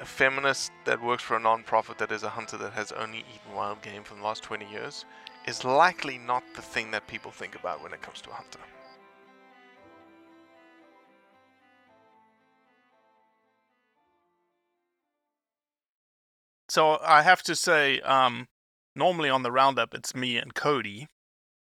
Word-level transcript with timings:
a 0.00 0.04
feminist 0.04 0.70
that 0.84 1.02
works 1.02 1.22
for 1.22 1.36
a 1.36 1.40
non-profit 1.40 1.98
that 1.98 2.12
is 2.12 2.22
a 2.22 2.28
hunter 2.28 2.56
that 2.56 2.72
has 2.72 2.92
only 2.92 3.18
eaten 3.18 3.54
wild 3.54 3.82
game 3.82 4.04
for 4.04 4.14
the 4.14 4.22
last 4.22 4.42
20 4.42 4.68
years 4.70 5.04
is 5.46 5.64
likely 5.64 6.18
not 6.18 6.42
the 6.54 6.62
thing 6.62 6.90
that 6.90 7.06
people 7.06 7.30
think 7.30 7.54
about 7.54 7.82
when 7.82 7.92
it 7.92 8.02
comes 8.02 8.20
to 8.20 8.30
a 8.30 8.34
hunter. 8.34 8.60
So 16.68 16.98
I 17.02 17.22
have 17.22 17.42
to 17.44 17.56
say, 17.56 18.00
um, 18.00 18.46
normally 18.94 19.30
on 19.30 19.42
the 19.42 19.50
roundup 19.50 19.94
it's 19.94 20.14
me 20.14 20.36
and 20.36 20.54
Cody, 20.54 21.08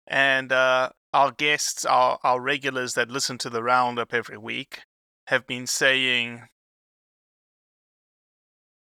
and 0.06 0.50
uh, 0.50 0.90
our 1.14 1.30
guests, 1.30 1.84
our 1.84 2.18
our 2.24 2.40
regulars 2.40 2.94
that 2.94 3.08
listen 3.08 3.38
to 3.38 3.50
the 3.50 3.62
roundup 3.62 4.12
every 4.12 4.36
week, 4.36 4.80
have 5.28 5.46
been 5.46 5.68
saying, 5.68 6.48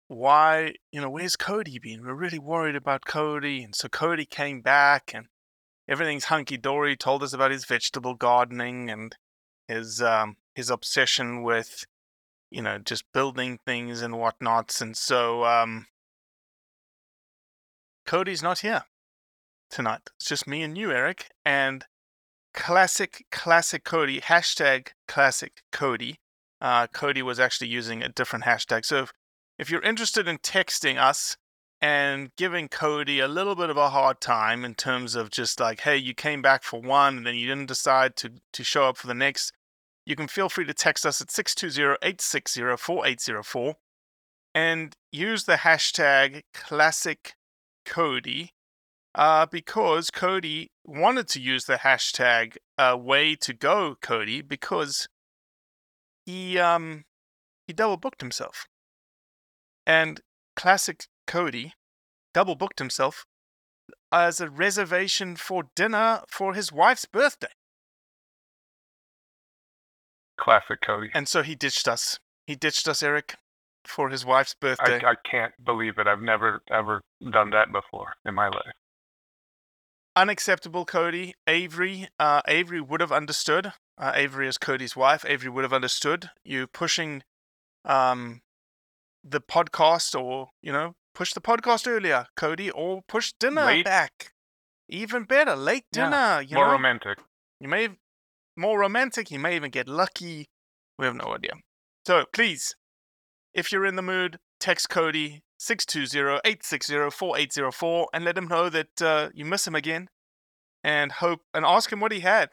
"Why, 0.08 0.74
you 0.92 1.02
know, 1.02 1.10
where's 1.10 1.36
Cody 1.36 1.80
been? 1.80 2.06
We're 2.06 2.14
really 2.14 2.40
worried 2.40 2.76
about 2.76 3.06
Cody." 3.06 3.64
And 3.64 3.76
so 3.76 3.88
Cody 3.90 4.26
came 4.26 4.62
back, 4.62 5.12
and 5.14 5.28
everything's 5.88 6.26
hunky 6.26 6.58
dory. 6.58 6.96
Told 6.96 7.24
us 7.24 7.34
about 7.34 7.52
his 7.52 7.66
vegetable 7.66 8.16
gardening 8.16 8.90
and 8.90 9.16
his 9.68 10.02
um, 10.02 10.38
his 10.56 10.70
obsession 10.70 11.44
with 11.44 11.86
you 12.50 12.62
know, 12.62 12.78
just 12.78 13.04
building 13.14 13.60
things 13.66 14.02
and 14.02 14.16
whatnots. 14.16 14.82
And 14.82 14.96
so, 14.96 15.44
um, 15.46 15.88
Cody's 18.06 18.44
not 18.44 18.60
here 18.60 18.84
tonight. 19.70 20.02
It's 20.16 20.30
just 20.30 20.48
me 20.48 20.64
and 20.64 20.78
you, 20.78 20.92
Erik. 20.92 21.30
And 21.44 21.86
classic, 22.54 23.26
classic 23.32 23.84
Cody, 23.84 24.22
hashtag 24.22 24.90
classic 25.08 25.64
Cody. 25.72 26.20
Uh, 26.62 26.88
Cody 26.88 27.22
was 27.22 27.40
actually 27.40 27.68
using 27.68 28.02
a 28.02 28.10
different 28.10 28.46
hashtag. 28.46 28.86
So 28.86 29.04
if, 29.04 29.14
if 29.58 29.70
you're 29.70 29.82
interested 29.82 30.28
in 30.28 30.40
texting 30.40 30.98
us 30.98 31.38
and 31.82 32.32
giving 32.36 32.68
Cody 32.68 33.20
a 33.20 33.28
little 33.28 33.56
bit 33.56 33.70
of 33.70 33.78
a 33.78 33.90
hard 33.90 34.20
time 34.20 34.66
in 34.66 34.74
terms 34.76 35.16
of 35.16 35.30
just 35.30 35.60
like, 35.60 35.82
hey, 35.82 35.98
you 35.98 36.14
came 36.14 36.42
back 36.42 36.64
for 36.64 36.82
one 36.82 37.18
and 37.18 37.28
then 37.28 37.36
you 37.36 37.48
didn't 37.48 37.68
decide 37.68 38.16
to, 38.18 38.34
to 38.54 38.64
show 38.64 38.86
up 38.86 38.98
for 38.98 39.08
the 39.08 39.14
next, 39.14 39.54
you 40.06 40.16
can 40.16 40.28
feel 40.28 40.50
free 40.50 40.66
to 40.66 40.74
text 40.74 41.06
us 41.06 41.22
at 41.22 41.28
620-860-4804 41.28 43.76
and 44.56 44.96
use 45.12 45.44
the 45.44 45.58
hashtag 45.58 46.42
classic 46.54 47.36
Cody 47.86 48.54
uh, 49.14 49.46
because 49.46 50.10
Cody 50.12 50.72
wanted 50.86 51.28
to 51.30 51.42
use 51.42 51.66
the 51.66 51.78
hashtag 51.78 52.58
uh, 52.78 52.98
way 53.00 53.36
to 53.36 53.54
go 53.54 53.96
Cody 54.02 54.42
because 54.42 55.08
he 56.26 56.60
um 56.60 57.06
he 57.66 57.74
double 57.74 57.98
booked 57.98 58.22
himself. 58.22 58.68
And 59.88 60.20
classic 60.58 61.06
Cody 61.26 61.74
double 62.34 62.56
booked 62.56 62.80
himself 62.80 63.26
as 64.12 64.42
a 64.42 64.50
reservation 64.50 65.38
for 65.38 65.70
dinner 65.76 66.24
for 66.28 66.54
his 66.54 66.74
wife's 66.74 67.06
birthday. 67.06 67.48
Classic 70.38 70.80
Cody. 70.86 71.10
And 71.14 71.28
so 71.28 71.42
he 71.42 71.56
ditched 71.56 71.88
us. 71.88 72.20
He 72.46 72.56
ditched 72.56 72.88
us, 72.90 73.02
Erik, 73.02 73.36
for 73.86 74.10
his 74.10 74.26
wife's 74.26 74.54
birthday. 74.54 75.02
I, 75.04 75.12
I 75.12 75.16
can't 75.30 75.54
believe 75.64 75.98
it. 75.98 76.06
I've 76.06 76.22
never 76.22 76.62
ever 76.70 77.02
done 77.22 77.52
that 77.52 77.72
before 77.72 78.16
in 78.26 78.36
my 78.36 78.50
life. 78.50 78.76
Unacceptable, 80.18 80.84
Cody. 80.84 81.34
Avery, 81.48 82.10
uh, 82.20 82.42
Avery 82.46 82.82
would 82.82 83.00
have 83.00 83.12
understood. 83.14 83.72
Uh, 83.98 84.12
Avery 84.16 84.50
is 84.50 84.58
Cody's 84.58 84.98
wife. 84.98 85.24
Avery 85.26 85.50
would 85.50 85.64
have 85.64 85.74
understood 85.74 86.32
you 86.44 86.68
pushing 86.68 87.24
um, 87.86 88.42
the 89.30 89.42
podcast, 89.42 90.20
or 90.20 90.50
you 90.62 90.72
know, 90.72 90.96
push 91.14 91.34
the 91.34 91.42
podcast 91.42 91.88
earlier, 91.88 92.26
Cody, 92.36 92.72
or 92.72 93.02
push 93.08 93.34
dinner 93.40 93.66
Late? 93.66 93.86
back. 93.86 94.34
Even 94.90 95.24
better, 95.24 95.56
late 95.56 95.86
Yeah, 95.94 96.06
dinner. 96.10 96.42
You 96.42 96.56
More 96.56 96.68
know, 96.68 96.72
romantic. 96.74 97.20
You 97.60 97.68
may 97.68 97.90
more 98.56 98.80
romantic. 98.80 99.30
You 99.32 99.40
may 99.40 99.56
even 99.56 99.72
get 99.72 99.88
lucky. 99.88 100.48
We 100.98 101.06
have 101.06 101.16
no 101.16 101.36
idea. 101.36 101.52
So 102.06 102.26
please, 102.32 102.76
if 103.54 103.72
you're 103.72 103.86
in 103.86 103.96
the 103.98 104.02
mood, 104.02 104.40
text 104.60 104.90
Cody 104.90 105.44
620-860-4804 105.60 108.06
and 108.14 108.26
let 108.26 108.38
him 108.38 108.48
know 108.48 108.70
that 108.70 109.02
uh, 109.02 109.30
you 109.34 109.46
miss 109.46 109.66
him 109.68 109.76
again, 109.76 110.10
and 110.84 111.12
hope 111.14 111.42
and 111.54 111.66
ask 111.66 111.92
him 111.92 112.00
what 112.00 112.12
he 112.12 112.20
had 112.22 112.50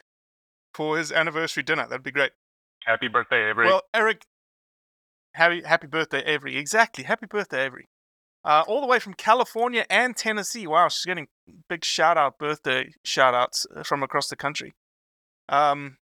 for 0.73 0.97
his 0.97 1.11
anniversary 1.11 1.63
dinner. 1.63 1.87
That'd 1.87 2.03
be 2.03 2.11
great. 2.11 2.31
Happy 2.85 3.07
birthday, 3.07 3.49
Avery. 3.49 3.65
Well, 3.67 3.81
Erik, 3.93 4.23
happy 5.35 5.61
happy 5.63 5.87
birthday, 5.87 6.23
Avery. 6.25 6.57
Exactly, 6.57 7.03
happy 7.03 7.25
birthday, 7.27 7.65
Avery. 7.65 7.85
uh, 8.43 8.63
all 8.67 8.81
the 8.81 8.87
way 8.87 8.99
from 8.99 9.13
California 9.13 9.85
and 9.89 10.15
Tennessee. 10.15 10.67
Wow, 10.67 10.87
she's 10.89 11.05
getting 11.05 11.27
big 11.69 11.83
shout 11.85 12.17
out, 12.17 12.37
birthday 12.37 12.91
shout 13.03 13.33
outs 13.33 13.65
uh, 13.75 13.83
from 13.83 14.03
across 14.03 14.27
the 14.27 14.35
country. 14.35 14.73
Um, 15.49 15.97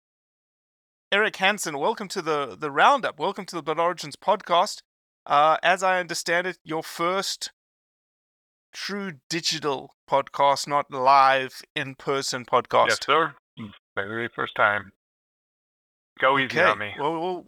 Erik 1.11 1.37
Hansen, 1.37 1.77
welcome 1.79 2.07
to 2.09 2.21
the, 2.21 2.55
the 2.59 2.69
roundup. 2.71 3.17
Welcome 3.19 3.45
to 3.45 3.55
the 3.55 3.63
Blood 3.63 3.79
Origins 3.79 4.15
podcast. 4.15 4.81
Uh, 5.25 5.57
as 5.63 5.81
I 5.83 5.99
understand 5.99 6.45
it, 6.47 6.57
your 6.63 6.83
first 6.83 7.51
true 8.73 9.13
digital 9.29 9.91
podcast, 10.09 10.67
not 10.67 10.91
live 10.91 11.61
in 11.75 11.95
person 11.95 12.45
podcast. 12.45 12.89
Yes, 12.89 12.99
sir. 13.05 13.33
Very 13.95 14.29
first 14.35 14.55
time. 14.55 14.91
Go 16.19 16.37
easy 16.37 16.45
Okay. 16.59 16.63
on 16.69 16.77
me. 16.79 16.93
Well, 16.99 17.19
we'll 17.19 17.45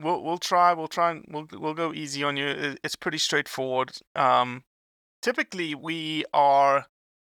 we'll 0.00 0.22
we'll 0.22 0.38
try. 0.38 0.72
We'll 0.72 0.88
try 0.88 1.10
and 1.10 1.24
we'll 1.28 1.46
we'll 1.52 1.74
go 1.74 1.92
easy 1.92 2.22
on 2.22 2.36
you. 2.36 2.76
It's 2.82 2.96
pretty 2.96 3.18
straightforward. 3.18 3.92
Um, 4.14 4.64
typically, 5.22 5.74
we 5.74 6.24
are, 6.32 6.86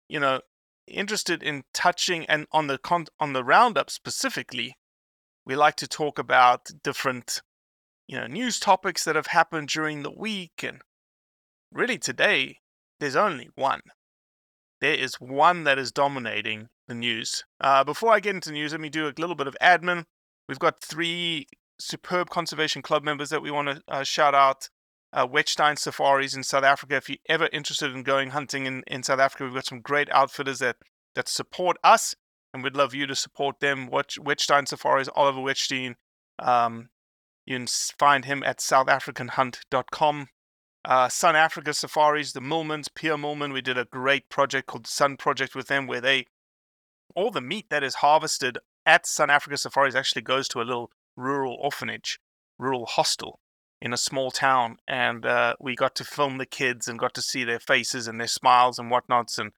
you 0.08 0.20
know, 0.20 0.40
interested 0.86 1.42
in 1.42 1.64
touching 1.72 2.26
and 2.26 2.46
on 2.52 2.66
the 2.66 2.78
con 2.78 3.06
on 3.20 3.32
the 3.32 3.44
roundup 3.44 3.90
specifically. 3.90 4.76
We 5.46 5.56
like 5.56 5.76
to 5.76 5.88
talk 5.88 6.18
about 6.18 6.70
different, 6.82 7.40
you 8.06 8.18
know, 8.18 8.26
news 8.26 8.60
topics 8.60 9.04
that 9.04 9.16
have 9.16 9.28
happened 9.28 9.68
during 9.68 10.02
the 10.02 10.12
week, 10.12 10.62
and 10.62 10.82
really 11.72 11.98
today 11.98 12.58
there's 13.00 13.16
only 13.16 13.48
one. 13.54 13.80
There 14.80 14.94
is 14.94 15.14
one 15.14 15.64
that 15.64 15.78
is 15.78 15.90
dominating 15.90 16.68
the 16.86 16.94
news. 16.94 17.44
Uh, 17.60 17.82
before 17.82 18.12
I 18.12 18.20
get 18.20 18.34
into 18.34 18.52
news, 18.52 18.72
let 18.72 18.80
me 18.80 18.88
do 18.88 19.08
a 19.08 19.14
little 19.18 19.34
bit 19.34 19.48
of 19.48 19.56
admin. 19.60 20.04
We've 20.48 20.58
got 20.58 20.80
three 20.80 21.46
superb 21.78 22.30
conservation 22.30 22.82
club 22.82 23.04
members 23.04 23.30
that 23.30 23.42
we 23.42 23.50
want 23.50 23.68
to 23.68 23.82
uh, 23.88 24.02
shout 24.02 24.34
out. 24.34 24.68
Uh, 25.12 25.26
Wettstein 25.26 25.78
Safaris 25.78 26.34
in 26.34 26.42
South 26.42 26.64
Africa. 26.64 26.96
If 26.96 27.08
you're 27.08 27.18
ever 27.28 27.48
interested 27.52 27.92
in 27.94 28.02
going 28.02 28.30
hunting 28.30 28.66
in, 28.66 28.82
in 28.86 29.02
South 29.02 29.20
Africa, 29.20 29.44
we've 29.44 29.54
got 29.54 29.64
some 29.64 29.80
great 29.80 30.10
outfitters 30.10 30.58
that, 30.58 30.76
that 31.14 31.28
support 31.28 31.78
us, 31.82 32.14
and 32.52 32.62
we'd 32.62 32.76
love 32.76 32.94
you 32.94 33.06
to 33.06 33.14
support 33.14 33.60
them. 33.60 33.88
Wettstein 33.88 34.68
Safaris, 34.68 35.08
Oliver 35.16 35.40
Wettstein. 35.40 35.94
Um, 36.38 36.90
you 37.46 37.56
can 37.56 37.66
find 37.66 38.26
him 38.26 38.42
at 38.42 38.58
southafricanhunt.com. 38.58 40.28
Uh, 40.84 41.08
Sun 41.08 41.36
Africa 41.36 41.72
Safaris, 41.72 42.32
the 42.32 42.40
Millmans, 42.40 42.88
Pierre 42.94 43.18
Millman. 43.18 43.52
We 43.52 43.62
did 43.62 43.78
a 43.78 43.86
great 43.86 44.28
project 44.28 44.66
called 44.66 44.84
the 44.84 44.90
Sun 44.90 45.16
Project 45.16 45.54
with 45.54 45.68
them, 45.68 45.86
where 45.86 46.00
they 46.00 46.26
all 47.14 47.30
the 47.30 47.40
meat 47.40 47.70
that 47.70 47.82
is 47.82 47.96
harvested 47.96 48.58
at 48.84 49.06
Sun 49.06 49.30
Africa 49.30 49.56
Safaris 49.56 49.94
actually 49.94 50.22
goes 50.22 50.48
to 50.48 50.60
a 50.60 50.62
little 50.62 50.90
rural 51.18 51.58
orphanage, 51.60 52.20
rural 52.58 52.86
hostel 52.86 53.40
in 53.80 53.92
a 53.92 53.98
small 53.98 54.30
town, 54.30 54.76
and 54.88 55.26
uh, 55.26 55.54
we 55.60 55.74
got 55.74 55.94
to 55.96 56.04
film 56.04 56.38
the 56.38 56.46
kids 56.46 56.88
and 56.88 56.98
got 56.98 57.14
to 57.14 57.22
see 57.22 57.44
their 57.44 57.60
faces 57.60 58.08
and 58.08 58.20
their 58.20 58.26
smiles 58.26 58.78
and 58.78 58.90
whatnots. 58.90 59.38
And 59.38 59.52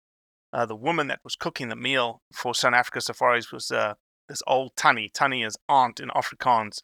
uh, 0.52 0.66
the 0.66 0.76
woman 0.76 1.06
that 1.06 1.20
was 1.24 1.36
cooking 1.36 1.68
the 1.68 1.76
meal 1.76 2.22
for 2.34 2.54
Sun 2.54 2.74
Africa 2.74 3.00
Safaris 3.00 3.52
was 3.52 3.70
uh, 3.70 3.94
this 4.28 4.42
old 4.46 4.72
Tannie. 4.76 5.10
Tannie 5.12 5.42
is 5.42 5.56
aunt 5.68 6.00
in 6.00 6.08
Afrikaans, 6.10 6.82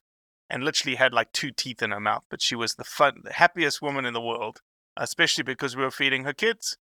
and 0.49 0.65
literally 0.65 0.97
had 0.97 1.13
like 1.13 1.33
two 1.33 1.51
teeth 1.51 1.83
in 1.83 1.91
her 1.91 2.01
mouth. 2.01 2.23
But 2.31 2.43
she 2.43 2.55
was 2.55 2.75
the 2.75 2.85
fun, 2.85 3.21
the 3.25 3.35
happiest 3.35 3.83
woman 3.83 4.07
in 4.07 4.15
the 4.15 4.21
world, 4.21 4.61
especially 4.97 5.45
because 5.45 5.77
we 5.77 5.83
were 5.83 5.91
feeding 5.91 6.25
her 6.25 6.33
kids. 6.33 6.77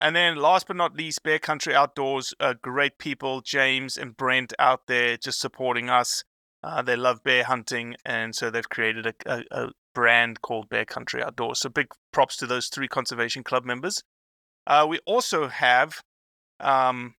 And 0.00 0.14
then, 0.14 0.36
last 0.36 0.68
but 0.68 0.76
not 0.76 0.96
least, 0.96 1.24
Bear 1.24 1.40
Country 1.40 1.74
Outdoors, 1.74 2.32
uh, 2.38 2.54
great 2.60 2.98
people, 2.98 3.40
James 3.40 3.96
and 3.96 4.16
Brent 4.16 4.52
out 4.58 4.86
there 4.86 5.16
just 5.16 5.40
supporting 5.40 5.90
us. 5.90 6.22
Uh, 6.62 6.82
they 6.82 6.96
love 6.96 7.22
bear 7.22 7.44
hunting, 7.44 7.94
and 8.04 8.34
so 8.34 8.50
they've 8.50 8.68
created 8.68 9.06
a, 9.06 9.14
a, 9.26 9.44
a 9.50 9.68
brand 9.94 10.42
called 10.42 10.68
Bear 10.68 10.84
Country 10.84 11.22
Outdoors. 11.22 11.60
So, 11.60 11.68
big 11.68 11.88
props 12.12 12.36
to 12.38 12.46
those 12.46 12.68
three 12.68 12.88
conservation 12.88 13.44
club 13.44 13.64
members. 13.64 14.02
Uh, 14.66 14.86
we 14.88 14.98
also 15.06 15.48
have 15.48 16.02
um, 16.60 17.14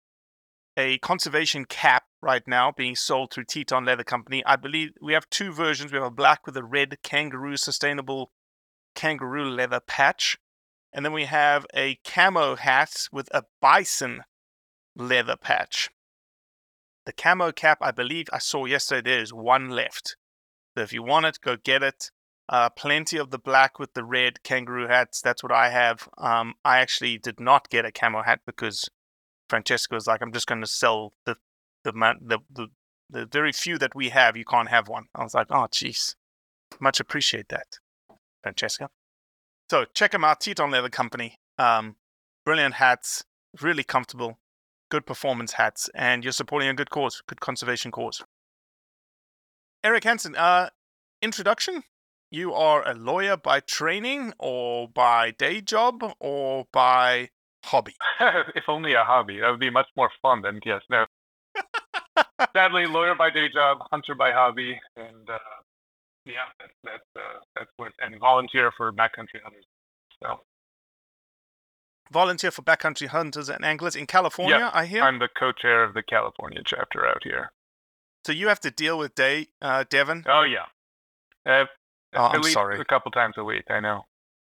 a 0.76 0.98
conservation 0.98 1.64
cap 1.64 2.04
right 2.20 2.46
now 2.46 2.72
being 2.76 2.96
sold 2.96 3.32
through 3.32 3.44
Teton 3.44 3.84
Leather 3.84 4.04
Company. 4.04 4.44
I 4.44 4.56
believe 4.56 4.90
we 5.00 5.12
have 5.12 5.30
two 5.30 5.52
versions. 5.52 5.92
We 5.92 5.98
have 5.98 6.06
a 6.06 6.10
black 6.10 6.46
with 6.46 6.56
a 6.56 6.64
red 6.64 6.96
kangaroo 7.02 7.56
sustainable 7.56 8.32
kangaroo 8.94 9.48
leather 9.48 9.80
patch. 9.80 10.36
And 10.92 11.04
then 11.04 11.12
we 11.12 11.26
have 11.26 11.66
a 11.74 11.98
camo 12.04 12.56
hat 12.56 13.08
with 13.12 13.28
a 13.32 13.44
bison 13.60 14.22
leather 14.96 15.36
patch. 15.36 15.90
The 17.08 17.14
camo 17.14 17.52
cap, 17.52 17.78
I 17.80 17.90
believe 17.90 18.26
I 18.34 18.38
saw 18.38 18.66
yesterday, 18.66 19.12
there 19.12 19.22
is 19.22 19.32
one 19.32 19.70
left. 19.70 20.18
So 20.76 20.82
if 20.82 20.92
you 20.92 21.02
want 21.02 21.24
it, 21.24 21.40
go 21.40 21.56
get 21.56 21.82
it. 21.82 22.10
Uh, 22.50 22.68
plenty 22.68 23.16
of 23.16 23.30
the 23.30 23.38
black 23.38 23.78
with 23.78 23.94
the 23.94 24.04
red 24.04 24.42
kangaroo 24.42 24.88
hats. 24.88 25.22
That's 25.22 25.42
what 25.42 25.50
I 25.50 25.70
have. 25.70 26.06
Um, 26.18 26.52
I 26.66 26.80
actually 26.80 27.16
did 27.16 27.40
not 27.40 27.70
get 27.70 27.86
a 27.86 27.92
camo 27.92 28.24
hat 28.24 28.40
because 28.44 28.90
Francesca 29.48 29.94
was 29.94 30.06
like, 30.06 30.20
I'm 30.20 30.34
just 30.34 30.46
going 30.46 30.60
to 30.60 30.66
sell 30.66 31.14
the 31.24 31.36
the, 31.82 31.92
the 31.92 32.40
the 32.50 32.68
the 33.08 33.24
very 33.24 33.52
few 33.52 33.78
that 33.78 33.94
we 33.94 34.10
have. 34.10 34.36
You 34.36 34.44
can't 34.44 34.68
have 34.68 34.86
one. 34.86 35.06
I 35.14 35.22
was 35.22 35.32
like, 35.32 35.46
oh, 35.48 35.66
jeez. 35.72 36.14
Much 36.78 37.00
appreciate 37.00 37.48
that, 37.48 37.78
Francesca. 38.42 38.90
So 39.70 39.86
check 39.94 40.10
them 40.10 40.24
out, 40.24 40.42
Teton 40.42 40.72
Leather 40.72 40.90
Company. 40.90 41.38
Um, 41.56 41.96
brilliant 42.44 42.74
hats, 42.74 43.24
really 43.62 43.82
comfortable, 43.82 44.38
good 44.90 45.06
performance 45.06 45.52
hats, 45.52 45.90
and 45.94 46.24
you're 46.24 46.32
supporting 46.32 46.68
a 46.68 46.74
good 46.74 46.90
cause, 46.90 47.22
good 47.26 47.40
conservation 47.40 47.90
cause. 47.90 48.22
Erik 49.84 50.04
Hansen, 50.04 50.34
uh, 50.36 50.70
introduction. 51.22 51.84
You 52.30 52.52
are 52.52 52.86
a 52.86 52.94
lawyer 52.94 53.36
by 53.36 53.60
training, 53.60 54.34
or 54.38 54.88
by 54.88 55.30
day 55.30 55.60
job, 55.60 56.02
or 56.20 56.66
by 56.72 57.30
hobby. 57.64 57.94
if 58.54 58.64
only 58.68 58.94
a 58.94 59.04
hobby. 59.04 59.40
That 59.40 59.50
would 59.50 59.60
be 59.60 59.70
much 59.70 59.88
more 59.96 60.10
fun 60.20 60.42
than 60.42 60.60
yes. 60.64 60.82
No. 60.90 61.06
Sadly, 62.54 62.86
lawyer 62.86 63.14
by 63.14 63.30
day 63.30 63.48
job, 63.48 63.78
hunter 63.90 64.14
by 64.14 64.32
hobby, 64.32 64.78
and 64.96 65.28
uh, 65.30 65.38
yeah, 66.26 66.48
that's 66.60 66.72
that's 66.84 67.08
uh, 67.16 67.40
that's 67.56 67.70
what 67.76 67.92
and 68.00 68.18
volunteer 68.20 68.72
for 68.76 68.92
backcountry 68.92 69.40
hunters. 69.42 69.64
So 70.22 70.40
Volunteer 72.12 72.50
for 72.50 72.62
backcountry 72.62 73.08
hunters 73.08 73.48
and 73.48 73.64
anglers 73.64 73.94
in 73.96 74.06
California, 74.06 74.70
I 74.72 74.86
hear. 74.86 75.02
I'm 75.02 75.18
the 75.18 75.28
co-chair 75.38 75.84
of 75.84 75.94
the 75.94 76.02
California 76.02 76.60
chapter 76.64 77.06
out 77.06 77.22
here. 77.22 77.50
So 78.26 78.32
you 78.32 78.48
have 78.48 78.60
to 78.60 78.70
deal 78.70 78.98
with 78.98 79.14
Day, 79.14 79.48
uh, 79.62 79.84
Devon. 79.88 80.24
Oh 80.28 80.42
yeah, 80.42 80.66
uh, 81.50 81.64
Oh, 82.14 82.24
I'm 82.26 82.42
sorry. 82.42 82.80
a 82.80 82.84
couple 82.84 83.10
times 83.10 83.34
a 83.36 83.44
week. 83.44 83.64
I 83.70 83.80
know. 83.80 84.04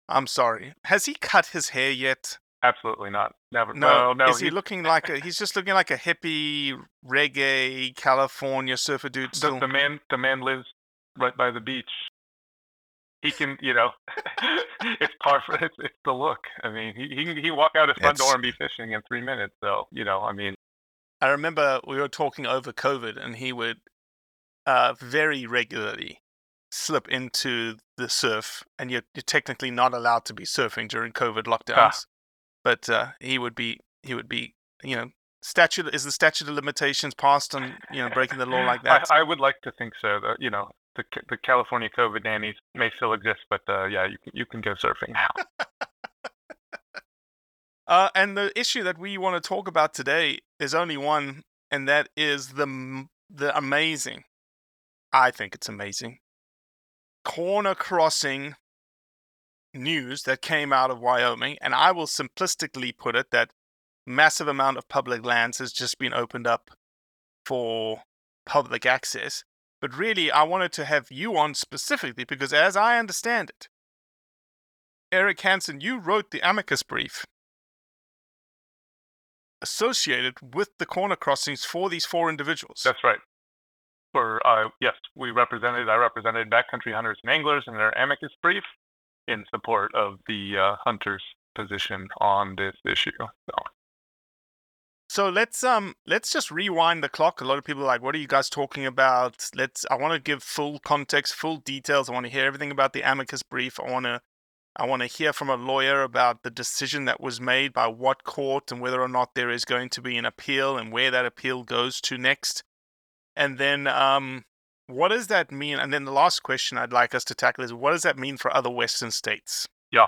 I'm 0.10 0.28
sorry. 0.28 0.74
Has 0.86 1.06
he 1.06 1.16
cut 1.16 1.48
his 1.48 1.70
hair 1.70 1.92
yet? 1.92 2.38
Absolutely 2.64 3.10
not. 3.10 3.34
Never. 3.52 3.74
No. 3.74 3.88
well, 3.88 4.16
no. 4.16 4.26
Is 4.30 4.40
he 4.40 4.50
looking 4.60 4.84
like 4.84 5.10
a? 5.10 5.20
He's 5.20 5.38
just 5.38 5.56
looking 5.56 5.74
like 5.74 5.92
a 5.92 5.98
hippie 5.98 6.74
reggae 7.06 7.96
California 7.96 8.78
surfer 8.78 9.10
dude. 9.10 9.32
the, 9.32 9.36
Still. 9.38 9.60
the 9.60 9.68
man 9.68 10.00
the 10.10 10.18
man 10.18 10.42
lives 10.42 10.66
right 11.18 11.36
by 11.36 11.52
the 11.52 11.60
beach 11.60 11.90
he 13.26 13.32
can 13.32 13.58
you 13.62 13.74
know 13.74 13.90
it's 15.02 15.14
par 15.22 15.42
for 15.46 15.56
it's, 15.56 15.76
it's 15.80 15.96
the 16.06 16.12
look 16.12 16.40
i 16.64 16.70
mean 16.70 16.94
he 16.96 17.08
he 17.16 17.26
can 17.26 17.38
he 17.38 17.52
walk 17.52 17.72
out 17.78 17.90
his 17.90 17.98
front 17.98 18.18
door 18.18 18.34
and 18.34 18.42
be 18.44 18.52
fishing 18.52 18.92
in 18.92 19.02
three 19.08 19.22
minutes 19.22 19.54
so 19.64 19.88
you 19.92 20.06
know 20.06 20.20
i 20.22 20.32
mean 20.32 20.56
I 21.22 21.30
remember 21.30 21.80
we 21.88 21.98
were 21.98 22.08
talking 22.08 22.46
over 22.46 22.72
COVID, 22.72 23.18
and 23.24 23.38
he 23.38 23.54
would 23.54 23.78
uh, 24.66 24.94
very 25.00 25.46
regularly 25.46 26.22
slip 26.72 27.08
into 27.08 27.78
the 27.98 28.10
surf, 28.10 28.64
and 28.78 28.92
you're, 28.92 29.04
you're 29.14 29.24
technically 29.24 29.72
not 29.72 29.94
allowed 29.94 30.26
to 30.26 30.34
be 30.34 30.44
surfing 30.44 30.90
during 30.90 31.14
COVID 31.14 31.44
lockdowns. 31.44 32.06
But 32.64 32.90
uh, 32.90 33.08
he 33.20 33.38
would 33.38 33.56
be, 33.56 33.80
he 34.04 34.14
would 34.14 34.28
be, 34.28 34.56
you 34.84 34.96
know, 34.96 35.10
statute 35.42 35.94
is 35.94 36.04
the 36.04 36.12
statute 36.12 36.50
of 36.50 36.56
limitations 36.56 37.14
passed 37.14 37.56
on, 37.56 37.76
you 37.92 38.04
know, 38.04 38.10
breaking 38.10 38.40
the 38.40 38.46
law 38.46 38.66
like 38.66 38.84
that. 38.84 39.10
I, 39.10 39.20
I 39.20 39.24
would 39.24 39.40
like 39.40 39.62
to 39.64 39.72
think 39.72 39.94
so 40.02 40.20
that 40.20 40.38
you 40.40 40.50
know 40.50 40.70
the 40.96 41.04
the 41.30 41.38
california 41.38 41.90
covid 41.98 42.24
nannies 42.24 42.56
may 42.74 42.90
still 42.96 43.14
exist 43.14 43.40
but 43.50 43.62
uh 43.68 43.86
yeah 43.86 44.06
you 44.06 44.18
can 44.24 44.32
you 44.34 44.46
can 44.46 44.62
go 44.62 44.74
surfing 44.74 45.14
now 45.14 45.30
Uh, 47.88 48.10
and 48.16 48.36
the 48.36 48.58
issue 48.60 48.84
that 48.84 48.98
we 48.98 49.18
want 49.18 49.42
to 49.42 49.48
talk 49.48 49.68
about 49.68 49.94
today 49.94 50.40
is 50.60 50.74
only 50.74 50.98
one, 50.98 51.44
and 51.70 51.88
that 51.88 52.10
is 52.18 52.50
the 52.50 53.06
the 53.30 53.56
amazing. 53.56 54.24
I 55.14 55.32
think 55.32 55.54
it's 55.56 55.70
amazing. 55.70 56.18
Corner 57.24 57.76
crossing 57.76 58.56
news 59.74 60.24
that 60.24 60.42
came 60.42 60.74
out 60.74 60.90
of 60.90 61.00
Wyoming, 61.00 61.58
and 61.62 61.76
I 61.76 61.92
will 61.92 62.08
simplistically 62.08 62.96
put 62.98 63.16
it 63.16 63.28
that 63.32 63.52
massive 64.06 64.48
amount 64.48 64.78
of 64.78 64.88
public 64.88 65.24
lands 65.24 65.60
has 65.60 65.72
just 65.72 66.00
been 66.00 66.14
opened 66.14 66.48
up 66.48 66.72
for 67.46 68.02
public 68.46 68.86
access. 68.86 69.44
But 69.86 70.00
really, 70.00 70.32
I 70.32 70.42
wanted 70.42 70.72
to 70.74 70.86
have 70.86 71.12
you 71.12 71.38
on 71.38 71.54
specifically 71.54 72.24
because, 72.24 72.52
as 72.52 72.76
I 72.76 72.98
understand 72.98 73.52
it, 73.52 73.68
Erik 75.12 75.40
Hansen, 75.42 75.80
you 75.80 76.00
wrote 76.00 76.32
the 76.32 76.42
amicus 76.42 76.82
brief 76.82 77.24
associated 79.62 80.38
with 80.56 80.70
the 80.80 80.88
corner 80.88 81.16
crossings 81.16 81.66
for 81.66 81.88
these 81.92 82.04
four 82.04 82.32
individuals. 82.32 82.82
that's 82.84 83.04
right 83.04 83.20
for 84.12 84.46
uh 84.46 84.70
yes 84.82 84.96
we 85.16 85.30
represented 85.30 85.88
i 85.88 85.96
represented 85.96 86.50
backcountry 86.50 86.94
hunters 86.94 87.20
and 87.24 87.32
anglers 87.32 87.64
in 87.68 87.76
their 87.76 87.92
amicus 87.92 88.32
brief 88.42 88.64
in 89.28 89.46
support 89.52 89.94
of 89.94 90.20
the 90.28 90.58
uh, 90.58 90.76
hunters' 90.84 91.24
position 91.56 92.08
on 92.20 92.56
this 92.56 92.76
issue. 92.86 93.12
So. 93.20 93.56
So 95.16 95.30
let's 95.30 95.64
um 95.64 95.96
let's 96.06 96.30
just 96.30 96.52
rewind 96.52 97.02
the 97.02 97.08
clock. 97.08 97.40
A 97.40 97.46
lot 97.46 97.58
of 97.58 97.64
people 97.64 97.84
are 97.84 97.86
like, 97.86 98.02
"What 98.02 98.16
are 98.16 98.18
you 98.18 98.28
guys 98.28 98.50
talking 98.50 98.86
about?" 98.86 99.50
Let's. 99.56 99.86
I 99.90 99.96
want 99.96 100.14
to 100.14 100.20
give 100.20 100.44
full 100.44 100.78
context, 100.80 101.34
full 101.36 101.56
details. 101.56 102.10
I 102.10 102.12
want 102.12 102.26
to 102.26 102.32
hear 102.34 102.44
everything 102.44 102.70
about 102.70 102.92
the 102.92 103.02
amicus 103.02 103.42
brief. 103.42 103.80
I 103.80 103.90
want 103.90 104.08
to 104.08 104.20
I 104.76 104.86
want 104.86 105.04
to 105.04 105.08
hear 105.08 105.32
from 105.32 105.50
a 105.50 105.56
lawyer 105.56 106.04
about 106.04 106.44
the 106.44 106.50
decision 106.50 107.06
that 107.06 107.22
was 107.22 107.40
made 107.40 107.72
by 107.72 107.88
what 107.88 108.26
court 108.26 108.74
and 108.74 108.82
whether 108.82 109.02
or 109.02 109.08
not 109.08 109.36
there 109.36 109.50
is 109.50 109.64
going 109.64 109.88
to 109.92 110.02
be 110.02 110.18
an 110.18 110.26
appeal 110.26 110.78
and 110.78 110.92
where 110.92 111.12
that 111.12 111.26
appeal 111.26 111.64
goes 111.64 112.02
to 112.02 112.18
next. 112.18 112.66
And 113.38 113.58
then, 113.58 113.88
um, 113.88 114.44
what 114.88 115.10
does 115.10 115.28
that 115.28 115.50
mean? 115.50 115.80
And 115.80 115.94
then 115.94 116.04
the 116.04 116.12
last 116.12 116.44
question 116.44 116.78
I'd 116.78 116.92
like 116.92 117.16
us 117.16 117.24
to 117.24 117.34
tackle 117.34 117.64
is 117.64 117.72
what 117.72 117.92
does 117.92 118.04
that 118.04 118.18
mean 118.18 118.36
for 118.36 118.54
other 118.54 118.70
Western 118.70 119.12
states? 119.12 119.66
Yeah. 119.94 120.08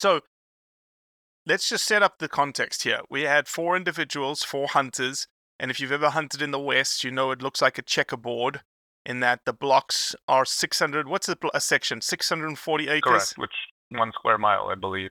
So 0.00 0.22
let's 1.46 1.68
just 1.68 1.86
set 1.86 2.02
up 2.02 2.18
the 2.18 2.28
context 2.28 2.82
here. 2.82 3.00
We 3.08 3.22
had 3.22 3.48
four 3.48 3.76
individuals, 3.76 4.42
four 4.42 4.66
hunters. 4.68 5.28
And 5.58 5.70
if 5.70 5.80
you've 5.80 5.92
ever 5.92 6.10
hunted 6.10 6.42
in 6.42 6.50
the 6.50 6.60
West, 6.60 7.04
you 7.04 7.10
know 7.10 7.30
it 7.30 7.42
looks 7.42 7.62
like 7.62 7.78
a 7.78 7.82
checkerboard 7.82 8.60
in 9.06 9.20
that 9.20 9.40
the 9.46 9.52
blocks 9.52 10.14
are 10.28 10.44
600. 10.44 11.08
What's 11.08 11.28
a, 11.28 11.36
a 11.54 11.60
section? 11.60 12.00
640 12.00 12.88
acres? 12.88 13.02
Correct, 13.02 13.34
which 13.38 13.54
one 13.88 14.12
square 14.12 14.36
mile, 14.36 14.68
I 14.70 14.74
believe. 14.74 15.10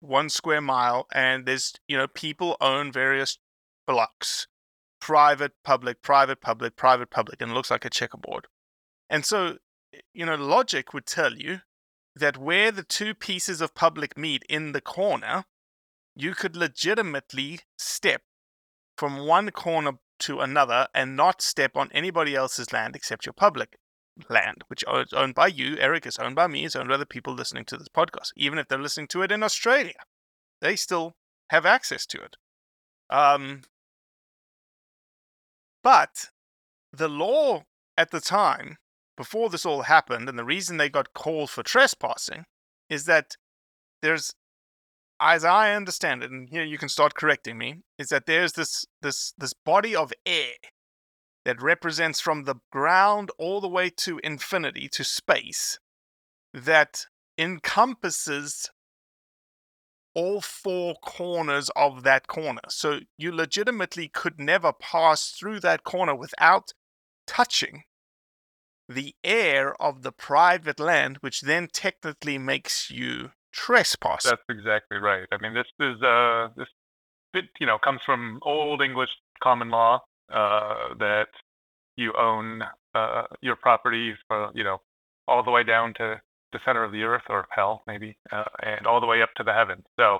One 0.00 0.28
square 0.28 0.60
mile, 0.60 1.06
and 1.12 1.46
there's 1.46 1.72
you 1.88 1.96
know 1.96 2.06
people 2.06 2.58
own 2.60 2.92
various 2.92 3.38
blocks, 3.86 4.46
private, 5.00 5.52
public, 5.64 6.02
private, 6.02 6.42
public, 6.42 6.76
private, 6.76 7.10
public, 7.10 7.40
and 7.40 7.50
it 7.50 7.54
looks 7.54 7.70
like 7.70 7.86
a 7.86 7.90
checkerboard. 7.90 8.46
And 9.08 9.24
so, 9.24 9.56
you 10.12 10.26
know, 10.26 10.34
logic 10.34 10.92
would 10.92 11.06
tell 11.06 11.34
you 11.34 11.60
that 12.16 12.38
where 12.38 12.70
the 12.70 12.84
two 12.84 13.14
pieces 13.14 13.60
of 13.60 13.74
public 13.74 14.16
meet 14.16 14.44
in 14.48 14.72
the 14.72 14.80
corner, 14.80 15.44
you 16.14 16.34
could 16.34 16.56
legitimately 16.56 17.60
step 17.76 18.22
from 18.96 19.26
one 19.26 19.50
corner 19.50 19.92
to 20.20 20.40
another 20.40 20.86
and 20.94 21.16
not 21.16 21.42
step 21.42 21.76
on 21.76 21.90
anybody 21.92 22.34
else's 22.34 22.72
land 22.72 22.94
except 22.94 23.26
your 23.26 23.32
public 23.32 23.76
land, 24.28 24.62
which 24.68 24.84
is 24.94 25.12
owned 25.12 25.34
by 25.34 25.48
you. 25.48 25.76
Erik 25.78 26.06
is 26.06 26.18
owned 26.18 26.36
by 26.36 26.46
me, 26.46 26.64
is 26.64 26.76
owned 26.76 26.88
by 26.88 26.96
the 26.96 27.06
people 27.06 27.34
listening 27.34 27.64
to 27.64 27.76
this 27.76 27.88
podcast. 27.88 28.30
Even 28.36 28.58
if 28.58 28.68
they're 28.68 28.78
listening 28.78 29.08
to 29.08 29.22
it 29.22 29.32
in 29.32 29.42
Australia, 29.42 29.94
they 30.60 30.76
still 30.76 31.16
have 31.50 31.66
access 31.66 32.06
to 32.06 32.22
it. 32.22 32.36
Um, 33.10 33.62
but 35.82 36.30
the 36.92 37.08
law 37.08 37.64
at 37.98 38.10
the 38.10 38.20
time, 38.20 38.78
before 39.16 39.48
this 39.50 39.66
all 39.66 39.82
happened, 39.82 40.28
and 40.28 40.38
the 40.38 40.44
reason 40.44 40.76
they 40.76 40.88
got 40.88 41.14
called 41.14 41.50
for 41.50 41.62
trespassing 41.62 42.44
is 42.88 43.04
that 43.06 43.36
there's 44.02 44.34
as 45.20 45.44
I 45.44 45.72
understand 45.74 46.22
it, 46.22 46.30
and 46.30 46.48
here 46.50 46.64
you 46.64 46.76
can 46.76 46.88
start 46.88 47.14
correcting 47.14 47.56
me, 47.56 47.76
is 47.98 48.08
that 48.08 48.26
there's 48.26 48.52
this 48.52 48.84
this 49.00 49.32
this 49.38 49.54
body 49.54 49.94
of 49.94 50.12
air 50.26 50.54
that 51.44 51.62
represents 51.62 52.20
from 52.20 52.44
the 52.44 52.56
ground 52.72 53.30
all 53.38 53.60
the 53.60 53.68
way 53.68 53.90
to 53.90 54.20
infinity, 54.24 54.88
to 54.92 55.04
space, 55.04 55.78
that 56.52 57.06
encompasses 57.38 58.70
all 60.14 60.40
four 60.40 60.94
corners 61.02 61.70
of 61.74 62.02
that 62.04 62.26
corner. 62.26 62.62
So 62.68 63.00
you 63.18 63.32
legitimately 63.32 64.08
could 64.08 64.38
never 64.38 64.72
pass 64.72 65.30
through 65.30 65.60
that 65.60 65.84
corner 65.84 66.14
without 66.14 66.72
touching 67.26 67.82
the 68.88 69.14
air 69.24 69.80
of 69.80 70.02
the 70.02 70.12
private 70.12 70.80
land, 70.80 71.18
which 71.20 71.42
then 71.42 71.68
technically 71.72 72.38
makes 72.38 72.90
you 72.90 73.30
trespass. 73.52 74.24
That's 74.24 74.42
exactly 74.48 74.98
right. 74.98 75.26
I 75.32 75.38
mean, 75.40 75.54
this 75.54 75.66
is 75.80 76.02
uh, 76.02 76.48
this 76.56 76.68
bit, 77.32 77.44
you 77.60 77.66
know, 77.66 77.78
comes 77.78 78.00
from 78.04 78.38
Old 78.42 78.82
English 78.82 79.10
common 79.42 79.70
law, 79.70 80.00
uh, 80.32 80.94
that 80.98 81.28
you 81.96 82.12
own 82.18 82.62
uh, 82.94 83.24
your 83.40 83.56
property, 83.56 84.14
for, 84.28 84.50
you 84.54 84.64
know, 84.64 84.80
all 85.28 85.42
the 85.42 85.50
way 85.50 85.62
down 85.62 85.94
to 85.94 86.20
the 86.52 86.58
center 86.64 86.84
of 86.84 86.92
the 86.92 87.02
earth 87.02 87.24
or 87.28 87.46
hell, 87.50 87.82
maybe, 87.86 88.16
uh, 88.32 88.44
and 88.62 88.86
all 88.86 89.00
the 89.00 89.06
way 89.06 89.22
up 89.22 89.34
to 89.36 89.42
the 89.42 89.52
heavens. 89.52 89.84
So, 89.98 90.18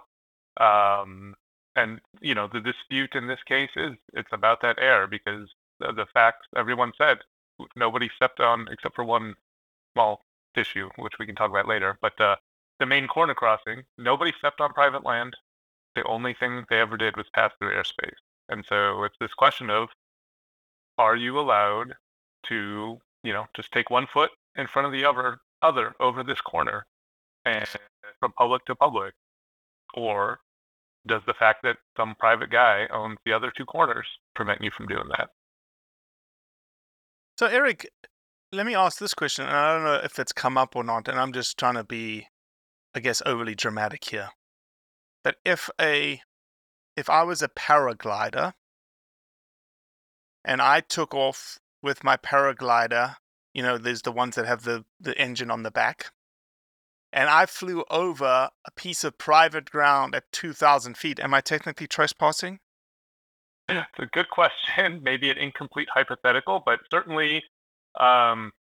um, 0.62 1.34
and 1.76 2.00
you 2.20 2.34
know, 2.34 2.48
the 2.52 2.60
dispute 2.60 3.14
in 3.14 3.26
this 3.26 3.38
case 3.46 3.70
is 3.76 3.92
it's 4.12 4.28
about 4.32 4.62
that 4.62 4.78
air 4.80 5.06
because 5.06 5.48
the 5.80 6.06
facts 6.12 6.46
everyone 6.56 6.92
said 6.96 7.18
nobody 7.76 8.10
stepped 8.16 8.40
on 8.40 8.66
except 8.70 8.94
for 8.94 9.04
one 9.04 9.34
small 9.94 10.22
issue, 10.56 10.88
which 10.96 11.14
we 11.18 11.26
can 11.26 11.34
talk 11.34 11.50
about 11.50 11.68
later. 11.68 11.98
But 12.00 12.20
uh, 12.20 12.36
the 12.80 12.86
main 12.86 13.06
corner 13.06 13.34
crossing, 13.34 13.82
nobody 13.98 14.32
stepped 14.38 14.60
on 14.60 14.72
private 14.72 15.04
land. 15.04 15.34
The 15.94 16.04
only 16.04 16.34
thing 16.34 16.64
they 16.68 16.80
ever 16.80 16.96
did 16.96 17.16
was 17.16 17.26
pass 17.34 17.52
through 17.58 17.74
airspace. 17.74 18.16
And 18.48 18.64
so 18.68 19.04
it's 19.04 19.16
this 19.20 19.32
question 19.34 19.70
of 19.70 19.88
are 20.98 21.16
you 21.16 21.38
allowed 21.38 21.94
to, 22.46 22.98
you 23.22 23.32
know, 23.32 23.46
just 23.54 23.72
take 23.72 23.90
one 23.90 24.06
foot 24.12 24.30
in 24.56 24.66
front 24.66 24.86
of 24.86 24.92
the 24.92 25.04
other 25.04 25.38
other 25.62 25.94
over 25.98 26.22
this 26.22 26.40
corner 26.40 26.84
and 27.44 27.66
from 28.20 28.32
public 28.32 28.64
to 28.66 28.74
public? 28.74 29.14
Or 29.94 30.40
does 31.06 31.22
the 31.26 31.34
fact 31.34 31.62
that 31.62 31.76
some 31.96 32.14
private 32.18 32.50
guy 32.50 32.86
owns 32.90 33.18
the 33.24 33.32
other 33.32 33.52
two 33.56 33.64
corners 33.64 34.06
prevent 34.34 34.62
you 34.62 34.70
from 34.70 34.86
doing 34.86 35.08
that? 35.16 35.30
So 37.38 37.46
Erik, 37.46 37.90
let 38.52 38.66
me 38.66 38.74
ask 38.74 38.98
this 38.98 39.14
question, 39.14 39.46
and 39.46 39.56
I 39.56 39.74
don't 39.74 39.84
know 39.84 40.00
if 40.04 40.18
it's 40.18 40.32
come 40.32 40.56
up 40.56 40.76
or 40.76 40.84
not, 40.84 41.08
and 41.08 41.18
I'm 41.18 41.32
just 41.32 41.58
trying 41.58 41.74
to 41.74 41.84
be, 41.84 42.28
I 42.94 43.00
guess, 43.00 43.22
overly 43.26 43.54
dramatic 43.54 44.04
here. 44.04 44.30
But 45.22 45.36
if 45.44 45.70
a 45.80 46.20
if 46.96 47.10
I 47.10 47.22
was 47.24 47.42
a 47.42 47.48
paraglider 47.48 48.52
and 50.44 50.60
I 50.60 50.80
took 50.80 51.14
off 51.14 51.58
with 51.82 52.04
my 52.04 52.16
paraglider. 52.16 53.16
You 53.52 53.62
know, 53.62 53.78
there's 53.78 54.02
the 54.02 54.12
ones 54.12 54.36
that 54.36 54.46
have 54.46 54.64
the, 54.64 54.84
the 55.00 55.16
engine 55.18 55.50
on 55.50 55.62
the 55.62 55.70
back. 55.70 56.12
And 57.12 57.28
I 57.28 57.46
flew 57.46 57.84
over 57.90 58.50
a 58.66 58.70
piece 58.74 59.04
of 59.04 59.18
private 59.18 59.70
ground 59.70 60.14
at 60.14 60.32
2,000 60.32 60.96
feet. 60.96 61.20
Am 61.20 61.32
I 61.32 61.40
technically 61.40 61.86
trespassing? 61.86 62.58
It's 63.68 63.98
a 63.98 64.06
good 64.06 64.28
question. 64.30 65.00
Maybe 65.04 65.30
an 65.30 65.38
incomplete 65.38 65.88
hypothetical, 65.92 66.62
but 66.64 66.80
certainly 66.90 67.42
um, 67.98 68.52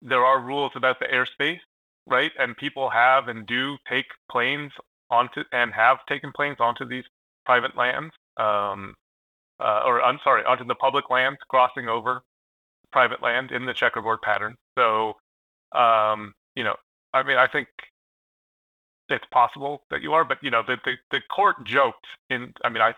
there 0.00 0.24
are 0.24 0.40
rules 0.40 0.72
about 0.74 0.98
the 1.00 1.06
airspace, 1.06 1.60
right? 2.06 2.32
And 2.38 2.56
people 2.56 2.90
have 2.90 3.28
and 3.28 3.46
do 3.46 3.76
take 3.88 4.06
planes 4.30 4.72
onto 5.10 5.42
and 5.52 5.72
have 5.72 5.98
taken 6.08 6.32
planes 6.34 6.58
onto 6.60 6.86
these 6.86 7.04
private 7.44 7.76
lands. 7.76 8.12
Um, 8.36 8.94
uh, 9.60 9.82
or 9.86 10.02
I'm 10.02 10.18
sorry, 10.24 10.44
onto 10.44 10.64
the 10.64 10.74
public 10.74 11.10
lands, 11.10 11.38
crossing 11.48 11.88
over 11.88 12.22
private 12.92 13.22
land 13.22 13.52
in 13.52 13.66
the 13.66 13.74
checkerboard 13.74 14.20
pattern. 14.22 14.56
So, 14.78 15.14
um, 15.72 16.34
you 16.56 16.64
know, 16.64 16.76
I 17.14 17.22
mean, 17.22 17.36
I 17.38 17.46
think 17.46 17.68
it's 19.08 19.24
possible 19.32 19.82
that 19.90 20.02
you 20.02 20.14
are, 20.14 20.24
but 20.24 20.38
you 20.42 20.50
know, 20.50 20.62
the, 20.66 20.78
the, 20.84 20.94
the 21.10 21.20
court 21.34 21.64
joked 21.64 22.06
in, 22.30 22.52
I 22.64 22.70
mean, 22.70 22.82
I 22.82 22.94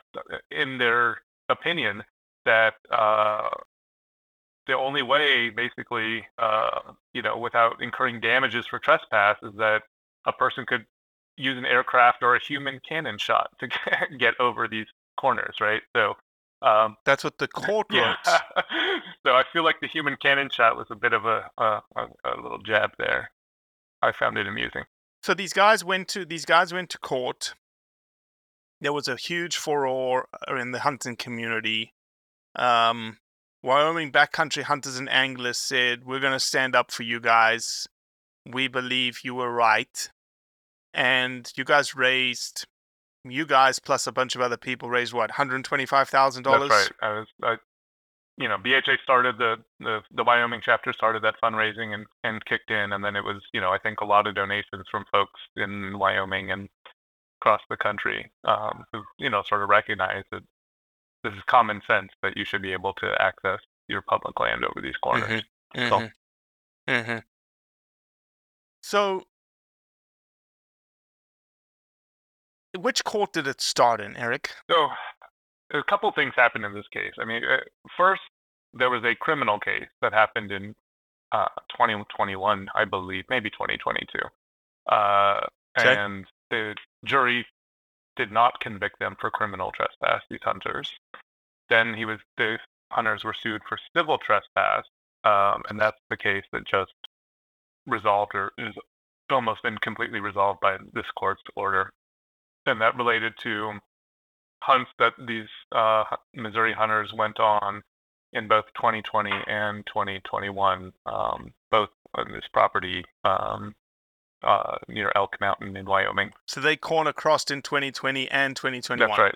in 0.50 0.78
their 0.78 1.18
opinion 1.48 2.02
that 2.44 2.74
uh, 2.90 3.48
the 4.66 4.76
only 4.76 5.02
way, 5.02 5.50
basically, 5.50 6.24
uh, 6.38 6.92
you 7.12 7.22
know, 7.22 7.38
without 7.38 7.82
incurring 7.82 8.20
damages 8.20 8.66
for 8.66 8.78
trespass, 8.78 9.36
is 9.42 9.52
that 9.56 9.82
a 10.26 10.32
person 10.32 10.64
could 10.66 10.86
use 11.36 11.58
an 11.58 11.66
aircraft 11.66 12.22
or 12.22 12.36
a 12.36 12.40
human 12.40 12.80
cannon 12.88 13.18
shot 13.18 13.50
to 13.60 13.68
get 14.18 14.38
over 14.40 14.68
these 14.68 14.86
corners, 15.18 15.56
right? 15.60 15.82
So 15.94 16.14
um, 16.62 16.96
That's 17.04 17.22
what 17.22 17.38
the 17.38 17.48
court 17.54 17.88
yeah. 17.90 18.16
wrote. 18.26 18.62
so 19.26 19.32
I 19.32 19.44
feel 19.52 19.64
like 19.64 19.80
the 19.80 19.88
human 19.88 20.16
cannon 20.20 20.48
shot 20.50 20.76
was 20.76 20.86
a 20.90 20.96
bit 20.96 21.12
of 21.12 21.26
a, 21.26 21.50
a, 21.58 21.82
a, 21.96 22.06
a 22.24 22.40
little 22.42 22.58
jab 22.58 22.90
there. 22.98 23.30
I 24.02 24.12
found 24.12 24.38
it 24.38 24.46
amusing. 24.46 24.84
So 25.22 25.32
these 25.32 25.52
guys 25.52 25.84
went 25.84 26.08
to 26.08 26.26
these 26.26 26.44
guys 26.44 26.72
went 26.72 26.90
to 26.90 26.98
court. 26.98 27.54
There 28.84 28.92
was 28.92 29.08
a 29.08 29.16
huge 29.16 29.56
furor 29.56 30.28
in 30.46 30.72
the 30.72 30.80
hunting 30.80 31.16
community. 31.16 31.94
Um, 32.54 33.16
Wyoming 33.62 34.12
backcountry 34.12 34.64
hunters 34.64 34.98
and 34.98 35.08
anglers 35.08 35.56
said, 35.56 36.04
"We're 36.04 36.20
going 36.20 36.34
to 36.34 36.38
stand 36.38 36.76
up 36.76 36.92
for 36.92 37.02
you 37.02 37.18
guys. 37.18 37.88
We 38.44 38.68
believe 38.68 39.20
you 39.24 39.34
were 39.34 39.50
right." 39.50 40.10
And 40.92 41.50
you 41.56 41.64
guys 41.64 41.96
raised 41.96 42.66
you 43.24 43.46
guys 43.46 43.78
plus 43.78 44.06
a 44.06 44.12
bunch 44.12 44.34
of 44.34 44.42
other 44.42 44.58
people 44.58 44.90
raised 44.90 45.14
what, 45.14 45.30
hundred 45.30 45.64
twenty-five 45.64 46.10
thousand 46.10 46.42
dollars? 46.42 46.68
That's 46.68 46.90
right. 47.00 47.08
I 47.08 47.18
was, 47.18 47.28
I, 47.42 47.56
you 48.36 48.48
know, 48.48 48.58
BHA 48.58 48.96
started 49.02 49.38
the, 49.38 49.56
the 49.80 50.00
the 50.14 50.24
Wyoming 50.24 50.60
chapter 50.62 50.92
started 50.92 51.22
that 51.22 51.36
fundraising 51.42 51.94
and 51.94 52.04
and 52.22 52.44
kicked 52.44 52.70
in, 52.70 52.92
and 52.92 53.02
then 53.02 53.16
it 53.16 53.24
was, 53.24 53.42
you 53.54 53.62
know, 53.62 53.70
I 53.70 53.78
think 53.78 54.02
a 54.02 54.04
lot 54.04 54.26
of 54.26 54.34
donations 54.34 54.84
from 54.90 55.06
folks 55.10 55.40
in 55.56 55.98
Wyoming 55.98 56.50
and 56.50 56.68
across 57.44 57.60
the 57.68 57.76
country 57.76 58.30
um, 58.44 58.84
who, 58.92 59.02
you 59.18 59.28
know, 59.28 59.42
sort 59.46 59.62
of 59.62 59.68
recognize 59.68 60.24
that 60.32 60.42
this 61.22 61.32
is 61.34 61.40
common 61.46 61.82
sense 61.86 62.10
that 62.22 62.36
you 62.36 62.44
should 62.44 62.62
be 62.62 62.72
able 62.72 62.94
to 62.94 63.14
access 63.20 63.58
your 63.88 64.02
public 64.02 64.38
land 64.40 64.64
over 64.64 64.80
these 64.80 64.96
corners. 65.02 65.42
Mm-hmm. 65.76 65.88
So, 65.88 65.98
Mm-hmm. 66.86 66.92
Mm-hmm. 66.92 67.18
So 68.82 69.22
which 72.78 73.02
court 73.04 73.32
did 73.32 73.46
it 73.46 73.60
start 73.60 74.00
in, 74.00 74.16
Erik? 74.16 74.50
So, 74.70 74.88
a 75.72 75.82
couple 75.88 76.12
things 76.12 76.34
happened 76.36 76.64
in 76.64 76.74
this 76.74 76.86
case. 76.92 77.12
I 77.18 77.24
mean, 77.24 77.42
uh, 77.42 77.58
first, 77.96 78.20
there 78.74 78.90
was 78.90 79.02
a 79.04 79.14
criminal 79.14 79.58
case 79.58 79.88
that 80.02 80.12
happened 80.12 80.52
in 80.52 80.74
uh, 81.32 81.48
2021, 81.72 82.68
I 82.74 82.84
believe, 82.84 83.24
maybe 83.30 83.48
2022. 83.50 84.18
Uh, 84.94 85.40
Okay. 85.78 85.96
And 85.96 86.24
the 86.54 86.74
jury 87.04 87.46
did 88.16 88.30
not 88.30 88.60
convict 88.60 88.98
them 89.00 89.16
for 89.20 89.30
criminal 89.30 89.72
trespass, 89.72 90.22
these 90.30 90.42
hunters. 90.42 90.90
Then 91.68 91.94
he 91.94 92.04
was 92.04 92.20
the 92.36 92.58
hunters 92.90 93.24
were 93.24 93.34
sued 93.34 93.62
for 93.68 93.78
civil 93.96 94.18
trespass, 94.18 94.84
um, 95.24 95.62
and 95.68 95.80
that's 95.80 96.00
the 96.10 96.16
case 96.16 96.44
that 96.52 96.66
just 96.66 96.92
resolved 97.86 98.34
or 98.34 98.52
is 98.58 98.74
almost 99.30 99.62
been 99.62 99.78
completely 99.78 100.20
resolved 100.20 100.60
by 100.60 100.76
this 100.92 101.10
court's 101.18 101.42
order. 101.56 101.90
And 102.66 102.80
that 102.80 102.96
related 102.96 103.34
to 103.42 103.72
hunts 104.62 104.90
that 104.98 105.14
these 105.26 105.48
uh, 105.72 106.04
Missouri 106.34 106.72
hunters 106.72 107.12
went 107.12 107.40
on 107.40 107.82
in 108.32 108.48
both 108.48 108.64
2020 108.76 109.30
and 109.48 109.84
2021, 109.86 110.92
um, 111.06 111.52
both 111.70 111.90
on 112.14 112.32
this 112.32 112.44
property 112.52 113.04
um, 113.24 113.74
uh, 114.44 114.76
near 114.88 115.10
Elk 115.16 115.36
Mountain 115.40 115.76
in 115.76 115.86
Wyoming. 115.86 116.32
So 116.46 116.60
they 116.60 116.76
corner 116.76 117.12
crossed 117.12 117.50
in 117.50 117.62
2020 117.62 118.30
and 118.30 118.54
2021. 118.54 119.08
That's 119.08 119.18
right. 119.18 119.34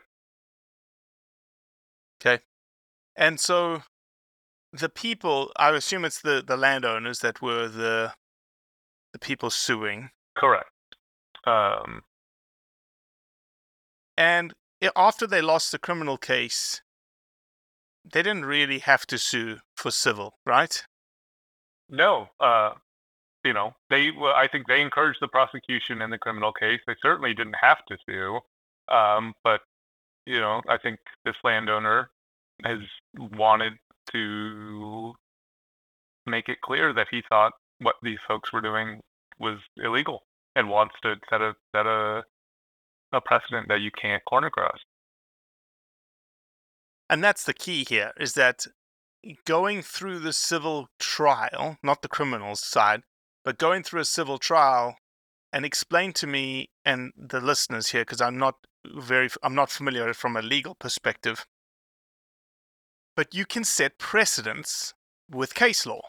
Okay. 2.21 2.43
And 3.17 3.41
so 3.41 3.83
the 4.73 4.89
people, 4.89 5.51
I 5.57 5.71
assume 5.71 6.05
it's 6.05 6.21
the, 6.21 6.43
the 6.47 6.57
landowners 6.57 7.21
that 7.21 7.43
were 7.43 7.69
the 7.69 8.13
the 9.13 9.19
people 9.19 9.49
suing. 9.49 10.11
Correct. 10.37 10.69
Um, 11.47 12.03
And 14.19 14.53
after 14.97 15.27
they 15.27 15.41
lost 15.41 15.71
the 15.73 15.79
criminal 15.79 16.19
case, 16.19 16.83
they 18.05 18.23
didn't 18.23 18.45
really 18.45 18.81
have 18.81 19.07
to 19.07 19.17
sue 19.19 19.59
for 19.77 19.91
civil, 19.91 20.35
right? 20.45 20.85
no, 21.89 22.29
uh, 22.39 22.73
you 23.49 23.55
know, 23.55 23.73
they. 23.89 24.11
I 24.37 24.47
think 24.47 24.67
they 24.67 24.83
encouraged 24.83 25.21
the 25.23 25.29
prosecution 25.29 26.03
in 26.03 26.11
the 26.11 26.19
criminal 26.19 26.53
case. 26.53 26.81
They 26.87 26.97
certainly 27.01 27.33
didn't 27.33 27.57
have 27.59 27.79
to 27.87 27.97
sue, 28.07 28.41
um, 28.95 29.33
but 29.43 29.63
you 30.27 30.39
know, 30.39 30.61
I 30.69 30.77
think 30.77 30.99
this 31.25 31.37
landowner 31.43 32.11
has 32.63 32.81
wanted 33.17 33.73
to 34.13 35.15
make 36.27 36.51
it 36.51 36.61
clear 36.61 36.93
that 36.93 37.07
he 37.11 37.23
thought 37.27 37.55
what 37.79 37.95
these 38.03 38.19
folks 38.29 38.53
were 38.53 38.61
doing 38.61 39.01
was 39.39 39.57
illegal 39.79 40.25
and 40.55 40.69
wants 40.69 40.97
to 41.03 41.15
set 41.31 41.41
a 41.41 41.55
set 41.75 41.87
a 41.87 42.25
a 43.15 43.21
precedent 43.23 43.69
that 43.69 43.81
you 43.81 43.91
can't 43.91 44.23
corner 44.27 44.51
cross. 44.51 44.79
And 47.09 47.25
that's 47.25 47.45
the 47.45 47.55
key 47.55 47.87
here 47.89 48.13
is 48.21 48.35
that 48.35 48.67
going 49.47 49.81
through 49.81 50.19
the 50.19 50.35
civil 50.35 50.89
trial, 50.99 51.79
not 51.83 52.03
the 52.03 52.09
criminal 52.09 52.55
side, 52.55 53.01
but 53.49 53.57
going 53.57 53.83
through 53.83 54.01
a 54.01 54.05
civil 54.05 54.37
trial 54.37 54.99
and 55.55 55.65
explain 55.65 56.13
to 56.13 56.27
me 56.27 56.69
and 56.85 57.13
the 57.17 57.41
listeners 57.41 57.89
here 57.89 58.03
because 58.03 58.21
I'm 58.21 58.37
not 58.37 58.57
very 58.87 59.31
I'm 59.43 59.55
not 59.55 59.71
familiar 59.71 60.13
from 60.13 60.37
a 60.37 60.43
legal 60.43 60.75
perspective. 60.75 61.47
But 63.17 63.35
you 63.35 63.47
can 63.47 63.65
set 63.65 63.97
precedents 63.97 64.93
with 65.31 65.55
case 65.55 65.87
law. 65.87 66.03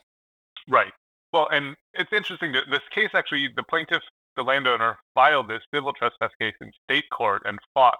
Right. 0.68 0.92
Well, 1.32 1.48
and 1.50 1.78
it's 1.94 2.12
interesting 2.12 2.52
that 2.52 2.66
this 2.70 2.84
case 2.94 3.12
actually, 3.14 3.48
the 3.56 3.64
plaintiff, 3.64 4.04
the 4.36 4.44
landowner, 4.44 4.98
filed 5.14 5.48
this 5.48 5.64
civil 5.74 5.94
trespass 5.94 6.32
case 6.42 6.56
in 6.60 6.74
state 6.84 7.10
court 7.10 7.44
and 7.46 7.58
fought 7.74 8.00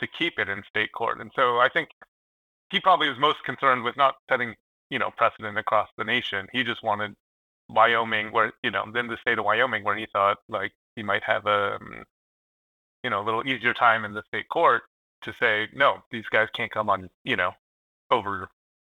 to 0.00 0.08
keep 0.18 0.40
it 0.40 0.48
in 0.48 0.64
state 0.68 0.90
court. 0.90 1.20
And 1.20 1.30
so 1.36 1.58
I 1.58 1.68
think 1.68 1.90
he 2.70 2.80
probably 2.80 3.08
was 3.08 3.20
most 3.20 3.38
concerned 3.44 3.84
with 3.84 3.96
not 3.96 4.16
setting, 4.28 4.56
you 4.90 4.98
know, 4.98 5.12
precedent 5.16 5.58
across 5.58 5.90
the 5.96 6.02
nation. 6.02 6.48
He 6.50 6.64
just 6.64 6.82
wanted 6.82 7.14
Wyoming, 7.68 8.32
where 8.32 8.52
you 8.62 8.70
know, 8.70 8.84
then 8.92 9.08
the 9.08 9.16
state 9.18 9.38
of 9.38 9.44
Wyoming, 9.44 9.84
where 9.84 9.96
he 9.96 10.06
thought 10.12 10.38
like 10.48 10.72
he 10.96 11.02
might 11.02 11.22
have 11.24 11.46
a, 11.46 11.76
um, 11.76 12.04
you 13.02 13.10
know, 13.10 13.20
a 13.22 13.24
little 13.24 13.46
easier 13.46 13.74
time 13.74 14.04
in 14.04 14.12
the 14.14 14.22
state 14.28 14.48
court 14.48 14.82
to 15.22 15.34
say 15.40 15.68
no, 15.74 16.02
these 16.10 16.24
guys 16.30 16.48
can't 16.54 16.72
come 16.72 16.90
on, 16.90 17.10
you 17.24 17.36
know, 17.36 17.52
over 18.10 18.48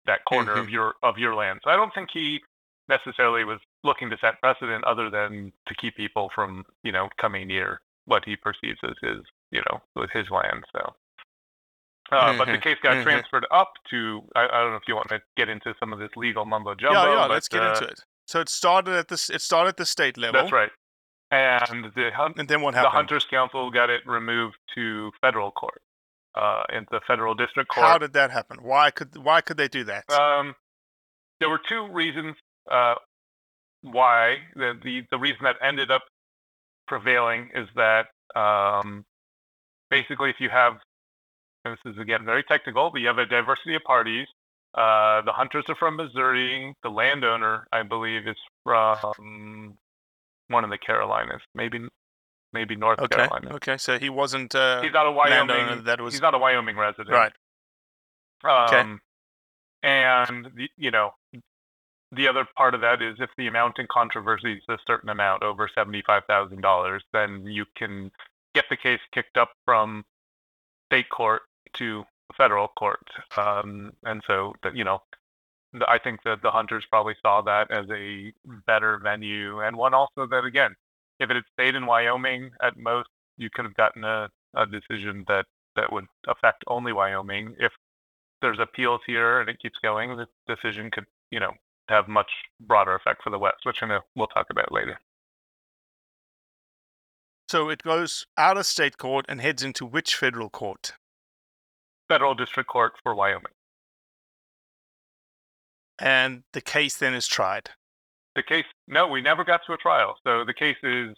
that 0.06 0.24
corner 0.24 0.58
of 0.58 0.68
your 0.68 0.94
of 1.02 1.18
your 1.18 1.34
land. 1.34 1.60
So 1.64 1.70
I 1.70 1.76
don't 1.76 1.92
think 1.94 2.10
he 2.12 2.40
necessarily 2.88 3.44
was 3.44 3.60
looking 3.84 4.10
to 4.10 4.18
set 4.18 4.40
precedent 4.40 4.84
other 4.84 5.10
than 5.10 5.52
to 5.66 5.74
keep 5.74 5.96
people 5.96 6.30
from, 6.34 6.64
you 6.82 6.92
know, 6.92 7.08
coming 7.18 7.48
near 7.48 7.80
what 8.06 8.24
he 8.24 8.36
perceives 8.36 8.78
as 8.82 8.94
his, 9.02 9.18
you 9.50 9.62
know, 9.70 9.80
with 9.94 10.10
his 10.10 10.30
land. 10.30 10.64
So, 10.72 10.94
uh, 12.12 12.32
but 12.38 12.50
the 12.50 12.58
Mhm, 12.58 12.62
case 12.62 12.76
got 12.82 12.94
mhm. 12.94 13.02
transferred 13.02 13.46
up 13.50 13.72
to. 13.90 14.22
I, 14.34 14.44
I 14.44 14.60
don't 14.62 14.70
know 14.70 14.76
if 14.76 14.88
you 14.88 14.96
want 14.96 15.08
to 15.10 15.20
get 15.36 15.48
into 15.48 15.74
some 15.78 15.92
of 15.92 15.98
this 15.98 16.10
legal 16.16 16.44
mumbo 16.46 16.74
jumbo. 16.74 16.94
yeah, 16.94 17.16
yeah, 17.20 17.26
but, 17.28 17.34
let's 17.34 17.48
get 17.48 17.62
uh, 17.62 17.80
into 17.80 17.84
it. 17.84 18.00
So 18.28 18.40
it 18.40 18.50
started 18.50 18.94
at 18.94 19.08
this 19.08 19.30
it 19.30 19.40
started 19.40 19.70
at 19.70 19.76
the 19.78 19.86
state 19.86 20.18
level. 20.18 20.40
That's 20.40 20.52
right. 20.52 20.70
And 21.30 21.86
the 21.94 22.10
hunt, 22.14 22.38
And 22.38 22.48
then 22.48 22.60
what 22.60 22.74
happened? 22.74 22.92
the? 22.92 22.96
Hunters 22.96 23.26
Counsel 23.30 23.70
got 23.70 23.90
it 23.90 24.02
removed 24.06 24.56
to 24.74 25.10
federal 25.20 25.50
court, 25.50 25.82
uh, 26.34 26.62
in 26.72 26.86
the 26.90 27.00
federal 27.06 27.34
district 27.34 27.70
court. 27.70 27.86
How 27.86 27.98
did 27.98 28.12
that 28.14 28.30
happen? 28.30 28.58
Why 28.62 28.90
could 28.90 29.16
why 29.16 29.40
could 29.40 29.56
they 29.56 29.68
do 29.68 29.84
that? 29.84 30.10
Um, 30.10 30.54
there 31.40 31.48
were 31.48 31.60
two 31.68 31.88
reasons 31.90 32.36
uh, 32.70 32.96
why. 33.82 34.36
The, 34.54 34.74
the 34.82 35.02
the 35.10 35.18
reason 35.18 35.40
that 35.42 35.56
ended 35.62 35.90
up 35.90 36.02
prevailing 36.86 37.50
is 37.54 37.68
that 37.76 38.06
um, 38.36 39.04
basically, 39.90 40.30
if 40.30 40.36
you 40.38 40.50
have, 40.50 40.74
and 41.64 41.76
this 41.76 41.94
is 41.94 41.98
again 41.98 42.24
very 42.26 42.42
technical, 42.42 42.90
but 42.90 43.00
you 43.00 43.06
have 43.06 43.18
a 43.18 43.26
diversity 43.26 43.74
of 43.74 43.82
parties. 43.84 44.26
Uh, 44.78 45.22
the 45.22 45.32
hunters 45.32 45.64
are 45.68 45.74
from 45.74 45.96
Missouri. 45.96 46.72
The 46.84 46.88
landowner, 46.88 47.66
I 47.72 47.82
believe, 47.82 48.28
is 48.28 48.36
from 48.62 49.76
one 50.46 50.62
of 50.62 50.70
the 50.70 50.78
Carolinas, 50.78 51.42
maybe 51.52 51.80
maybe 52.52 52.76
North 52.76 53.00
okay. 53.00 53.16
Carolina. 53.16 53.54
Okay. 53.54 53.76
So 53.76 53.98
he 53.98 54.08
wasn't 54.08 54.54
uh, 54.54 54.80
He's 54.82 54.92
not 54.92 55.06
a 55.06 55.10
Wyoming. 55.10 55.84
that 55.84 56.00
was 56.00 56.14
He's 56.14 56.22
not 56.22 56.34
a 56.34 56.38
Wyoming 56.38 56.76
resident. 56.76 57.10
right. 57.10 57.32
Um, 58.44 59.00
And 59.82 60.44
the, 60.54 60.68
you 60.76 60.90
know, 60.90 61.10
the 62.12 62.28
other 62.28 62.46
part 62.56 62.74
of 62.74 62.80
that 62.82 63.02
is 63.02 63.16
if 63.18 63.30
the 63.36 63.48
amount 63.48 63.78
in 63.80 63.86
controversy 63.90 64.54
is 64.54 64.62
a 64.68 64.78
certain 64.86 65.08
amount 65.08 65.42
over 65.42 65.68
seventy-five 65.74 66.22
thousand 66.26 66.60
dollars, 66.62 67.02
then 67.12 67.44
you 67.46 67.64
can 67.76 68.12
get 68.54 68.64
the 68.70 68.76
case 68.76 69.00
kicked 69.12 69.36
up 69.36 69.50
from 69.64 70.04
state 70.88 71.08
court 71.10 71.42
to 71.74 72.04
federal 72.38 72.68
court. 72.68 73.06
Um, 73.36 73.92
and 74.04 74.22
so 74.26 74.54
you 74.72 74.84
know, 74.84 75.02
I 75.86 75.98
think 75.98 76.20
that 76.24 76.40
the 76.42 76.50
hunters 76.50 76.84
probably 76.88 77.14
saw 77.20 77.42
that 77.42 77.70
as 77.70 77.84
a 77.90 78.32
better 78.66 78.98
venue, 79.02 79.60
and 79.60 79.76
one 79.76 79.92
also 79.92 80.26
that 80.30 80.44
again, 80.44 80.74
if 81.20 81.28
it 81.28 81.36
had 81.36 81.44
stayed 81.52 81.74
in 81.74 81.84
Wyoming, 81.84 82.50
at 82.62 82.78
most 82.78 83.10
you 83.36 83.50
could 83.52 83.64
have 83.64 83.74
gotten 83.74 84.04
a, 84.04 84.28
a 84.54 84.66
decision 84.66 85.24
that 85.28 85.44
that 85.76 85.92
would 85.92 86.06
affect 86.26 86.64
only 86.66 86.92
Wyoming. 86.92 87.54
If 87.58 87.72
there's 88.40 88.58
appeals 88.58 89.00
here 89.06 89.40
and 89.40 89.48
it 89.48 89.60
keeps 89.60 89.78
going, 89.82 90.16
the 90.16 90.26
decision 90.46 90.90
could, 90.90 91.04
you 91.30 91.40
know, 91.40 91.52
have 91.88 92.08
much 92.08 92.30
broader 92.60 92.94
effect 92.94 93.22
for 93.22 93.30
the 93.30 93.38
West, 93.38 93.58
which 93.64 93.82
I 93.82 93.86
know 93.86 94.00
we'll 94.14 94.26
talk 94.28 94.46
about 94.50 94.72
later. 94.72 94.98
So 97.48 97.70
it 97.70 97.82
goes 97.82 98.26
out 98.36 98.58
of 98.58 98.66
state 98.66 98.98
court 98.98 99.24
and 99.28 99.40
heads 99.40 99.62
into 99.62 99.86
which 99.86 100.14
federal 100.14 100.50
court? 100.50 100.92
Federal 102.08 102.34
District 102.34 102.68
Court 102.68 102.92
for 103.02 103.14
Wyoming. 103.14 103.52
And 105.98 106.42
the 106.52 106.60
case 106.60 106.96
then 106.96 107.14
is 107.14 107.26
tried. 107.26 107.70
The 108.36 108.42
case, 108.42 108.66
no, 108.86 109.08
we 109.08 109.20
never 109.20 109.44
got 109.44 109.62
to 109.66 109.72
a 109.72 109.76
trial. 109.76 110.14
So 110.24 110.44
the 110.44 110.54
case 110.54 110.76
is, 110.82 111.16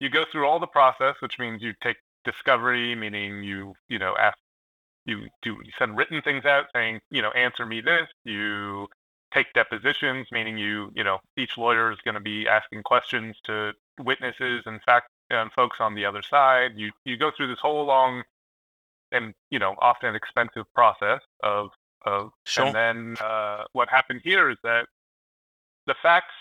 you 0.00 0.08
go 0.08 0.24
through 0.30 0.46
all 0.46 0.58
the 0.58 0.66
process, 0.66 1.14
which 1.20 1.38
means 1.38 1.62
you 1.62 1.74
take 1.82 1.96
discovery, 2.24 2.94
meaning 2.94 3.42
you, 3.42 3.74
you 3.88 3.98
know, 3.98 4.14
ask, 4.18 4.36
you 5.06 5.28
do 5.42 5.58
you 5.62 5.70
send 5.78 5.96
written 5.98 6.22
things 6.22 6.46
out 6.46 6.66
saying, 6.74 7.00
you 7.10 7.20
know, 7.20 7.30
answer 7.32 7.66
me 7.66 7.82
this. 7.82 8.08
You 8.24 8.88
take 9.32 9.52
depositions, 9.52 10.28
meaning 10.32 10.56
you, 10.56 10.90
you 10.94 11.04
know, 11.04 11.18
each 11.36 11.58
lawyer 11.58 11.92
is 11.92 11.98
going 12.04 12.14
to 12.14 12.20
be 12.20 12.48
asking 12.48 12.82
questions 12.84 13.36
to 13.44 13.72
witnesses 14.00 14.62
and 14.64 14.80
fact 14.82 15.08
and 15.30 15.52
folks 15.52 15.76
on 15.80 15.94
the 15.94 16.06
other 16.06 16.22
side. 16.22 16.72
You 16.76 16.90
you 17.04 17.18
go 17.18 17.30
through 17.36 17.48
this 17.48 17.60
whole 17.60 17.84
long 17.84 18.22
and 19.14 19.34
you 19.50 19.58
know 19.58 19.74
often 19.80 20.10
an 20.10 20.16
expensive 20.16 20.66
process 20.74 21.20
of 21.42 21.70
of 22.06 22.30
Sure. 22.46 22.66
and 22.66 22.74
then 22.74 23.16
uh, 23.24 23.64
what 23.72 23.88
happened 23.88 24.20
here 24.24 24.50
is 24.50 24.58
that 24.64 24.86
the 25.86 25.94
facts, 26.02 26.34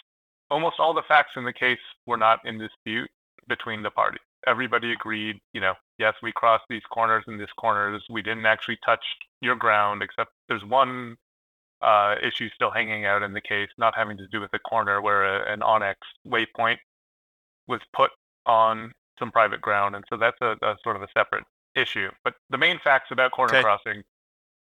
almost 0.51 0.79
all 0.79 0.93
the 0.93 1.03
facts 1.03 1.31
in 1.37 1.45
the 1.45 1.53
case 1.53 1.79
were 2.05 2.17
not 2.17 2.39
in 2.45 2.57
dispute 2.59 3.09
between 3.47 3.83
the 3.83 3.91
parties. 3.91 4.21
Everybody 4.47 4.91
agreed, 4.93 5.39
you 5.53 5.61
know, 5.61 5.73
yes, 5.99 6.15
we 6.21 6.31
crossed 6.33 6.65
these 6.69 6.81
corners 6.91 7.23
and 7.27 7.39
these 7.39 7.51
corners. 7.57 8.03
We 8.09 8.21
didn't 8.21 8.45
actually 8.45 8.77
touch 8.85 9.03
your 9.41 9.55
ground, 9.55 10.03
except 10.03 10.31
there's 10.49 10.65
one 10.65 11.17
uh, 11.81 12.15
issue 12.21 12.49
still 12.55 12.71
hanging 12.71 13.05
out 13.05 13.23
in 13.23 13.33
the 13.33 13.41
case, 13.41 13.69
not 13.77 13.95
having 13.95 14.17
to 14.17 14.27
do 14.27 14.41
with 14.41 14.51
the 14.51 14.59
corner 14.59 15.01
where 15.01 15.23
a, 15.23 15.51
an 15.53 15.61
onX 15.61 15.95
waypoint 16.27 16.77
was 17.67 17.81
put 17.93 18.11
on 18.45 18.93
some 19.19 19.31
private 19.31 19.61
ground, 19.61 19.95
and 19.95 20.03
so 20.09 20.17
that's 20.17 20.37
a, 20.41 20.55
a 20.61 20.77
sort 20.83 20.95
of 20.95 21.01
a 21.01 21.07
separate 21.17 21.43
issue. 21.75 22.09
But 22.23 22.35
the 22.49 22.57
main 22.57 22.79
facts 22.83 23.11
about 23.11 23.31
corner 23.31 23.53
Okay. 23.53 23.63
crossing, 23.63 24.03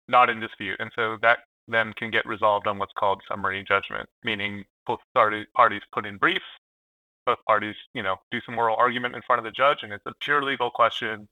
not 0.09 0.31
in 0.31 0.41
dispute, 0.41 0.79
and 0.81 0.91
so 0.95 1.17
that 1.23 1.41
then 1.69 1.93
can 1.95 2.11
get 2.11 2.27
resolved 2.27 2.67
on 2.67 2.79
what's 2.79 2.93
called 2.93 3.23
summary 3.29 3.63
judgment, 3.65 4.09
meaning 4.25 4.65
both 4.87 5.01
party- 5.15 5.47
parties 5.55 5.83
put 5.93 6.05
in 6.07 6.19
briefs, 6.19 6.45
both 7.25 7.39
parties, 7.47 7.77
you 7.95 8.03
know, 8.03 8.17
do 8.31 8.41
some 8.41 8.59
oral 8.59 8.77
argument 8.77 9.15
in 9.15 9.23
front 9.23 9.39
of 9.39 9.45
the 9.45 9.53
judge, 9.53 9.83
and 9.83 9.93
it's 9.93 10.05
a 10.07 10.13
pure 10.21 10.43
legal 10.43 10.71
question: 10.71 11.29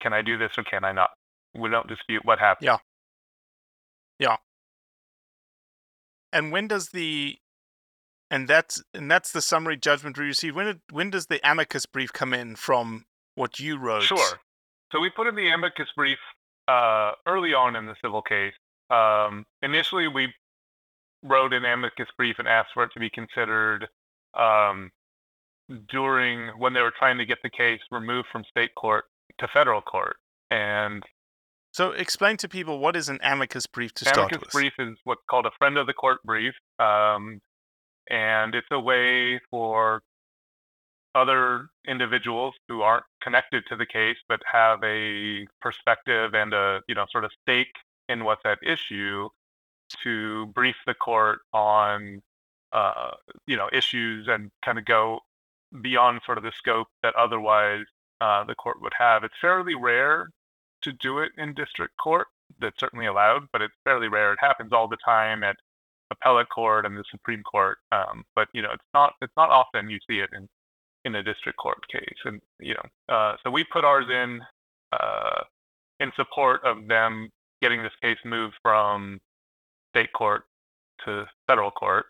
Can 0.00 0.12
I 0.12 0.22
do 0.22 0.36
this 0.36 0.56
or 0.58 0.64
can 0.64 0.84
I 0.84 0.92
not? 0.92 1.10
We 1.54 1.70
don't 1.70 1.88
dispute 1.88 2.24
what 2.24 2.38
happened. 2.38 2.66
Yeah. 2.66 2.78
Yeah. 4.18 4.36
And 6.32 6.52
when 6.52 6.68
does 6.68 6.90
the 6.90 7.38
and 8.30 8.46
that's 8.46 8.82
and 8.92 9.10
that's 9.10 9.32
the 9.32 9.40
summary 9.40 9.76
judgment 9.76 10.18
we 10.18 10.26
received. 10.26 10.54
When 10.54 10.68
it, 10.68 10.80
when 10.90 11.10
does 11.10 11.26
the 11.26 11.40
amicus 11.48 11.86
brief 11.86 12.12
come 12.12 12.34
in 12.34 12.56
from 12.56 13.06
what 13.34 13.58
you 13.58 13.78
wrote? 13.78 14.02
Sure. 14.02 14.40
So 14.92 15.00
we 15.00 15.10
put 15.10 15.26
in 15.26 15.34
the 15.34 15.50
amicus 15.50 15.88
brief 15.96 16.18
uh, 16.66 17.12
early 17.26 17.54
on 17.54 17.76
in 17.76 17.86
the 17.86 17.94
civil 18.02 18.22
case. 18.22 18.54
Um, 18.90 19.44
initially, 19.62 20.08
we 20.08 20.32
wrote 21.22 21.52
an 21.52 21.64
amicus 21.64 22.08
brief 22.16 22.36
and 22.38 22.48
asked 22.48 22.70
for 22.74 22.84
it 22.84 22.90
to 22.94 23.00
be 23.00 23.10
considered 23.10 23.88
um, 24.34 24.90
during 25.88 26.48
when 26.58 26.72
they 26.72 26.80
were 26.80 26.92
trying 26.96 27.18
to 27.18 27.26
get 27.26 27.38
the 27.42 27.50
case 27.50 27.80
removed 27.90 28.28
from 28.32 28.44
state 28.48 28.74
court 28.74 29.04
to 29.38 29.48
federal 29.48 29.82
court. 29.82 30.16
And 30.50 31.02
So 31.72 31.90
explain 31.92 32.36
to 32.38 32.48
people 32.48 32.78
what 32.78 32.96
is 32.96 33.08
an 33.08 33.18
amicus 33.22 33.66
brief 33.66 33.92
to 33.94 34.04
start 34.06 34.30
with. 34.30 34.38
amicus 34.38 34.52
brief 34.52 34.72
is 34.78 34.96
what's 35.04 35.22
called 35.28 35.46
a 35.46 35.50
friend 35.58 35.76
of 35.76 35.86
the 35.86 35.92
court 35.92 36.22
brief, 36.24 36.54
um, 36.78 37.40
and 38.08 38.54
it's 38.54 38.68
a 38.70 38.80
way 38.80 39.38
for 39.50 40.00
other 41.18 41.68
individuals 41.86 42.54
who 42.68 42.82
aren't 42.82 43.04
connected 43.20 43.64
to 43.68 43.76
the 43.76 43.86
case 43.86 44.16
but 44.28 44.40
have 44.50 44.82
a 44.84 45.46
perspective 45.60 46.34
and 46.34 46.52
a 46.54 46.80
you 46.88 46.94
know 46.94 47.06
sort 47.10 47.24
of 47.24 47.32
stake 47.42 47.74
in 48.08 48.24
what's 48.24 48.44
at 48.44 48.58
issue 48.62 49.28
to 50.02 50.46
brief 50.46 50.76
the 50.86 50.94
court 50.94 51.40
on 51.52 52.22
uh, 52.72 53.12
you 53.46 53.56
know 53.56 53.68
issues 53.72 54.28
and 54.28 54.50
kind 54.64 54.78
of 54.78 54.84
go 54.84 55.20
beyond 55.82 56.20
sort 56.24 56.38
of 56.38 56.44
the 56.44 56.52
scope 56.52 56.88
that 57.02 57.14
otherwise 57.14 57.84
uh, 58.20 58.44
the 58.44 58.54
court 58.54 58.80
would 58.80 58.92
have. 58.98 59.24
It's 59.24 59.34
fairly 59.40 59.74
rare 59.74 60.30
to 60.82 60.92
do 60.92 61.18
it 61.18 61.32
in 61.38 61.54
district 61.54 61.96
court 61.96 62.26
that's 62.60 62.78
certainly 62.80 63.06
allowed, 63.06 63.46
but 63.52 63.62
it's 63.62 63.74
fairly 63.84 64.08
rare. 64.08 64.32
It 64.32 64.38
happens 64.40 64.72
all 64.72 64.88
the 64.88 64.96
time 65.04 65.42
at 65.42 65.56
appellate 66.10 66.48
court 66.48 66.86
and 66.86 66.96
the 66.96 67.04
Supreme 67.10 67.42
Court, 67.42 67.78
um, 67.92 68.24
but 68.34 68.48
you 68.52 68.62
know 68.62 68.70
it's 68.72 68.84
not 68.94 69.14
it's 69.20 69.36
not 69.36 69.50
often 69.50 69.90
you 69.90 69.98
see 70.08 70.20
it 70.20 70.30
in 70.34 70.48
in 71.04 71.14
a 71.14 71.22
district 71.22 71.58
court 71.58 71.78
case. 71.88 72.18
And 72.24 72.40
you 72.60 72.74
know, 72.74 73.14
uh, 73.14 73.36
so 73.42 73.50
we 73.50 73.64
put 73.64 73.84
ours 73.84 74.06
in 74.10 74.40
uh, 74.92 75.42
in 76.00 76.12
support 76.16 76.64
of 76.64 76.88
them 76.88 77.30
getting 77.60 77.82
this 77.82 77.92
case 78.02 78.18
moved 78.24 78.54
from 78.62 79.20
state 79.90 80.12
court 80.12 80.44
to 81.04 81.26
federal 81.46 81.70
court, 81.70 82.06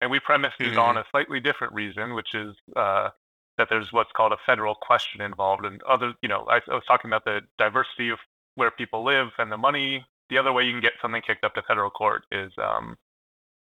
and 0.00 0.10
we 0.10 0.20
premised 0.20 0.60
it 0.60 0.76
on 0.76 0.96
a 0.96 1.04
slightly 1.10 1.40
different 1.40 1.72
reason, 1.72 2.14
which 2.14 2.34
is 2.34 2.54
uh, 2.76 3.10
that 3.56 3.68
there's 3.70 3.92
what's 3.92 4.12
called 4.16 4.32
a 4.32 4.38
federal 4.46 4.74
question 4.74 5.20
involved, 5.20 5.64
and 5.64 5.82
other 5.82 6.14
you 6.22 6.28
know 6.28 6.46
I, 6.48 6.60
I 6.68 6.74
was 6.74 6.84
talking 6.86 7.10
about 7.10 7.24
the 7.24 7.40
diversity 7.58 8.10
of 8.10 8.18
where 8.54 8.70
people 8.70 9.04
live 9.04 9.28
and 9.38 9.50
the 9.50 9.56
money. 9.56 10.04
The 10.30 10.38
other 10.38 10.52
way 10.52 10.64
you 10.64 10.72
can 10.72 10.82
get 10.82 10.92
something 11.00 11.22
kicked 11.22 11.44
up 11.44 11.54
to 11.54 11.62
federal 11.62 11.90
court 11.90 12.24
is 12.30 12.52
um, 12.58 12.96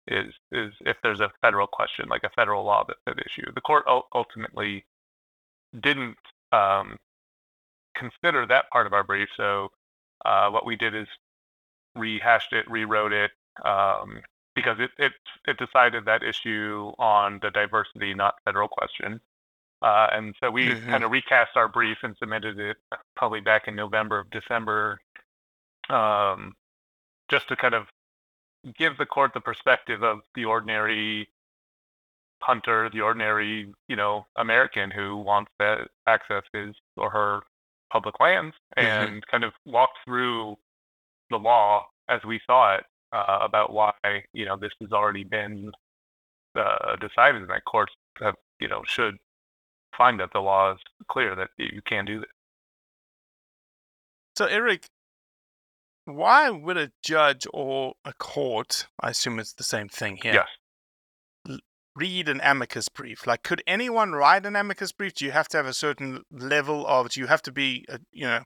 is 0.08 0.34
is 0.52 0.74
if 0.82 0.98
there's 1.04 1.20
a 1.20 1.32
federal 1.41 1.67
question, 1.67 2.08
like 2.10 2.24
a 2.24 2.30
federal 2.30 2.63
law 2.63 2.84
that's 2.88 3.00
at 3.08 3.26
issue. 3.26 3.52
The 3.54 3.62
court 3.62 3.86
ultimately 4.13 4.86
didn't 5.80 6.17
um, 6.52 6.98
consider 7.96 8.46
that 8.48 8.70
part 8.72 8.88
of 8.88 8.93
our 8.93 9.04
brief, 9.04 9.30
so 9.38 9.72
uh, 10.26 10.50
what 10.50 10.65
we 10.65 10.76
did 10.76 10.96
is 10.96 11.08
rehashed 11.96 12.54
it, 12.54 12.70
rewrote 12.70 13.13
it, 13.13 13.32
um, 13.65 14.22
because 14.56 14.80
it, 14.80 14.91
it 14.98 15.13
it 15.48 15.58
decided 15.58 16.06
that 16.06 16.24
issue 16.24 16.91
on 17.00 17.39
the 17.41 17.52
diversity, 17.52 18.13
not 18.13 18.36
federal 18.46 18.67
question. 18.67 19.20
Uh, 19.82 20.08
and 20.12 20.36
so 20.39 20.50
we 20.50 20.70
Mhm. 20.70 20.89
kind 20.89 21.04
of 21.04 21.12
recast 21.12 21.56
our 21.56 21.67
brief 21.67 21.98
and 22.04 22.15
submitted 22.17 22.60
it 22.60 22.78
probably 23.15 23.41
back 23.41 23.67
in 23.67 23.76
November 23.76 24.20
of 24.20 24.30
December, 24.32 25.00
um, 25.89 26.56
just 27.30 27.48
to 27.50 27.56
kind 27.56 27.76
of 27.76 27.88
give 28.77 28.97
the 28.97 29.06
court 29.06 29.34
the 29.34 29.41
perspective 29.41 30.03
of 30.03 30.19
the 30.36 30.45
ordinary 30.45 31.30
hunter, 32.41 32.89
the 32.91 33.01
ordinary, 33.01 33.73
you 33.88 33.95
know, 33.95 34.25
American 34.36 34.91
who 34.91 35.17
wants 35.17 35.51
to 35.60 35.88
access 36.08 36.43
his 36.53 36.75
or 36.95 37.10
her 37.10 37.41
public 37.91 38.19
lands 38.19 38.56
and 38.75 39.25
kind 39.27 39.43
of 39.43 39.53
walk 39.65 39.89
through 40.06 40.56
the 41.30 41.38
law 41.38 41.86
as 42.10 42.23
we 42.23 42.39
saw 42.45 42.75
it 42.75 42.84
uh, 43.12 43.39
about 43.41 43.73
why, 43.73 43.91
you 44.34 44.45
know, 44.45 44.58
this 44.58 44.71
has 44.82 44.91
already 44.91 45.23
been 45.23 45.71
uh, 46.56 46.95
decided 46.97 47.41
and 47.41 47.49
that 47.49 47.65
courts 47.65 47.93
have, 48.19 48.36
you 48.60 48.67
know, 48.67 48.82
should 48.86 49.17
find 49.97 50.19
that 50.19 50.32
the 50.34 50.39
law 50.39 50.73
is 50.73 50.80
clear 51.08 51.36
that 51.36 51.49
you 51.58 51.82
can 51.86 52.06
do 52.06 52.19
this. 52.19 52.30
So 54.38 54.45
Erik, 54.45 54.86
why 56.08 56.50
would 56.50 56.78
a 56.78 56.91
judge 57.04 57.46
or 57.54 57.93
a 58.06 58.13
court, 58.13 58.88
I 59.02 59.10
assume 59.12 59.39
it's 59.39 59.54
the 59.54 59.63
same 59.63 59.89
thing 59.89 60.17
here, 60.22 60.34
Yes. 61.46 61.60
read 61.96 62.30
an 62.30 62.39
amicus 62.43 62.89
brief? 62.89 63.26
Like, 63.28 63.43
could 63.43 63.62
anyone 63.67 64.13
write 64.13 64.46
an 64.46 64.56
amicus 64.56 64.91
brief? 64.91 65.13
Do 65.15 65.26
you 65.26 65.32
have 65.32 65.48
to 65.50 65.58
have 65.58 65.65
a 65.65 65.74
certain 65.74 66.24
level 66.32 66.86
of? 66.88 67.10
Do 67.10 67.20
you 67.20 67.28
have 67.28 67.41
to 67.43 67.52
be, 67.52 67.86
a, 67.89 68.00
you 68.12 68.26
know, 68.26 68.43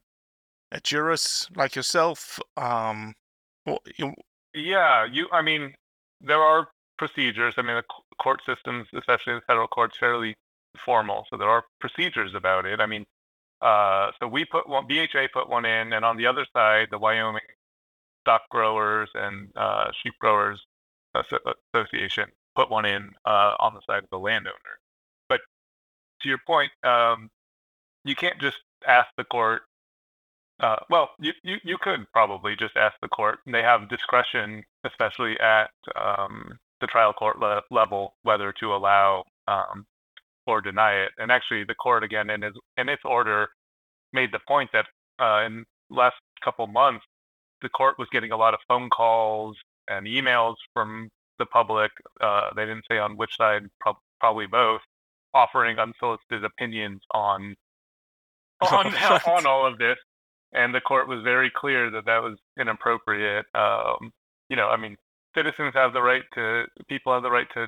a 0.72 0.80
jurist 0.80 1.56
like 1.56 1.76
yourself? 1.76 2.40
Um, 2.58 3.14
or, 3.66 3.80
you, 3.98 4.14
Yeah, 4.54 5.06
you. 5.06 5.28
I 5.32 5.42
mean, 5.42 5.76
there 6.22 6.42
are 6.42 6.70
procedures. 6.98 7.56
I 7.58 7.62
mean, 7.62 7.76
the 7.76 7.84
court 8.22 8.42
systems, 8.46 8.88
especially 8.94 9.34
the 9.36 9.42
federal 9.48 9.68
courts, 9.68 9.98
fairly 10.00 10.34
formal, 10.86 11.26
so 11.30 11.38
there 11.38 11.50
are 11.50 11.66
procedures 11.80 12.34
about 12.34 12.66
it. 12.66 12.80
I 12.80 12.86
mean, 12.86 13.06
uh, 13.62 14.12
so 14.20 14.28
we 14.28 14.46
put 14.46 14.68
one. 14.68 14.88
BHA 14.88 15.28
put 15.34 15.50
one 15.50 15.66
in, 15.66 15.94
and 15.94 16.04
on 16.04 16.18
the 16.18 16.26
other 16.26 16.46
side, 16.54 16.88
the 16.90 16.98
Wyoming 16.98 17.42
Stock 18.24 18.42
Growers 18.50 19.10
and 19.14 19.50
uh, 19.56 19.92
Sheep 20.02 20.14
Growers 20.20 20.60
Association 21.74 22.30
put 22.56 22.70
one 22.70 22.86
in 22.86 23.12
uh, 23.26 23.56
on 23.60 23.74
the 23.74 23.82
side 23.88 24.04
of 24.04 24.10
the 24.10 24.20
landowner. 24.20 24.80
But 25.30 25.42
to 26.22 26.30
your 26.30 26.40
point, 26.46 26.72
um, 26.84 27.30
you 28.04 28.16
can't 28.16 28.40
just 28.40 28.58
ask 28.88 29.10
the 29.18 29.24
court. 29.24 29.64
Uh, 30.60 30.78
well, 30.90 31.12
you, 31.20 31.34
you, 31.44 31.58
you 31.64 31.78
could 31.80 32.06
probably 32.14 32.56
just 32.56 32.78
ask 32.78 32.96
the 33.02 33.08
court. 33.08 33.40
And 33.46 33.56
they 33.56 33.64
have 33.64 33.90
discretion, 33.90 34.64
especially 34.84 35.40
at 35.40 35.72
um, 35.96 36.58
the 36.82 36.88
trial 36.88 37.14
court 37.14 37.40
le- 37.40 37.64
level, 37.72 38.16
whether 38.24 38.52
to 38.54 38.74
allow 38.74 39.24
um, 39.48 39.86
or 40.48 40.62
deny 40.62 40.94
it. 40.94 41.12
And 41.18 41.32
actually, 41.32 41.64
the 41.64 41.76
court 41.76 42.04
again 42.04 42.30
in 42.30 42.44
its 42.44 42.58
in 42.78 42.90
its 42.90 43.04
order 43.06 43.50
made 44.14 44.32
the 44.32 44.40
point 44.48 44.70
that 44.74 44.86
uh, 45.20 45.46
in 45.46 45.66
last 45.90 46.16
couple 46.44 46.68
months, 46.68 47.06
the 47.62 47.70
court 47.70 47.98
was 47.98 48.08
getting 48.12 48.32
a 48.32 48.38
lot 48.38 48.54
of 48.54 48.60
phone 48.68 48.90
calls 48.90 49.56
and 49.88 50.06
emails 50.08 50.56
from 50.74 51.10
the 51.40 51.46
public. 51.46 51.92
Uh, 52.20 52.50
they 52.56 52.66
didn't 52.66 52.86
say 52.90 52.98
on 52.98 53.18
which 53.18 53.36
side, 53.38 53.64
prob- 53.80 53.98
probably 54.20 54.48
both, 54.48 54.82
offering 55.34 55.80
unsolicited 55.80 56.44
opinions 56.44 57.02
on 57.14 57.56
on 58.72 58.88
on 59.28 59.46
all 59.46 59.66
of 59.66 59.78
this. 59.78 59.98
And 60.54 60.76
the 60.76 60.82
court 60.82 61.08
was 61.08 61.24
very 61.24 61.50
clear 61.50 61.90
that 61.92 62.06
that 62.06 62.22
was 62.22 62.38
inappropriate. 62.60 63.46
Um, 63.56 64.12
you 64.50 64.58
know, 64.58 64.68
I 64.68 64.76
mean, 64.76 64.98
citizens 65.36 65.74
have 65.74 65.94
the 65.94 66.02
right 66.02 66.24
to, 66.36 66.66
people 66.90 67.14
have 67.14 67.24
the 67.24 67.32
right 67.32 67.48
to 67.54 67.68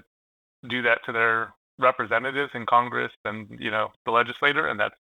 do 0.67 0.81
that 0.81 0.99
to 1.05 1.13
their 1.13 1.53
representatives 1.79 2.51
in 2.53 2.65
Congress 2.65 3.11
and 3.25 3.47
you 3.59 3.71
know 3.71 3.89
the 4.05 4.11
legislator, 4.11 4.67
and 4.67 4.79
that's 4.79 4.95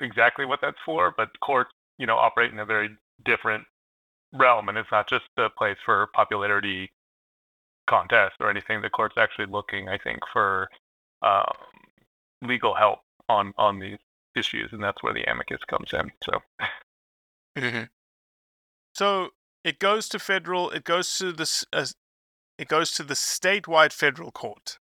exactly 0.00 0.44
what 0.44 0.60
that's 0.60 0.78
for. 0.84 1.14
But 1.16 1.28
courts, 1.40 1.70
you 1.98 2.06
know, 2.06 2.16
operate 2.16 2.52
in 2.52 2.58
a 2.58 2.66
very 2.66 2.90
different 3.24 3.64
realm, 4.32 4.68
and 4.68 4.78
it's 4.78 4.90
not 4.90 5.08
just 5.08 5.24
a 5.36 5.48
place 5.50 5.78
for 5.84 6.08
popularity 6.14 6.90
contest 7.86 8.36
or 8.40 8.50
anything. 8.50 8.82
The 8.82 8.90
court's 8.90 9.16
actually 9.16 9.46
looking, 9.46 9.88
I 9.88 9.98
think, 9.98 10.18
for 10.32 10.68
um, 11.22 11.52
legal 12.42 12.74
help 12.74 13.00
on 13.28 13.52
on 13.56 13.78
these 13.78 13.98
issues, 14.36 14.72
and 14.72 14.82
that's 14.82 15.02
where 15.02 15.14
the 15.14 15.24
amicus 15.30 15.60
comes 15.68 15.92
in. 15.92 16.10
So 16.24 16.40
so 18.94 19.30
it 19.64 19.78
goes 19.78 20.08
to 20.10 20.18
federal. 20.18 20.70
It 20.70 20.84
goes 20.84 21.16
to 21.18 21.32
this. 21.32 21.64
Uh, 21.72 21.86
it 22.58 22.68
goes 22.68 22.90
to 22.92 23.04
the 23.04 23.14
statewide 23.14 23.92
federal 23.92 24.32
court, 24.32 24.78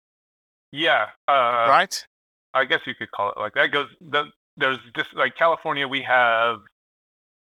yeah, 0.71 1.07
uh, 1.27 1.67
right? 1.69 2.05
I 2.53 2.65
guess 2.65 2.79
you 2.85 2.95
could 2.95 3.11
call 3.11 3.31
it 3.31 3.39
like 3.39 3.53
that. 3.53 3.71
Goes 3.71 3.87
the, 4.01 4.25
there's 4.57 4.79
just 4.95 5.09
like 5.15 5.35
California, 5.37 5.87
we 5.87 6.01
have 6.01 6.57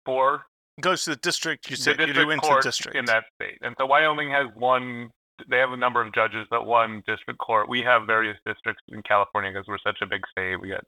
four 0.04 0.44
goes 0.80 1.04
to 1.04 1.10
the 1.10 1.16
district. 1.16 1.70
You 1.70 1.76
the 1.76 1.82
said 1.82 2.00
you 2.00 2.06
district 2.06 2.26
do 2.28 2.30
into 2.30 2.46
court 2.46 2.62
district. 2.62 2.96
in 2.96 3.04
that 3.06 3.24
state, 3.34 3.58
and 3.62 3.74
so 3.78 3.86
Wyoming 3.86 4.30
has 4.30 4.46
one. 4.54 5.10
They 5.48 5.58
have 5.58 5.72
a 5.72 5.76
number 5.76 6.02
of 6.02 6.12
judges, 6.12 6.46
but 6.50 6.66
one 6.66 7.02
district 7.06 7.38
court. 7.40 7.68
We 7.68 7.80
have 7.82 8.06
various 8.06 8.36
districts 8.44 8.82
in 8.88 9.02
California 9.02 9.50
because 9.52 9.66
we're 9.66 9.78
such 9.78 9.98
a 10.02 10.06
big 10.06 10.20
state. 10.30 10.60
We 10.60 10.68
got 10.68 10.84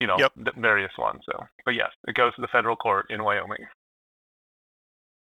you 0.00 0.06
know, 0.06 0.18
Yep. 0.18 0.32
various 0.56 0.92
ones. 0.98 1.22
So, 1.26 1.46
but 1.64 1.74
yes, 1.74 1.90
it 2.06 2.14
goes 2.14 2.34
to 2.36 2.40
the 2.42 2.48
federal 2.48 2.76
court 2.76 3.06
in 3.10 3.24
Wyoming. 3.24 3.66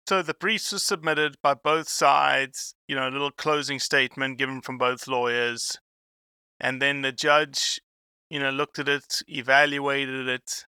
So 0.09 0.23
the 0.23 0.35
briefs 0.35 0.73
were 0.73 0.79
submitted 0.79 1.37
by 1.43 1.55
both 1.55 1.89
sides, 1.89 2.75
you 2.89 2.95
know, 2.97 3.09
a 3.09 3.11
little 3.11 3.31
closing 3.31 3.79
statement 3.79 4.39
given 4.39 4.61
from 4.61 4.77
both 4.77 5.07
lawyers. 5.09 5.79
And 6.61 6.81
then 6.81 7.03
the 7.03 7.13
judge, 7.13 7.81
you 8.31 8.39
know, 8.39 8.51
looked 8.51 8.79
at 8.79 8.89
it, 8.89 9.23
evaluated 9.29 10.29
it. 10.29 10.65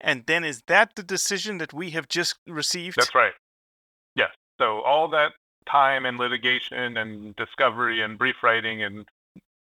And 0.00 0.24
then 0.26 0.44
is 0.44 0.62
that 0.66 0.96
the 0.96 1.02
decision 1.02 1.58
that 1.58 1.72
we 1.74 1.90
have 1.90 2.08
just 2.08 2.36
received? 2.46 2.96
That's 2.98 3.14
right. 3.14 3.32
Yes. 4.16 4.30
So 4.58 4.80
all 4.80 5.08
that 5.10 5.32
time 5.70 6.06
and 6.06 6.18
litigation 6.18 6.96
and 6.96 7.36
discovery 7.36 8.02
and 8.02 8.18
brief 8.18 8.36
writing 8.42 8.82
and 8.82 9.06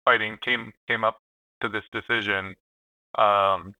fighting 0.04 0.38
came 0.42 0.72
came 0.88 1.04
up 1.04 1.18
to 1.60 1.68
this 1.68 1.84
decision, 1.92 2.54
um, 3.18 3.74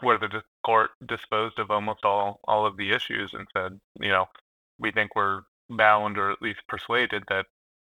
where 0.00 0.18
the 0.18 0.42
court 0.64 0.90
disposed 1.06 1.58
of 1.58 1.70
almost 1.70 2.04
all 2.04 2.40
all 2.44 2.66
of 2.66 2.76
the 2.76 2.92
issues 2.92 3.32
and 3.34 3.46
said, 3.56 3.78
you 4.00 4.08
know, 4.08 4.26
we 4.78 4.90
think 4.90 5.14
we're 5.14 5.42
bound 5.68 6.16
or 6.16 6.30
at 6.30 6.40
least 6.40 6.60
persuaded 6.68 7.24
that, 7.28 7.46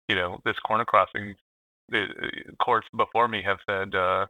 you 0.08 0.16
know, 0.16 0.40
this 0.44 0.58
corner 0.60 0.84
crossing, 0.84 1.34
courts 2.60 2.88
before 2.96 3.28
me 3.28 3.42
have 3.42 3.58
said 3.68 3.94
uh, 3.94 4.26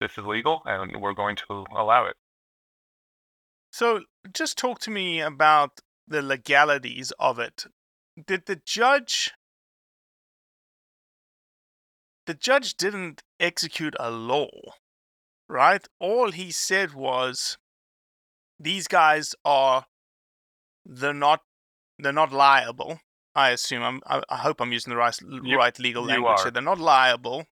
this 0.00 0.12
is 0.18 0.24
legal 0.24 0.62
and 0.64 1.00
we're 1.00 1.14
going 1.14 1.36
to 1.36 1.64
allow 1.76 2.06
it. 2.06 2.16
So 3.72 4.00
just 4.32 4.58
talk 4.58 4.80
to 4.80 4.90
me 4.90 5.20
about 5.20 5.80
the 6.08 6.22
legalities 6.22 7.12
of 7.18 7.38
it. 7.38 7.66
Did 8.26 8.46
the 8.46 8.60
judge 8.64 9.32
the 12.26 12.34
judge 12.34 12.76
didn't 12.76 13.22
execute 13.40 13.96
a 13.98 14.10
law, 14.10 14.50
right? 15.48 15.84
All 15.98 16.30
he 16.30 16.52
said 16.52 16.94
was 16.94 17.58
these 18.58 18.86
guys 18.86 19.34
are 19.44 19.86
they're 20.84 21.14
not 21.14 21.40
they're 21.98 22.12
not 22.12 22.32
liable. 22.32 23.00
I 23.34 23.50
assume 23.50 23.82
I'm 23.82 24.00
I, 24.06 24.22
I 24.28 24.36
hope 24.38 24.60
I'm 24.60 24.72
using 24.72 24.90
the 24.90 24.96
right 24.96 25.16
You- 25.20 25.56
right 25.56 25.78
legal 25.78 26.04
language. 26.04 26.40
here. 26.42 26.50
They're 26.50 26.62
not 26.62 26.78
liable 26.78 27.46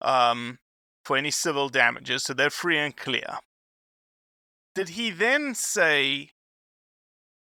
um 0.00 0.58
for 1.04 1.16
any 1.16 1.30
civil 1.30 1.68
damages, 1.68 2.24
so 2.24 2.32
they're 2.34 2.50
free 2.50 2.78
and 2.78 2.96
clear. 2.96 3.38
Did 4.74 4.90
he 4.90 5.10
then 5.10 5.54
say 5.54 6.30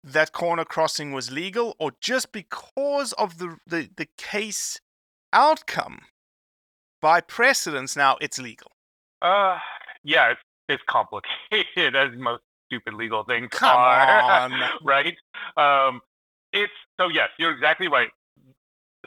that 0.03 0.33
corner 0.33 0.65
crossing 0.65 1.13
was 1.13 1.31
legal, 1.31 1.75
or 1.79 1.93
just 2.01 2.33
because 2.33 3.13
of 3.15 3.39
the, 3.39 3.57
the, 3.67 3.89
the 3.97 4.09
case 4.19 4.79
outcome 5.33 6.01
by 7.01 7.21
precedence 7.21 7.97
now 7.97 8.17
it's 8.21 8.39
legal? 8.39 8.73
Uh, 9.23 9.59
yeah, 10.03 10.33
it's 10.33 10.41
it's 10.69 10.83
complicated 10.89 11.95
as 11.97 12.11
most 12.17 12.43
stupid 12.67 12.95
legal 12.95 13.25
things 13.25 13.49
Come 13.53 13.77
are, 13.77 14.51
on. 14.51 14.61
right? 14.85 15.17
Um, 15.57 16.01
it's 16.55 16.73
so 16.99 17.09
yes, 17.09 17.29
you're 17.39 17.53
exactly 17.53 17.89
right. 17.89 18.09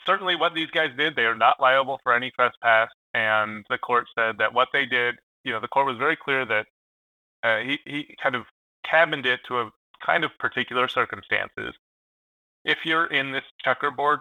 Certainly, 0.05 0.35
what 0.35 0.53
these 0.53 0.69
guys 0.69 0.91
did, 0.97 1.15
they 1.15 1.23
are 1.23 1.35
not 1.35 1.59
liable 1.59 1.99
for 2.03 2.13
any 2.13 2.29
trespass, 2.31 2.89
and 3.13 3.65
the 3.69 3.77
court 3.77 4.05
said 4.15 4.37
that 4.37 4.53
what 4.53 4.67
they 4.71 4.85
did, 4.85 5.15
you 5.43 5.51
know, 5.51 5.59
the 5.59 5.67
court 5.67 5.87
was 5.87 5.97
very 5.97 6.15
clear 6.15 6.45
that 6.45 6.67
uh, 7.43 7.59
he 7.59 7.79
he 7.85 8.15
kind 8.21 8.35
of 8.35 8.43
cabined 8.85 9.25
it 9.25 9.39
to 9.47 9.59
a 9.59 9.71
kind 10.05 10.23
of 10.23 10.31
particular 10.37 10.87
circumstances. 10.87 11.73
If 12.63 12.79
you're 12.85 13.07
in 13.07 13.31
this 13.31 13.43
checkerboard 13.63 14.19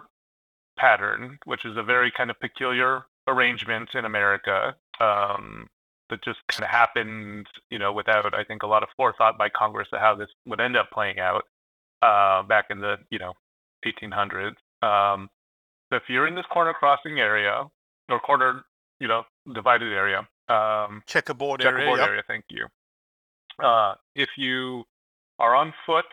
pattern, 0.79 1.37
which 1.45 1.65
is 1.65 1.77
a 1.77 1.83
very 1.83 2.11
kind 2.11 2.31
of 2.31 2.39
peculiar 2.39 3.05
arrangement 3.27 3.89
in 3.93 4.05
America, 4.05 4.75
um, 4.99 5.67
that 6.09 6.23
just 6.23 6.39
kind 6.47 6.63
of 6.63 6.69
happened, 6.69 7.47
you 7.69 7.77
know, 7.77 7.91
without 7.91 8.33
I 8.33 8.43
think 8.45 8.63
a 8.63 8.67
lot 8.67 8.83
of 8.83 8.89
forethought 8.95 9.37
by 9.37 9.49
Congress 9.49 9.89
of 9.91 9.99
how 9.99 10.15
this 10.15 10.29
would 10.45 10.61
end 10.61 10.77
up 10.77 10.89
playing 10.91 11.19
out 11.19 11.43
uh, 12.01 12.43
back 12.43 12.65
in 12.69 12.79
the 12.79 12.97
you 13.09 13.19
know 13.19 13.33
1800s. 13.85 14.55
Um, 14.81 15.29
so 15.89 15.95
if 15.97 16.03
you're 16.09 16.27
in 16.27 16.35
this 16.35 16.45
corner 16.51 16.73
crossing 16.73 17.19
area 17.19 17.65
or 18.09 18.19
corner, 18.19 18.63
you 18.99 19.07
know, 19.07 19.23
divided 19.53 19.93
area, 19.93 20.27
um, 20.49 21.03
Checkerboard, 21.05 21.61
checkerboard 21.61 21.99
area. 21.99 22.11
area. 22.11 22.23
Thank 22.27 22.45
you. 22.49 22.67
Uh, 23.63 23.95
if 24.15 24.29
you 24.37 24.83
are 25.39 25.55
on 25.55 25.73
foot 25.85 26.05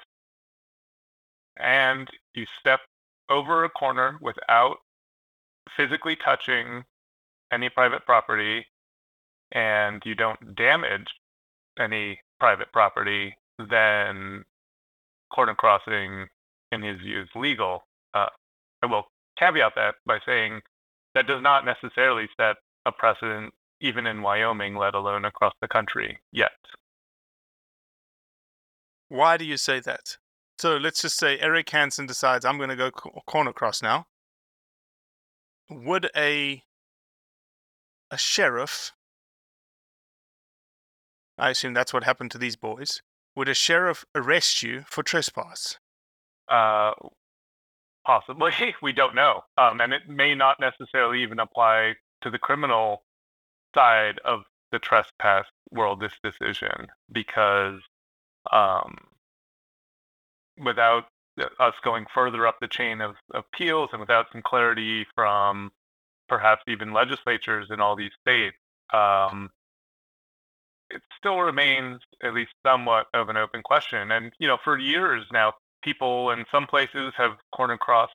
and 1.59 2.09
you 2.35 2.47
step 2.59 2.81
over 3.29 3.64
a 3.64 3.68
corner 3.68 4.18
without 4.20 4.77
physically 5.77 6.16
touching 6.16 6.85
any 7.53 7.68
private 7.68 8.05
property 8.07 8.66
and 9.53 10.03
you 10.05 10.14
don't 10.14 10.55
damage 10.57 11.07
any 11.79 12.20
private 12.40 12.73
property, 12.73 13.37
then 13.59 14.44
corner 15.35 15.55
crossing, 15.55 16.27
in 16.73 16.83
his 16.83 17.01
view, 17.01 17.23
is 17.23 17.29
legal. 17.35 17.83
Uh, 18.14 18.27
I 18.83 18.87
will 18.87 19.05
caveat 19.38 19.73
that 19.77 19.97
by 20.07 20.18
saying 20.27 20.61
that 21.14 21.27
does 21.27 21.42
not 21.42 21.64
necessarily 21.64 22.29
set 22.37 22.57
a 22.87 22.92
precedent 22.92 23.53
even 23.81 24.07
in 24.07 24.23
Wyoming, 24.23 24.77
let 24.77 24.94
alone 24.94 25.25
across 25.25 25.53
the 25.61 25.68
country 25.68 26.18
yet. 26.33 26.53
Why 29.09 29.37
do 29.37 29.44
you 29.44 29.57
say 29.57 29.81
that? 29.81 30.16
So 30.59 30.77
let's 30.77 31.03
just 31.03 31.18
say 31.18 31.38
Erik 31.38 31.68
Hansen 31.70 32.07
decides 32.07 32.44
I'm 32.44 32.57
going 32.57 32.70
to 32.70 32.77
go 32.77 32.90
corner 32.90 33.53
cross 33.53 33.83
now. 33.83 34.07
Would 35.68 36.11
a 36.16 36.62
a 38.11 38.18
sheriff 38.18 38.92
I 41.37 41.51
assume 41.51 41.75
that's 41.75 41.92
what 41.92 42.05
happened 42.05 42.31
to 42.33 42.38
these 42.38 42.57
boys. 42.57 43.03
Would 43.37 43.49
a 43.49 43.55
sheriff 43.55 44.05
arrest 44.14 44.62
you 44.62 44.85
for 44.87 45.03
trespass? 45.03 45.79
Uh, 46.49 46.92
possibly, 48.07 48.53
we 48.83 48.92
don't 48.92 49.14
know, 49.14 49.42
um, 49.59 49.81
and 49.81 49.92
it 49.92 50.09
may 50.09 50.35
not 50.35 50.61
necessarily 50.61 51.23
even 51.23 51.38
apply 51.38 51.94
to 52.23 52.31
the 52.31 52.38
criminal 52.38 53.03
side 53.75 54.20
of 54.25 54.42
the 54.73 54.79
trespass 54.79 55.47
world. 55.70 56.01
This 56.01 56.12
decision, 56.23 56.88
because 57.11 57.81
um, 58.53 58.97
without 60.62 61.05
us 61.59 61.75
going 61.83 62.07
further 62.14 62.47
up 62.47 62.61
the 62.61 62.68
chain 62.68 63.01
of 63.01 63.16
appeals 63.33 63.90
and 63.92 64.01
without 64.01 64.27
some 64.31 64.42
clarity 64.42 65.07
from 65.14 65.73
perhaps 66.29 66.62
even 66.68 66.92
legislatures 66.92 67.68
in 67.70 67.81
all 67.81 67.97
these 67.97 68.12
states, 68.20 68.57
um, 68.92 69.51
it 70.94 71.02
still 71.18 71.38
remains 71.40 72.00
at 72.22 72.35
least 72.35 72.52
somewhat 72.64 73.07
of 73.12 73.28
an 73.28 73.37
open 73.37 73.62
question. 73.62 74.11
And 74.12 74.33
you 74.38 74.48
know, 74.48 74.59
for 74.62 74.78
years 74.78 75.26
now, 75.33 75.54
people 75.83 76.30
in 76.30 76.44
some 76.50 76.66
places 76.66 77.12
have 77.16 77.33
corner 77.54 77.76
crossed 77.76 78.14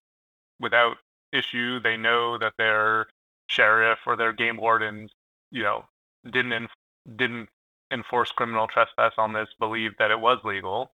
without 0.59 0.97
issue. 1.31 1.79
They 1.79 1.97
know 1.97 2.37
that 2.37 2.53
their 2.57 3.07
sheriff 3.47 3.99
or 4.05 4.15
their 4.15 4.33
game 4.33 4.57
wardens, 4.57 5.11
you 5.51 5.63
know, 5.63 5.85
didn't 6.23 6.69
didn't 7.15 7.49
enforce 7.91 8.31
criminal 8.31 8.67
trespass 8.67 9.13
on 9.17 9.33
this, 9.33 9.49
believed 9.59 9.95
that 9.99 10.11
it 10.11 10.19
was 10.19 10.39
legal. 10.43 10.91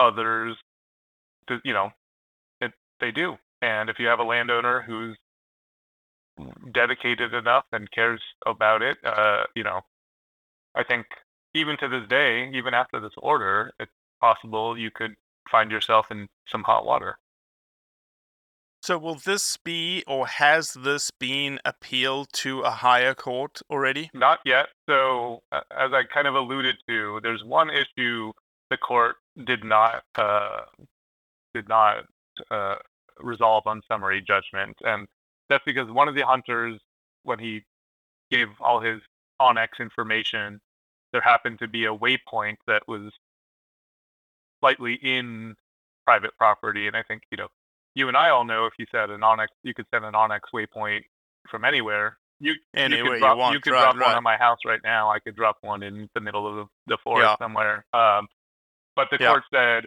Others, 0.00 0.56
you 1.64 1.72
know, 1.72 1.90
it, 2.60 2.72
they 3.00 3.10
do. 3.10 3.36
And 3.62 3.88
if 3.88 3.98
you 3.98 4.06
have 4.06 4.20
a 4.20 4.24
landowner 4.24 4.82
who's 4.82 5.16
dedicated 6.72 7.34
enough 7.34 7.64
and 7.72 7.90
cares 7.90 8.20
about 8.46 8.82
it, 8.82 8.98
uh, 9.04 9.44
you 9.54 9.64
know, 9.64 9.80
I 10.74 10.84
think 10.84 11.06
even 11.54 11.76
to 11.78 11.88
this 11.88 12.08
day, 12.08 12.50
even 12.52 12.74
after 12.74 13.00
this 13.00 13.12
order, 13.18 13.72
it's 13.80 13.92
possible 14.20 14.78
you 14.78 14.90
could 14.94 15.14
find 15.50 15.70
yourself 15.70 16.06
in 16.10 16.28
some 16.48 16.62
hot 16.62 16.84
water. 16.84 17.18
So 18.82 18.96
will 18.96 19.16
this 19.16 19.56
be 19.56 20.04
or 20.06 20.26
has 20.26 20.72
this 20.72 21.10
been 21.10 21.58
appealed 21.64 22.28
to 22.34 22.60
a 22.60 22.70
higher 22.70 23.14
court 23.14 23.60
already? 23.68 24.08
Not 24.14 24.38
yet. 24.44 24.66
So, 24.88 25.42
uh, 25.50 25.60
as 25.76 25.92
I 25.92 26.04
kind 26.12 26.28
of 26.28 26.34
alluded 26.34 26.76
to, 26.88 27.20
there's 27.22 27.42
one 27.44 27.70
issue 27.70 28.32
the 28.70 28.76
court 28.76 29.16
did 29.44 29.64
not 29.64 30.04
uh, 30.16 30.60
did 31.54 31.68
not 31.68 32.04
uh, 32.50 32.76
resolve 33.20 33.66
on 33.66 33.82
summary 33.88 34.22
judgment, 34.26 34.76
and 34.84 35.08
that's 35.48 35.64
because 35.64 35.90
one 35.90 36.08
of 36.08 36.14
the 36.14 36.24
hunters, 36.24 36.78
when 37.24 37.38
he 37.38 37.62
gave 38.30 38.48
all 38.60 38.80
his 38.80 39.00
onX 39.40 39.68
information, 39.80 40.60
there 41.12 41.20
happened 41.20 41.58
to 41.60 41.68
be 41.68 41.86
a 41.86 41.94
waypoint 41.94 42.56
that 42.66 42.86
was 42.88 43.12
slightly 44.60 44.94
in 44.94 45.54
private 46.06 46.36
property, 46.38 46.86
and 46.86 46.96
I 46.96 47.02
think 47.02 47.22
you 47.30 47.36
know 47.38 47.48
you 47.94 48.08
and 48.08 48.16
I 48.16 48.30
all 48.30 48.44
know 48.44 48.66
if 48.66 48.74
you 48.78 48.86
set 48.90 49.10
an 49.10 49.20
onX, 49.20 49.48
you 49.62 49.74
could 49.74 49.86
set 49.92 50.02
an 50.02 50.14
onX 50.14 50.40
waypoint 50.54 51.02
from 51.48 51.64
anywhere. 51.64 52.18
You 52.40 52.54
Anywhere 52.74 52.98
you 52.98 53.04
you 53.04 53.10
could 53.10 53.18
drop, 53.20 53.38
want, 53.38 53.62
could 53.64 53.72
right, 53.72 53.80
drop 53.80 53.94
one 53.94 54.00
right. 54.02 54.16
on 54.16 54.22
my 54.22 54.36
house 54.36 54.58
right 54.64 54.80
now. 54.84 55.10
I 55.10 55.18
could 55.18 55.34
drop 55.34 55.56
one 55.62 55.82
in 55.82 56.08
the 56.14 56.20
middle 56.20 56.46
of 56.46 56.54
the, 56.86 56.94
the 56.94 56.98
forest 57.02 57.30
Yeah. 57.30 57.36
somewhere. 57.44 57.84
Um, 57.92 58.28
but 58.94 59.08
the 59.10 59.18
Yeah. 59.18 59.30
court 59.30 59.44
said, 59.52 59.86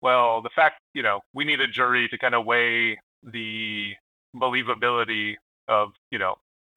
well, 0.00 0.42
the 0.42 0.50
fact 0.50 0.80
you 0.94 1.02
know 1.02 1.20
we 1.32 1.44
need 1.44 1.60
a 1.60 1.68
jury 1.68 2.08
to 2.08 2.18
kind 2.18 2.34
of 2.34 2.44
weigh 2.44 2.98
the 3.22 3.94
believability 4.34 5.36
of 5.68 5.92
you 6.10 6.18
know 6.18 6.36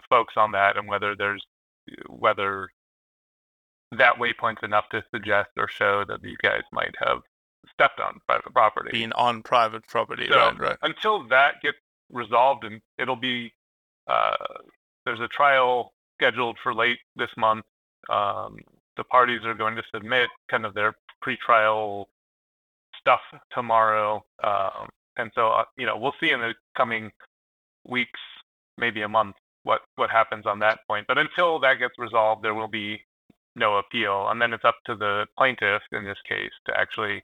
folks 0.10 0.36
on 0.38 0.52
that 0.52 0.78
and 0.78 0.88
whether 0.88 1.16
there's 1.16 1.44
whether 2.10 2.70
that 3.92 4.16
waypoint's 4.16 4.64
enough 4.64 4.86
to 4.90 5.04
suggest 5.14 5.50
or 5.58 5.68
show 5.68 6.04
that 6.08 6.22
these 6.22 6.38
guys 6.42 6.64
might 6.72 6.94
have 7.00 7.20
stepped 7.72 8.00
on 8.00 8.20
private 8.28 8.54
property. 8.54 8.90
Being 8.92 9.12
on 9.14 9.42
private 9.44 9.88
property, 9.88 10.28
So, 10.30 10.36
right? 10.38 10.60
Right. 10.60 10.78
until 10.82 11.28
that 11.30 11.62
gets 11.62 11.78
resolved, 12.12 12.64
and 12.64 12.82
it'll 12.98 13.16
be 13.16 13.52
uh, 14.08 14.36
there's 15.06 15.20
a 15.20 15.28
trial 15.28 15.94
scheduled 16.20 16.58
for 16.62 16.74
late 16.74 17.00
this 17.16 17.30
month. 17.38 17.66
Um, 18.10 18.58
the 18.98 19.04
parties 19.04 19.42
are 19.46 19.54
going 19.56 19.76
to 19.76 19.84
submit 19.94 20.30
kind 20.50 20.66
of 20.66 20.74
their 20.74 20.94
pretrial 21.26 22.06
stuff 23.00 23.22
tomorrow, 23.52 24.24
um, 24.44 24.90
and 25.18 25.32
so 25.36 25.50
uh, 25.50 25.64
you 25.78 25.86
know 25.86 25.98
we'll 25.98 26.14
see 26.20 26.32
in 26.32 26.40
the 26.40 26.54
coming 26.78 27.12
weeks, 27.88 28.20
maybe 28.78 29.02
a 29.02 29.10
month, 29.10 29.36
what 29.66 29.82
what 29.96 30.10
happens 30.10 30.46
on 30.46 30.60
that 30.60 30.80
point. 30.88 31.08
But 31.08 31.18
until 31.18 31.60
that 31.60 31.80
gets 31.80 31.96
resolved, 31.98 32.44
there 32.44 32.54
will 32.54 32.70
be 32.70 33.02
no 33.56 33.78
appeal, 33.78 34.28
and 34.30 34.42
then 34.42 34.54
it's 34.54 34.64
up 34.64 34.78
to 34.86 34.96
the 34.96 35.26
plaintiff 35.38 35.82
in 35.92 36.06
this 36.06 36.18
case 36.28 36.52
to 36.68 36.78
actually 36.78 37.24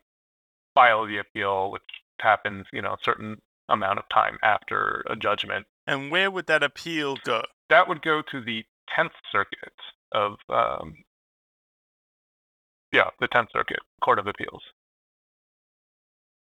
file 0.73 1.05
the 1.05 1.17
appeal, 1.17 1.71
which 1.71 1.83
happens, 2.19 2.65
you 2.73 2.81
know, 2.81 2.93
a 2.93 3.03
certain 3.03 3.37
amount 3.69 3.99
of 3.99 4.05
time 4.09 4.37
after 4.43 5.03
a 5.09 5.15
judgment. 5.15 5.65
And 5.87 6.11
where 6.11 6.31
would 6.31 6.47
that 6.47 6.63
appeal 6.63 7.17
go? 7.23 7.43
That 7.69 7.87
would 7.87 8.01
go 8.01 8.21
to 8.31 8.41
the 8.41 8.63
Tenth 8.95 9.13
Circuit 9.31 9.73
of, 10.11 10.35
um, 10.49 10.95
yeah, 12.91 13.09
the 13.19 13.27
Tenth 13.27 13.49
Circuit 13.51 13.79
Court 14.01 14.19
of 14.19 14.27
Appeals. 14.27 14.63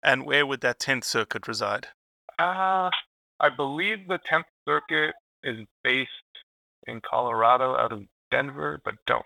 And 0.02 0.24
where 0.24 0.46
would 0.46 0.60
that 0.60 0.78
10th 0.78 1.04
Circuit 1.04 1.48
reside? 1.48 1.88
Uh, 2.38 2.90
I 3.40 3.48
believe 3.54 4.08
the 4.08 4.18
Tenth 4.24 4.46
Circuit 4.66 5.14
is 5.42 5.58
based 5.84 6.10
in 6.86 7.00
Colorado, 7.00 7.76
out 7.76 7.92
of 7.92 8.02
Denver, 8.30 8.80
but 8.84 8.94
don't 9.06 9.24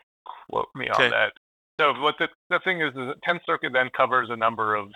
quote 0.50 0.68
me 0.74 0.88
Okay. 0.90 1.04
on 1.06 1.10
that. 1.10 1.32
So 1.80 1.92
what 2.00 2.16
the 2.18 2.28
the 2.50 2.60
thing 2.60 2.80
is, 2.80 2.90
is 2.90 2.94
the 2.94 3.14
Tenth 3.24 3.42
Circuit 3.46 3.72
then 3.72 3.90
covers 3.90 4.30
a 4.30 4.36
number 4.36 4.74
of 4.74 4.88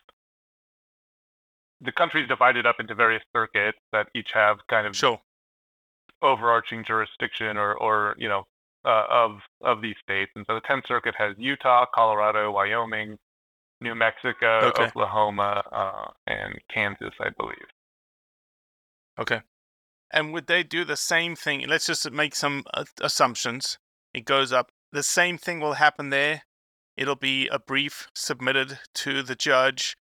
the 1.80 1.92
country's 1.92 2.28
divided 2.28 2.66
up 2.66 2.76
into 2.80 2.94
various 2.94 3.22
circuits 3.34 3.78
that 3.92 4.08
each 4.14 4.30
have 4.32 4.58
kind 4.68 4.86
of 4.86 4.94
Sure. 4.94 5.20
overarching 6.22 6.84
jurisdiction 6.84 7.56
or, 7.56 7.74
or 7.74 8.14
you 8.18 8.28
know 8.28 8.44
uh, 8.84 9.04
of 9.10 9.40
of 9.62 9.82
these 9.82 9.96
states. 10.02 10.32
And 10.36 10.44
so 10.46 10.54
the 10.54 10.60
Tenth 10.60 10.86
Circuit 10.86 11.14
has 11.18 11.34
Utah, 11.38 11.86
Colorado, 11.94 12.50
Wyoming, 12.52 13.18
New 13.80 13.94
Mexico, 13.94 14.68
Okay. 14.68 14.84
Oklahoma, 14.84 15.62
uh, 15.72 16.10
and 16.26 16.58
Kansas, 16.72 17.14
I 17.20 17.30
believe. 17.30 17.66
Okay. 19.18 19.40
And 20.12 20.32
would 20.32 20.46
they 20.46 20.62
do 20.62 20.84
the 20.84 20.96
same 20.96 21.36
thing? 21.36 21.66
Let's 21.66 21.86
just 21.86 22.10
make 22.10 22.34
some 22.34 22.64
assumptions. 23.00 23.78
It 24.14 24.24
goes 24.24 24.52
up. 24.52 24.70
The 24.92 25.02
same 25.02 25.36
thing 25.36 25.60
will 25.60 25.74
happen 25.74 26.10
there. 26.10 26.42
It'll 26.96 27.16
be 27.16 27.48
a 27.48 27.58
brief 27.58 28.08
submitted 28.14 28.78
to 28.94 29.22
the 29.22 29.34
judge. 29.34 29.96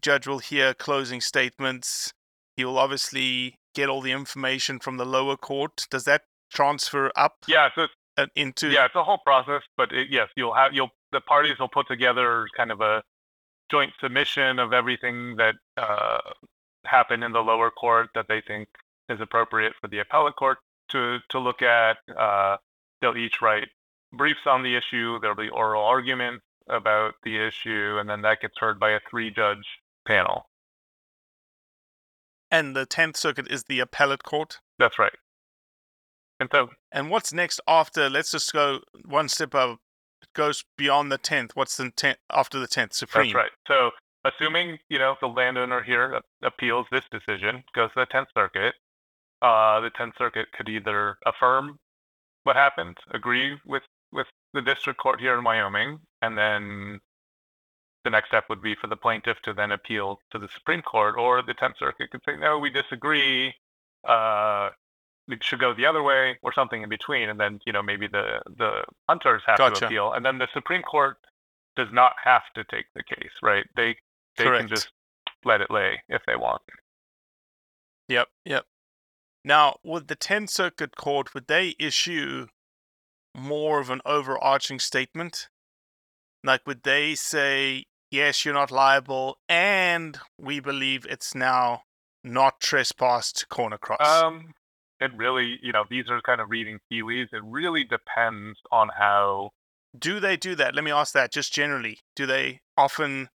Judge 0.00 0.26
will 0.26 0.38
hear 0.38 0.74
closing 0.74 1.20
statements. 1.20 2.12
He 2.56 2.64
will 2.64 2.78
obviously 2.78 3.58
get 3.74 3.88
all 3.88 4.00
the 4.00 4.12
information 4.12 4.80
from 4.80 4.96
the 4.96 5.04
lower 5.06 5.36
court. 5.36 5.86
Does 5.90 6.04
that 6.04 6.22
transfer 6.50 7.12
up 7.14 7.44
Yeah, 7.46 7.68
so 7.74 7.86
uh, 8.16 8.26
into? 8.34 8.68
yeah, 8.70 8.86
it's 8.86 8.94
a 8.96 9.04
whole 9.04 9.18
process, 9.24 9.62
but 9.76 9.92
it, 9.92 10.08
yes, 10.10 10.28
you'll 10.36 10.54
have 10.54 10.72
you'll 10.72 10.90
the 11.12 11.20
parties 11.20 11.58
will 11.58 11.68
put 11.68 11.86
together 11.88 12.46
kind 12.56 12.70
of 12.72 12.80
a 12.80 13.02
joint 13.70 13.92
submission 14.00 14.58
of 14.58 14.72
everything 14.72 15.36
that 15.36 15.54
uh, 15.76 16.18
happened 16.84 17.22
in 17.22 17.32
the 17.32 17.40
lower 17.40 17.70
court 17.70 18.08
that 18.14 18.26
they 18.28 18.40
think 18.46 18.68
is 19.10 19.20
appropriate 19.20 19.74
for 19.80 19.88
the 19.88 19.98
appellate 19.98 20.36
court 20.36 20.58
to 20.90 21.18
to 21.30 21.38
look 21.38 21.62
at. 21.62 21.98
Uh, 22.16 22.56
they'll 23.00 23.16
each 23.16 23.42
write 23.42 23.68
briefs 24.12 24.46
on 24.46 24.62
the 24.62 24.76
issue. 24.76 25.18
There'll 25.20 25.36
be 25.36 25.48
oral 25.48 25.84
arguments 25.84 26.44
about 26.68 27.14
the 27.24 27.38
issue, 27.38 27.96
and 27.98 28.08
then 28.08 28.22
that 28.22 28.40
gets 28.40 28.54
heard 28.58 28.78
by 28.78 28.90
a 28.90 29.00
three-judge 29.10 29.66
panel. 30.06 30.48
And 32.50 32.74
the 32.74 32.86
10th 32.86 33.16
Circuit 33.16 33.50
is 33.50 33.64
the 33.64 33.80
appellate 33.80 34.24
court. 34.24 34.58
That's 34.78 34.98
right. 34.98 35.12
And 36.38 36.48
so 36.52 36.70
And 36.90 37.10
what's 37.10 37.32
next 37.32 37.60
after? 37.68 38.08
Let's 38.08 38.30
just 38.30 38.52
go 38.52 38.80
one 39.04 39.28
step 39.28 39.54
up. 39.54 39.78
It 40.22 40.28
goes 40.34 40.64
beyond 40.76 41.12
the 41.12 41.18
10th. 41.18 41.50
What's 41.54 41.76
the 41.76 41.90
10th 41.90 42.16
after 42.32 42.58
the 42.58 42.66
10th? 42.66 42.94
Supreme. 42.94 43.26
That's 43.26 43.34
right. 43.34 43.50
So, 43.68 43.90
assuming 44.24 44.78
you 44.88 44.98
know 44.98 45.16
the 45.20 45.28
landowner 45.28 45.82
here 45.82 46.20
appeals 46.42 46.86
this 46.90 47.04
decision, 47.10 47.62
goes 47.74 47.90
to 47.90 48.00
the 48.00 48.06
Tenth 48.06 48.28
Circuit. 48.34 48.74
Uh, 49.42 49.80
the 49.80 49.90
Tenth 49.90 50.14
Circuit 50.18 50.48
could 50.52 50.68
either 50.68 51.16
affirm 51.24 51.78
what 52.44 52.56
happened, 52.56 52.98
agree 53.12 53.58
with 53.66 53.82
with 54.12 54.26
the 54.52 54.62
district 54.62 54.98
court 54.98 55.20
here 55.20 55.38
in 55.38 55.44
Wyoming, 55.44 55.98
and 56.20 56.36
then 56.36 57.00
the 58.04 58.10
next 58.10 58.28
step 58.28 58.44
would 58.48 58.62
be 58.62 58.74
for 58.74 58.86
the 58.86 58.96
plaintiff 58.96 59.40
to 59.42 59.52
then 59.52 59.72
appeal 59.72 60.18
to 60.30 60.38
the 60.38 60.48
Supreme 60.48 60.82
Court, 60.82 61.16
or 61.18 61.42
the 61.42 61.54
Tenth 61.54 61.76
Circuit 61.78 62.10
could 62.10 62.22
say, 62.24 62.36
no, 62.36 62.58
we 62.58 62.70
disagree. 62.70 63.54
Uh, 64.06 64.70
it 65.28 65.44
should 65.44 65.60
go 65.60 65.74
the 65.74 65.86
other 65.86 66.02
way, 66.02 66.38
or 66.42 66.52
something 66.52 66.82
in 66.82 66.88
between, 66.88 67.28
and 67.28 67.38
then 67.38 67.60
you 67.66 67.72
know 67.72 67.82
maybe 67.82 68.08
the 68.08 68.40
the 68.58 68.82
hunters 69.08 69.42
have 69.46 69.58
Gotcha. 69.58 69.80
to 69.80 69.86
appeal, 69.86 70.12
and 70.12 70.24
then 70.24 70.38
the 70.38 70.48
Supreme 70.52 70.82
Court 70.82 71.18
does 71.76 71.88
not 71.92 72.14
have 72.22 72.42
to 72.54 72.64
take 72.64 72.86
the 72.94 73.02
case, 73.02 73.30
right? 73.42 73.64
They 73.76 73.96
they 74.36 74.44
Correct. 74.44 74.60
can 74.60 74.68
just 74.68 74.90
let 75.44 75.60
it 75.60 75.70
lay 75.70 76.02
if 76.08 76.22
they 76.26 76.36
want. 76.36 76.62
Yep, 78.08 78.28
yep. 78.44 78.66
Now, 79.44 79.76
would 79.82 80.08
the 80.08 80.16
10th 80.16 80.50
Circuit 80.50 80.96
Court, 80.96 81.34
would 81.34 81.46
they 81.46 81.74
issue 81.78 82.48
more 83.36 83.80
of 83.80 83.90
an 83.90 84.00
overarching 84.04 84.78
statement? 84.78 85.48
Like, 86.44 86.66
would 86.66 86.82
they 86.82 87.14
say, 87.14 87.84
yes, 88.10 88.44
you're 88.44 88.54
not 88.54 88.70
liable, 88.70 89.38
and 89.48 90.18
we 90.38 90.60
believe 90.60 91.06
it's 91.08 91.34
now 91.34 91.82
not 92.22 92.60
trespassed 92.60 93.48
corner 93.48 93.78
cross? 93.78 94.06
Um, 94.06 94.52
it 95.00 95.10
really, 95.16 95.58
you 95.62 95.72
know, 95.72 95.84
these 95.88 96.04
are 96.10 96.20
kind 96.20 96.40
of 96.40 96.50
reading 96.50 96.78
tea 96.90 97.02
leaves. 97.02 97.30
It 97.32 97.42
really 97.44 97.84
depends 97.84 98.58
on 98.70 98.90
how. 98.98 99.50
do 99.98 100.20
they 100.20 100.36
do 100.36 100.54
that? 100.56 100.74
Let 100.74 100.84
me 100.84 100.90
ask 100.90 101.14
that 101.14 101.32
just 101.32 101.52
generally. 101.52 101.98
Do 102.14 102.26
they 102.26 102.60
often 102.76 103.30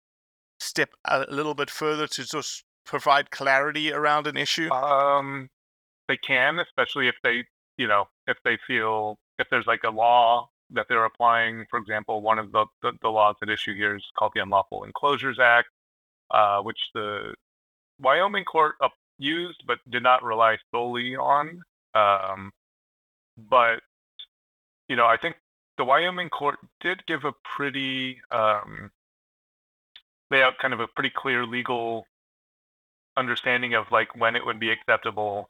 step 0.59 0.91
a 1.05 1.25
little 1.29 1.55
bit 1.55 1.69
further 1.69 2.07
to 2.07 2.25
just 2.25 2.63
provide 2.85 3.31
clarity 3.31 3.91
around 3.93 4.27
an 4.27 4.35
issue? 4.37 4.69
Um, 4.71 5.49
they 6.07 6.17
can, 6.17 6.59
especially 6.59 7.07
if 7.07 7.15
they, 7.23 7.45
you 7.77 7.87
know, 7.87 8.07
if 8.27 8.37
they 8.43 8.57
feel 8.67 9.17
if 9.39 9.47
there's 9.49 9.67
like 9.67 9.83
a 9.83 9.89
law 9.89 10.49
that 10.71 10.87
they're 10.89 11.05
applying. 11.05 11.65
For 11.69 11.79
example, 11.79 12.21
one 12.21 12.39
of 12.39 12.51
the 12.51 12.65
the, 12.81 12.93
the 13.01 13.09
laws 13.09 13.35
at 13.41 13.49
issue 13.49 13.75
here 13.75 13.95
is 13.95 14.03
called 14.17 14.33
the 14.35 14.41
Unlawful 14.41 14.83
Enclosures 14.83 15.39
Act, 15.39 15.69
uh, 16.31 16.61
which 16.61 16.79
the 16.93 17.33
Wyoming 17.99 18.45
court 18.45 18.75
up, 18.81 18.93
used 19.19 19.63
but 19.67 19.79
did 19.89 20.03
not 20.03 20.23
rely 20.23 20.57
solely 20.71 21.15
on. 21.15 21.61
Um, 21.93 22.51
but 23.37 23.81
you 24.89 24.95
know, 24.95 25.05
I 25.05 25.17
think 25.17 25.35
the 25.77 25.85
Wyoming 25.85 26.29
court 26.29 26.57
did 26.81 27.05
give 27.05 27.23
a 27.25 27.33
pretty 27.43 28.21
um, 28.31 28.91
lay 30.29 30.41
out 30.43 30.57
kind 30.61 30.73
of 30.73 30.79
a 30.79 30.87
pretty 30.87 31.11
clear 31.11 31.45
legal 31.45 32.05
understanding 33.15 33.75
of 33.75 33.85
like 33.91 34.15
when 34.15 34.35
it 34.35 34.45
would 34.45 34.59
be 34.59 34.71
acceptable 34.71 35.49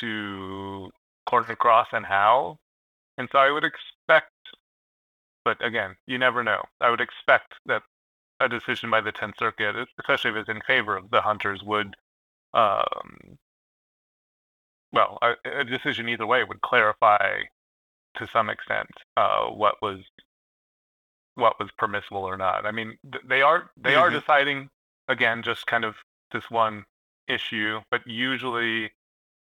to 0.00 0.90
corner 1.26 1.56
cross 1.56 1.88
and 1.92 2.06
how. 2.06 2.58
And 3.18 3.28
so 3.32 3.38
I 3.38 3.50
would 3.50 3.64
expect, 3.64 4.32
but 5.44 5.64
again, 5.64 5.96
you 6.06 6.18
never 6.18 6.42
know. 6.42 6.62
I 6.80 6.90
would 6.90 7.00
expect 7.00 7.54
that 7.66 7.82
a 8.40 8.48
decision 8.48 8.90
by 8.90 9.00
the 9.00 9.12
10th 9.12 9.38
Circuit, 9.38 9.76
especially 10.00 10.30
if 10.32 10.36
it's 10.36 10.48
in 10.48 10.60
favor 10.62 10.96
of 10.96 11.10
the 11.10 11.20
hunters, 11.22 11.62
would, 11.62 11.94
um, 12.54 13.38
well, 14.92 15.18
a, 15.22 15.34
a 15.60 15.64
decision 15.64 16.08
either 16.08 16.26
way 16.26 16.44
would 16.44 16.60
clarify 16.62 17.42
to 18.16 18.28
some 18.32 18.48
extent 18.50 18.88
uh, 19.16 19.46
what 19.46 19.76
was 19.82 20.00
what 21.36 21.58
was 21.58 21.70
permissible 21.78 22.22
or 22.24 22.36
not. 22.36 22.66
I 22.66 22.70
mean, 22.70 22.98
th- 23.10 23.24
they 23.26 23.42
are 23.42 23.70
they 23.76 23.94
are 23.94 24.10
Mhm. 24.10 24.20
deciding 24.20 24.70
again 25.08 25.42
just 25.42 25.66
kind 25.66 25.84
of 25.84 25.96
this 26.32 26.50
one 26.50 26.86
issue, 27.28 27.82
but 27.90 28.06
usually, 28.06 28.92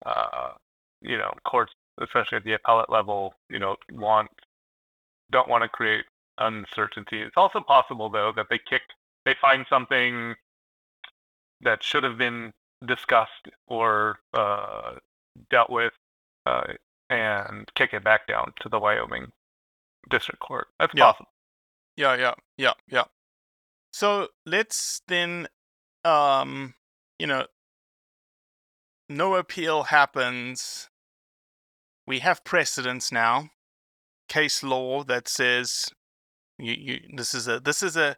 uh, 0.06 0.52
you 1.00 1.18
know, 1.18 1.32
courts, 1.44 1.72
especially 2.00 2.36
at 2.36 2.44
the 2.44 2.54
appellate 2.54 2.90
level, 2.90 3.34
you 3.48 3.58
know, 3.58 3.76
want 3.92 4.30
don't 5.30 5.48
want 5.48 5.62
to 5.62 5.68
create 5.68 6.04
uncertainty. 6.38 7.20
It's 7.20 7.36
also 7.36 7.60
possible 7.60 8.10
though 8.10 8.32
that 8.36 8.46
they 8.50 8.58
kick 8.58 8.82
they 9.24 9.34
find 9.40 9.66
something 9.68 10.34
that 11.60 11.82
should 11.82 12.04
have 12.04 12.18
been 12.18 12.52
discussed 12.84 13.48
or 13.68 14.18
uh, 14.34 14.94
dealt 15.50 15.70
with 15.70 15.92
uh, 16.46 16.64
and 17.10 17.70
kick 17.74 17.92
it 17.92 18.02
back 18.02 18.26
down 18.26 18.52
to 18.60 18.68
the 18.68 18.78
Wyoming 18.78 19.30
district 20.10 20.40
court. 20.40 20.68
That's 20.80 20.92
Yeah. 20.94 21.12
possible. 21.12 21.28
Yeah, 21.96 22.16
yeah, 22.16 22.34
yeah, 22.56 22.72
yeah. 22.88 23.04
So 23.92 24.28
let's 24.46 25.02
then, 25.06 25.46
um, 26.04 26.74
you 27.18 27.26
know, 27.26 27.46
no 29.08 29.36
appeal 29.36 29.84
happens. 29.84 30.88
We 32.06 32.18
have 32.20 32.44
precedents 32.44 33.12
now, 33.12 33.50
case 34.28 34.62
law 34.62 35.04
that 35.04 35.28
says 35.28 35.90
You, 36.58 36.74
you, 36.74 37.00
this 37.16 37.34
is 37.34 37.48
a 37.48 37.60
this 37.60 37.82
is 37.82 37.96
a 37.96 38.16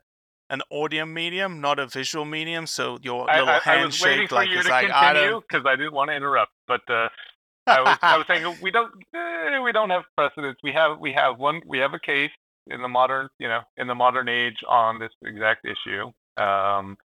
an 0.50 0.62
audio 0.70 1.06
medium, 1.06 1.60
not 1.60 1.78
a 1.78 1.86
visual 1.86 2.24
medium. 2.24 2.66
So 2.66 2.98
your 3.02 3.28
I, 3.30 3.40
little 3.40 3.48
I, 3.48 3.60
I 3.64 3.84
was 3.84 4.00
waiting 4.00 4.18
handshake, 4.18 4.28
for 4.28 4.34
like, 4.34 4.48
you 4.50 4.58
is 4.58 4.64
to 4.66 4.70
like, 4.70 4.90
I 4.90 5.12
continue 5.12 5.40
because 5.40 5.66
I 5.66 5.76
didn't 5.76 5.94
want 5.94 6.10
to 6.10 6.16
interrupt. 6.16 6.52
But 6.66 6.82
uh, 6.88 7.08
I 7.66 7.80
was 7.80 7.98
I 8.02 8.16
was 8.18 8.26
saying 8.26 8.56
we 8.62 8.70
don't 8.70 8.92
eh, 9.14 9.58
we 9.60 9.72
don't 9.72 9.90
have 9.90 10.04
precedents. 10.16 10.60
We 10.62 10.72
have 10.72 10.98
we 10.98 11.12
have 11.12 11.38
one 11.38 11.62
we 11.66 11.78
have 11.78 11.94
a 11.94 11.98
case 11.98 12.30
in 12.66 12.82
the 12.82 12.88
modern 12.88 13.28
you 13.38 13.48
know 13.48 13.60
in 13.76 13.86
the 13.86 13.94
modern 13.94 14.28
age 14.28 14.56
on 14.68 14.98
this 14.98 15.10
exact 15.24 15.66
issue. 15.66 16.12
Um, 16.42 16.96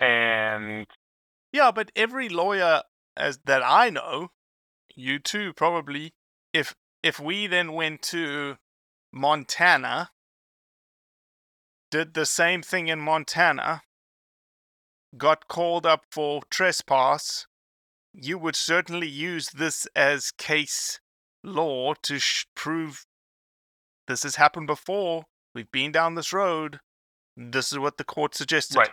and 0.00 0.86
Yeah, 1.52 1.70
but 1.70 1.92
every 1.94 2.28
lawyer 2.28 2.82
as 3.16 3.38
that 3.44 3.62
I 3.64 3.90
know, 3.90 4.30
you 4.94 5.18
too 5.18 5.52
probably, 5.52 6.14
if 6.52 6.74
if 7.02 7.20
we 7.20 7.46
then 7.46 7.72
went 7.72 8.02
to 8.02 8.56
Montana, 9.12 10.10
did 11.90 12.14
the 12.14 12.26
same 12.26 12.62
thing 12.62 12.88
in 12.88 13.00
Montana, 13.00 13.82
got 15.16 15.48
called 15.48 15.86
up 15.86 16.04
for 16.10 16.42
trespass, 16.50 17.46
you 18.12 18.38
would 18.38 18.56
certainly 18.56 19.08
use 19.08 19.50
this 19.50 19.86
as 19.94 20.30
case 20.32 21.00
law 21.44 21.94
to 22.02 22.18
sh- 22.18 22.46
prove 22.54 23.06
this 24.08 24.22
has 24.22 24.36
happened 24.36 24.66
before. 24.66 25.24
We've 25.54 25.70
been 25.70 25.92
down 25.92 26.14
this 26.14 26.32
road. 26.32 26.80
This 27.36 27.72
is 27.72 27.78
what 27.78 27.98
the 27.98 28.04
court 28.04 28.34
suggested. 28.34 28.78
Right. 28.78 28.90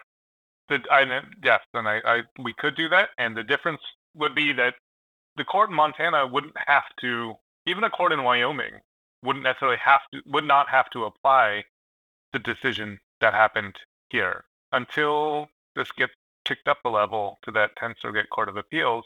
The, 0.70 0.80
I 0.92 1.04
yes, 1.44 1.60
and 1.74 1.88
I, 1.88 2.00
I 2.06 2.20
we 2.42 2.54
could 2.58 2.76
do 2.76 2.88
that, 2.90 3.10
and 3.18 3.36
the 3.36 3.44
difference 3.44 3.82
would 4.16 4.36
be 4.36 4.54
that 4.54 4.76
the 5.36 5.44
court 5.44 5.70
in 5.70 5.76
Montana 5.76 6.28
wouldn't 6.28 6.56
have 6.68 6.84
to, 7.02 7.34
even 7.66 7.84
a 7.84 7.90
court 7.90 8.12
in 8.12 8.24
Wyoming 8.24 8.80
wouldn't 9.24 9.44
necessarily 9.44 9.78
have 9.84 10.02
to, 10.14 10.22
would 10.26 10.44
not 10.46 10.70
have 10.70 10.90
to 10.92 11.06
apply 11.06 11.64
the 12.34 12.40
decision 12.40 13.00
that 13.22 13.34
happened 13.34 13.76
here 14.10 14.44
until 14.72 15.48
this 15.76 15.92
gets 15.98 16.14
kicked 16.46 16.68
up 16.68 16.80
a 16.86 16.90
level 16.90 17.40
to 17.46 17.52
that 17.52 17.72
10th 17.82 17.96
Circuit 18.02 18.30
Court 18.30 18.50
of 18.50 18.58
Appeals. 18.58 19.06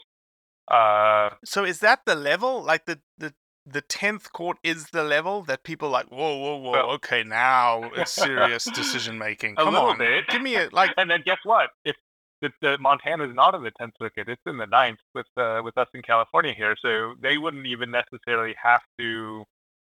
Uh, 0.70 1.30
So 1.44 1.64
is 1.64 1.80
that 1.80 2.00
the 2.04 2.14
level? 2.14 2.62
Like 2.62 2.84
the 2.86 3.00
the 3.16 3.32
the 3.64 3.80
tenth 3.82 4.32
court 4.32 4.56
is 4.62 4.86
the 4.92 5.02
level 5.04 5.42
that 5.44 5.62
people 5.62 5.88
like? 5.90 6.06
Whoa, 6.06 6.36
whoa, 6.38 6.56
whoa! 6.56 6.70
Well- 6.72 6.90
okay, 6.92 7.22
now 7.22 7.90
it's 7.96 8.10
serious 8.12 8.64
decision 8.64 9.18
making. 9.18 9.56
Come 9.56 9.74
on, 9.76 9.98
bit. 9.98 10.26
give 10.28 10.42
me 10.42 10.56
a 10.56 10.68
like. 10.72 10.92
and 10.96 11.10
then 11.10 11.22
guess 11.24 11.38
what? 11.44 11.70
If 11.84 11.96
the, 12.42 12.50
the 12.62 12.78
Montana 12.78 13.28
is 13.28 13.34
not 13.34 13.54
in 13.54 13.62
the 13.62 13.72
10th 13.80 13.92
Circuit, 14.00 14.28
it's 14.28 14.42
in 14.46 14.58
the 14.58 14.66
9th 14.66 14.98
with 15.14 15.26
uh, 15.36 15.60
with 15.64 15.76
us 15.78 15.88
in 15.94 16.02
California 16.02 16.52
here, 16.54 16.76
so 16.80 17.14
they 17.20 17.38
wouldn't 17.38 17.66
even 17.66 17.90
necessarily 17.90 18.54
have 18.62 18.82
to 18.98 19.44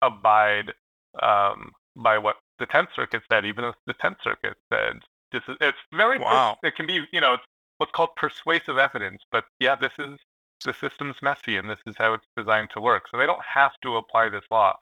abide 0.02 0.74
um, 1.22 1.72
by 1.96 2.18
what 2.18 2.38
the 2.60 2.68
10th 2.68 2.90
Circuit 2.96 3.24
said, 3.32 3.46
even 3.46 3.66
if 3.66 3.76
the 3.88 3.94
10th 3.96 4.18
Circuit 4.24 4.56
said. 4.72 5.00
This 5.32 5.44
is, 5.48 5.58
it's 5.62 5.78
very 5.94 6.18
pers- 6.18 6.26
Wow. 6.26 6.58
it 6.64 6.76
can 6.76 6.88
be 6.88 7.06
you 7.12 7.22
know 7.22 7.36
it's 7.36 7.44
what's 7.78 7.92
called 7.92 8.16
persuasive 8.16 8.78
evidence, 8.78 9.22
but 9.32 9.46
yeah, 9.60 9.76
this 9.76 9.94
is 10.00 10.18
the 10.66 10.74
system's 10.74 11.16
messy 11.22 11.58
and 11.58 11.70
this 11.70 11.80
is 11.88 11.96
how 11.98 12.14
it's 12.14 12.26
designed 12.38 12.70
to 12.74 12.82
work. 12.82 13.06
So 13.12 13.18
they 13.18 13.26
don't 13.26 13.44
have 13.44 13.72
to 13.84 13.96
apply 13.98 14.30
this 14.30 14.44
law. 14.52 14.76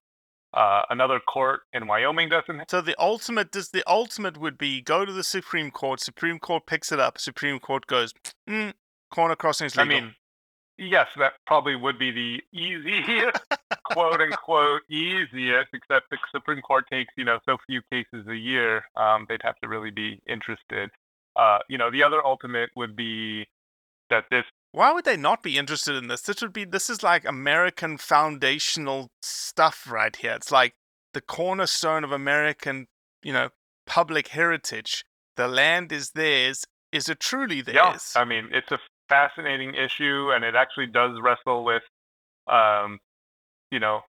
Uh, 0.58 0.82
another 0.90 1.20
court 1.20 1.62
in 1.72 1.86
Wyoming 1.86 2.30
doesn't 2.30 2.72
So 2.72 2.82
the 2.82 2.96
ultimate, 2.98 3.52
does 3.52 3.70
the 3.70 3.84
ultimate 3.86 4.38
would 4.40 4.58
be 4.58 4.82
go 4.82 5.06
to 5.06 5.14
the 5.14 5.24
Supreme 5.24 5.70
Court. 5.70 6.00
Supreme 6.00 6.40
Court 6.40 6.66
picks 6.66 6.92
it 6.92 7.00
up. 7.00 7.20
Supreme 7.20 7.60
Court 7.60 7.86
goes, 7.86 8.12
mm, 8.50 8.74
corner 9.12 9.36
crossing 9.36 9.68
is 9.68 9.78
I 9.78 9.84
mean, 9.84 10.16
yes, 10.80 11.06
that 11.20 11.34
probably 11.46 11.76
would 11.76 12.00
be 12.00 12.10
the 12.10 12.58
easiest, 12.58 13.38
quote 13.92 14.20
unquote, 14.20 14.82
easiest, 14.90 15.70
except 15.76 16.10
the 16.10 16.18
Supreme 16.32 16.62
Court 16.64 16.86
takes, 16.90 17.14
you 17.18 17.24
know, 17.24 17.38
so 17.46 17.58
few 17.68 17.84
cases 17.92 18.26
a 18.28 18.36
year. 18.36 18.84
Um, 18.96 19.28
they'd 19.30 19.44
have 19.44 19.60
to 19.60 19.68
really 19.68 19.92
be 19.92 20.20
interested. 20.28 20.90
Uh, 21.36 21.60
you 21.70 21.78
know, 21.78 21.92
the 21.92 22.02
other 22.02 22.26
ultimate 22.26 22.72
would 22.76 22.96
be 22.96 23.46
that 24.10 24.26
this, 24.32 24.46
Why 24.72 24.92
would 24.92 25.06
they 25.06 25.18
not 25.18 25.44
be 25.44 25.58
interested 25.58 25.96
in 25.96 26.08
this? 26.08 26.22
This 26.22 26.42
would 26.42 26.54
be 26.54 26.66
this 26.66 26.90
is 26.90 27.02
like 27.02 27.26
American 27.26 27.98
foundational 27.98 29.10
stuff 29.22 29.90
right 29.90 30.16
here. 30.16 30.34
It's 30.34 30.52
like 30.52 30.76
the 31.14 31.22
cornerstone 31.22 32.04
of 32.04 32.12
American, 32.12 32.88
you 33.24 33.34
know, 33.34 33.50
public 33.86 34.30
heritage. 34.30 35.06
The 35.36 35.48
land 35.48 35.92
is 35.92 36.12
theirs. 36.12 36.66
Is 36.92 37.10
it 37.10 37.20
truly 37.20 37.62
theirs? 37.62 38.14
yeah? 38.16 38.22
I 38.22 38.26
mean, 38.26 38.50
it's 38.52 38.72
a 38.72 38.80
fascinating 39.10 39.74
issue, 39.74 40.32
and 40.34 40.44
it 40.44 40.56
actually 40.56 40.88
does 40.88 41.18
wrestle 41.22 41.64
with, 41.64 41.84
um, 42.48 43.00
you 43.72 43.80
know, 43.80 44.02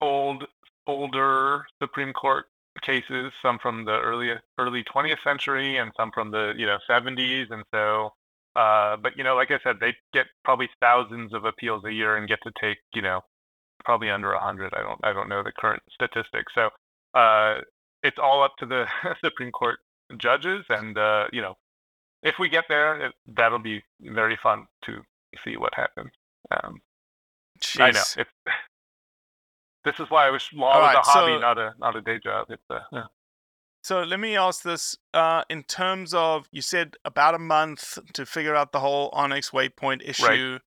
old, 0.00 0.44
older 0.86 1.66
Supreme 1.82 2.12
Court 2.12 2.46
cases, 2.82 3.32
some 3.42 3.58
from 3.58 3.84
the 3.84 3.98
early 3.98 4.30
early 4.58 4.84
20th 4.84 5.22
century, 5.24 5.78
and 5.78 5.90
some 5.96 6.10
from 6.12 6.30
the 6.30 6.54
you 6.56 6.66
know 6.66 6.78
70s, 6.88 7.50
and 7.50 7.64
so. 7.74 8.12
Uh, 8.56 8.96
but 8.96 9.16
you 9.16 9.24
know, 9.24 9.36
like 9.36 9.50
I 9.50 9.58
said, 9.62 9.76
they 9.80 9.94
get 10.14 10.26
probably 10.44 10.68
thousands 10.80 11.34
of 11.34 11.44
appeals 11.44 11.84
a 11.84 11.92
year 11.92 12.16
and 12.16 12.28
get 12.28 12.40
to 12.44 12.52
take 12.60 12.78
you 12.94 13.02
know 13.02 13.20
probably 13.84 14.10
under 14.10 14.32
a 14.32 14.40
hundred. 14.40 14.72
I 14.74 14.82
don't 14.82 15.00
I 15.04 15.12
don't 15.12 15.28
know 15.28 15.42
the 15.42 15.52
current 15.58 15.82
statistics. 15.92 16.52
So 16.54 16.70
uh, 17.18 17.60
it's 18.02 18.18
all 18.22 18.42
up 18.42 18.54
to 18.60 18.66
the 18.66 18.86
Supreme 19.24 19.52
Court 19.52 19.78
judges, 20.18 20.64
and 20.70 20.98
uh, 20.98 21.26
you 21.32 21.42
know 21.42 21.54
if 22.22 22.36
we 22.38 22.48
get 22.48 22.64
there, 22.68 23.06
it, 23.06 23.14
that'll 23.36 23.58
be 23.60 23.82
very 24.02 24.38
fun 24.42 24.66
to 24.86 25.02
see 25.44 25.56
what 25.56 25.74
happens. 25.74 26.10
Um, 26.50 26.80
I 27.78 27.90
know 27.92 28.04
it's. 28.16 28.30
This 29.84 30.00
is 30.00 30.10
why 30.10 30.26
I 30.26 30.30
wish 30.30 30.52
law 30.52 30.72
All 30.72 30.82
was 30.82 30.94
right, 30.94 30.96
a 30.96 31.02
hobby, 31.02 31.36
so- 31.36 31.40
not 31.40 31.58
a 31.58 31.74
not 31.78 31.96
a 31.96 32.02
day 32.02 32.18
job. 32.22 32.46
It's 32.50 32.62
uh, 32.70 32.80
yeah. 32.92 33.04
So 33.88 34.02
let 34.02 34.20
me 34.20 34.36
ask 34.36 34.64
this: 34.64 34.98
uh, 35.14 35.44
in 35.48 35.62
terms 35.62 36.12
of, 36.12 36.46
you 36.52 36.60
said 36.60 36.96
about 37.06 37.34
a 37.34 37.38
month 37.38 37.98
to 38.12 38.26
figure 38.26 38.54
out 38.54 38.70
the 38.70 38.80
whole 38.80 39.10
onX 39.12 39.50
Waypoint 39.50 40.06
issue. 40.06 40.52
Right. 40.52 40.60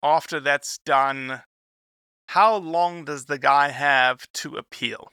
After 0.00 0.38
that's 0.38 0.78
done, 0.86 1.42
how 2.28 2.54
long 2.54 3.04
does 3.04 3.24
the 3.24 3.38
guy 3.40 3.70
have 3.70 4.30
to 4.34 4.54
appeal? 4.54 5.10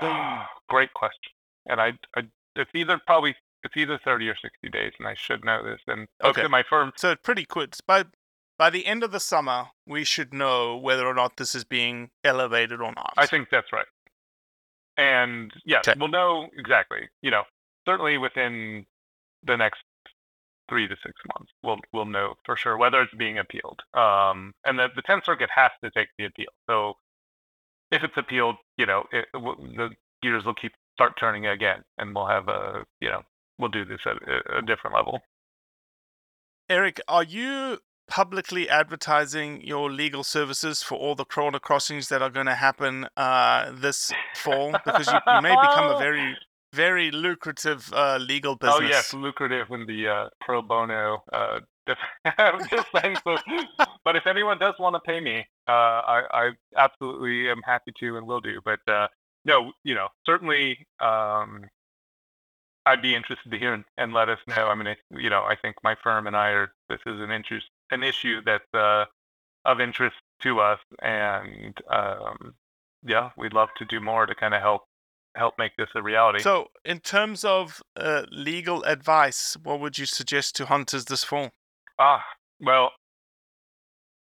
Great 0.68 0.94
question. 0.94 1.32
And 1.66 1.80
I, 1.80 1.92
I, 2.16 2.22
it's 2.54 2.70
either 2.72 3.00
probably 3.04 3.34
it's 3.64 3.76
either 3.76 3.98
thirty 4.04 4.28
or 4.28 4.36
sixty 4.40 4.68
days, 4.68 4.92
and 5.00 5.08
I 5.08 5.14
should 5.14 5.44
know 5.44 5.60
this. 5.64 5.80
And 5.88 6.06
Okay. 6.22 6.42
okay, 6.42 6.48
my 6.48 6.62
firm. 6.70 6.92
So 6.94 7.16
pretty 7.16 7.46
quick. 7.46 7.74
By 7.84 8.04
by 8.56 8.70
the 8.70 8.86
end 8.86 9.02
of 9.02 9.10
the 9.10 9.18
summer, 9.18 9.70
we 9.88 10.04
should 10.04 10.32
know 10.32 10.76
whether 10.76 11.08
or 11.08 11.14
not 11.14 11.36
this 11.36 11.56
is 11.56 11.64
being 11.64 12.10
elevated 12.22 12.80
or 12.80 12.92
not. 12.94 13.14
I 13.16 13.26
think 13.26 13.48
that's 13.50 13.72
right. 13.72 13.86
And 14.96 15.52
yes, 15.64 15.84
Okay. 15.88 15.98
we'll 15.98 16.08
know 16.08 16.48
exactly. 16.56 17.08
You 17.22 17.30
know, 17.30 17.44
certainly 17.86 18.18
within 18.18 18.86
the 19.44 19.56
next 19.56 19.82
three 20.68 20.88
to 20.88 20.96
six 21.02 21.14
months, 21.36 21.52
we'll 21.62 21.78
we'll 21.92 22.06
know 22.06 22.34
for 22.44 22.56
sure 22.56 22.76
whether 22.76 23.02
it's 23.02 23.14
being 23.14 23.38
appealed. 23.38 23.80
Um, 23.94 24.52
and 24.64 24.78
the 24.78 24.88
the 24.94 25.02
Tenth 25.02 25.24
Circuit 25.24 25.50
has 25.54 25.70
to 25.84 25.90
take 25.90 26.08
the 26.18 26.26
appeal. 26.26 26.50
So 26.68 26.94
if 27.90 28.02
it's 28.04 28.16
appealed, 28.16 28.56
you 28.76 28.86
know, 28.86 29.04
it, 29.12 29.26
w- 29.34 29.76
the 29.76 29.90
gears 30.22 30.44
will 30.44 30.54
keep 30.54 30.72
start 30.94 31.14
turning 31.18 31.46
again, 31.46 31.82
and 31.98 32.14
we'll 32.14 32.26
have 32.26 32.48
a 32.48 32.84
you 33.00 33.08
know 33.10 33.22
we'll 33.58 33.70
do 33.70 33.84
this 33.84 34.00
at 34.06 34.16
a, 34.28 34.58
a 34.58 34.62
different 34.62 34.94
level. 34.96 35.20
Erik, 36.68 37.00
are 37.08 37.24
you 37.24 37.78
publicly 38.12 38.68
advertising 38.68 39.62
your 39.62 39.90
legal 39.90 40.22
services 40.22 40.82
for 40.82 40.98
all 40.98 41.14
the 41.14 41.24
corner 41.24 41.58
crossings 41.58 42.10
that 42.10 42.20
are 42.20 42.28
going 42.28 42.44
to 42.44 42.54
happen 42.54 43.06
uh, 43.16 43.72
this 43.72 44.12
fall? 44.34 44.70
Because 44.84 45.06
you, 45.06 45.18
you 45.34 45.40
may 45.40 45.54
become 45.54 45.94
a 45.94 45.98
very, 45.98 46.36
very 46.74 47.10
lucrative 47.10 47.90
uh, 47.94 48.18
legal 48.18 48.54
business. 48.54 48.78
Oh 48.78 48.86
yes, 48.86 49.14
lucrative 49.14 49.68
in 49.70 49.86
the 49.86 50.08
uh, 50.08 50.28
pro 50.42 50.60
bono 50.60 51.22
uh, 51.32 51.60
but 54.04 54.14
if 54.14 54.26
anyone 54.26 54.58
does 54.58 54.74
want 54.78 54.94
to 54.94 55.00
pay 55.00 55.18
me, 55.18 55.46
uh, 55.66 55.72
I, 55.72 56.22
I 56.32 56.50
absolutely 56.76 57.50
am 57.50 57.62
happy 57.64 57.92
to 57.98 58.18
and 58.18 58.26
will 58.26 58.40
do. 58.40 58.60
But 58.62 58.80
uh, 58.86 59.08
no, 59.46 59.72
you 59.84 59.94
know, 59.94 60.08
certainly, 60.26 60.86
um, 61.00 61.64
I'd 62.84 63.02
be 63.02 63.14
interested 63.14 63.50
to 63.50 63.58
hear 63.58 63.74
and, 63.74 63.84
and 63.96 64.12
let 64.12 64.28
us 64.28 64.38
know. 64.48 64.66
I 64.66 64.74
mean, 64.74 64.88
it, 64.88 64.98
you 65.10 65.30
know, 65.30 65.42
I 65.42 65.54
think 65.60 65.76
my 65.82 65.94
firm 66.02 66.26
and 66.26 66.36
I 66.36 66.50
are. 66.50 66.72
This 66.88 67.00
is 67.06 67.20
an 67.20 67.30
interest, 67.30 67.66
an 67.92 68.02
issue 68.02 68.40
that's 68.44 68.72
uh, 68.74 69.04
of 69.64 69.80
interest 69.80 70.16
to 70.40 70.60
us, 70.60 70.80
and 71.02 71.76
um, 71.90 72.54
yeah, 73.06 73.30
we'd 73.36 73.52
love 73.54 73.68
to 73.78 73.84
do 73.84 74.00
more 74.00 74.26
to 74.26 74.34
kind 74.34 74.54
of 74.54 74.60
help 74.60 74.82
help 75.34 75.54
make 75.58 75.74
this 75.76 75.88
a 75.94 76.02
reality. 76.02 76.40
So, 76.40 76.68
in 76.84 76.98
terms 77.00 77.44
of 77.44 77.82
uh, 77.96 78.22
legal 78.30 78.82
advice, 78.82 79.56
what 79.62 79.80
would 79.80 79.96
you 79.98 80.06
suggest 80.06 80.56
to 80.56 80.66
hunters 80.66 81.04
this 81.06 81.24
fall? 81.24 81.50
Ah, 81.98 82.22
well, 82.60 82.90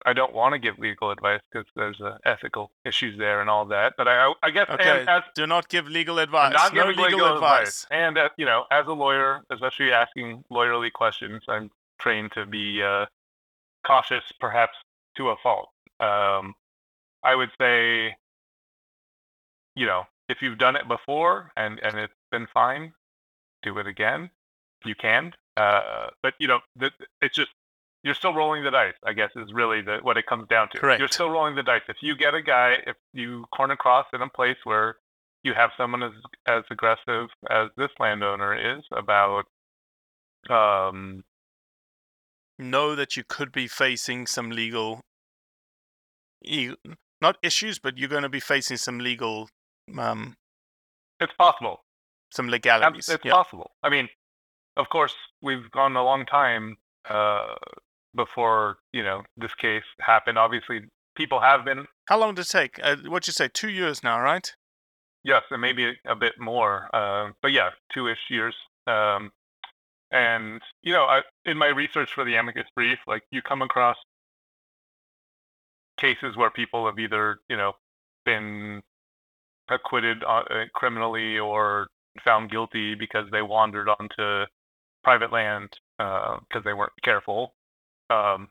I 0.07 0.12
don't 0.12 0.35
want 0.35 0.53
to 0.53 0.59
give 0.59 0.79
legal 0.79 1.11
advice 1.11 1.41
because 1.51 1.67
there's 1.77 2.01
uh, 2.01 2.19
ethical 2.25 2.71
issues 2.85 3.19
there 3.19 3.41
and 3.41 3.49
all 3.51 3.65
that. 3.67 3.95
But 3.97 4.07
I, 4.09 4.33
I 4.43 4.51
guess, 4.51 4.69
Okay, 4.71 5.01
and 5.01 5.09
as 5.09 5.23
do 5.35 5.47
not 5.47 5.69
give 5.69 5.89
legal 5.89 6.19
advice. 6.19 6.53
not 6.53 6.75
no 6.75 6.93
giving 6.93 7.05
legal, 7.05 7.35
advice. 7.35 7.87
and 7.91 8.17
uh, 8.19 8.29
you 8.37 8.45
know, 8.47 8.65
as 8.71 8.87
a 8.87 8.93
lawyer, 8.93 9.43
especially 9.51 9.93
asking 9.93 10.45
lawyerly 10.53 10.93
questions, 10.93 11.43
I'm 11.49 11.71
trained 11.99 12.33
to 12.33 12.45
be 12.47 12.83
uh, 12.83 13.07
cautious, 13.87 14.24
perhaps 14.41 14.76
to 15.16 15.30
a 15.30 15.37
fault. 15.43 15.70
Um, 16.01 16.55
I 17.22 17.35
would 17.35 17.51
say, 17.61 18.16
you 19.74 19.87
know, 19.87 20.05
if 20.28 20.43
you've 20.43 20.59
done 20.59 20.76
it 20.76 20.89
before 20.89 21.53
and 21.57 21.80
and 21.82 21.99
it's 21.99 22.12
been 22.30 22.47
fine, 22.53 22.93
do 23.62 23.78
it 23.78 23.87
again. 23.87 24.30
You 24.85 24.95
can, 24.95 25.32
uh, 25.57 26.09
but 26.22 26.35
you 26.39 26.49
know, 26.49 26.61
the, 26.76 26.91
it's 27.22 27.35
just 27.35 27.51
you're 28.03 28.14
still 28.14 28.35
rolling 28.35 28.64
the 28.64 28.70
dice. 28.70 28.95
I 29.05 29.14
guess 29.14 29.30
is 29.35 29.53
really 29.53 29.80
the, 29.80 29.99
what 30.03 30.18
it 30.18 30.26
comes 30.26 30.47
down 30.49 30.68
to. 30.70 30.78
Correct. 30.78 30.99
You're 30.99 31.09
still 31.09 31.30
rolling 31.30 31.55
the 31.55 31.62
dice. 31.62 31.82
If 31.89 31.97
you 32.03 32.16
get 32.16 32.35
a 32.35 32.43
guy, 32.43 32.78
if 32.87 32.97
you 33.12 33.47
corner 33.55 33.76
cross 33.76 34.07
in 34.12 34.20
a 34.20 34.28
place 34.28 34.59
where 34.64 34.97
you 35.43 35.55
have 35.55 35.70
someone 35.76 36.03
as 36.03 36.12
as 36.47 36.64
aggressive 36.70 37.28
as 37.51 37.68
this 37.76 37.91
landowner 37.99 38.76
is 38.76 38.82
about 38.93 39.45
um 40.51 41.24
know 42.59 42.95
that 42.95 43.17
you 43.17 43.25
could 43.29 43.53
be 43.53 43.67
facing 43.67 44.27
some 44.27 44.51
legal, 44.51 45.01
not 47.21 47.37
issues, 47.43 47.79
but 47.79 47.99
you're 47.99 48.09
going 48.09 48.23
to 48.23 48.29
be 48.29 48.41
facing 48.41 48.77
some 48.77 48.99
legal, 48.99 49.49
um, 49.99 50.35
it's 51.21 51.33
possible 51.39 51.81
some 52.35 52.49
legalities. 52.49 53.09
It's 53.09 53.25
yeah. 53.25 53.33
possible. 53.33 53.71
I 53.83 53.89
mean, 53.89 54.09
of 54.77 54.89
course, 54.89 55.15
we've 55.41 55.71
gone 55.71 55.97
a 55.97 56.05
long 56.05 56.27
time 56.27 56.77
uh, 57.09 57.55
before 58.15 58.79
you 58.93 59.03
know 59.03 59.23
this 59.37 59.55
case 59.55 59.85
happened. 60.01 60.39
Obviously, 60.39 60.81
people 61.17 61.41
have 61.41 61.65
been 61.65 61.87
How 62.09 62.19
long 62.19 62.35
did 62.35 62.43
it 62.43 62.49
take? 62.49 62.81
Uh, 62.83 62.97
what'd 63.07 63.27
you 63.27 63.33
say? 63.33 63.49
Two 63.49 63.71
years 63.71 64.03
now, 64.03 64.21
right? 64.21 64.53
yes, 65.25 65.43
and 65.51 65.61
maybe 65.61 65.87
a, 65.87 66.13
a 66.13 66.15
bit 66.15 66.35
more, 66.39 66.89
uh, 66.95 67.31
but 67.43 67.53
yeah, 67.53 67.71
two-ish 67.93 68.19
years. 68.29 68.55
Um, 68.87 69.33
and 70.11 70.61
you 70.83 70.93
know, 70.93 71.05
I, 71.05 71.23
in 71.45 71.57
my 71.59 71.69
research 71.69 72.11
for 72.15 72.25
the 72.25 72.37
amicus 72.37 72.67
brief, 72.75 72.99
like 73.07 73.23
you 73.31 73.43
come 73.43 73.63
across 73.63 73.97
cases 75.99 76.37
where 76.37 76.51
people 76.51 76.87
have 76.87 76.99
either 76.99 77.39
you 77.49 77.57
know 77.57 77.73
been 78.25 78.83
acquitted 79.69 80.23
uh, 80.25 80.43
uh, 80.51 80.65
criminally 80.75 81.39
or 81.39 81.89
found 82.25 82.51
guilty 82.51 82.95
because 82.95 83.27
they 83.31 83.43
wandered 83.43 83.89
onto 83.89 84.45
private 85.03 85.33
land 85.33 85.69
because 85.99 86.65
they 86.65 86.73
weren't 86.73 86.93
careful. 87.03 87.55
Um, 88.11 88.49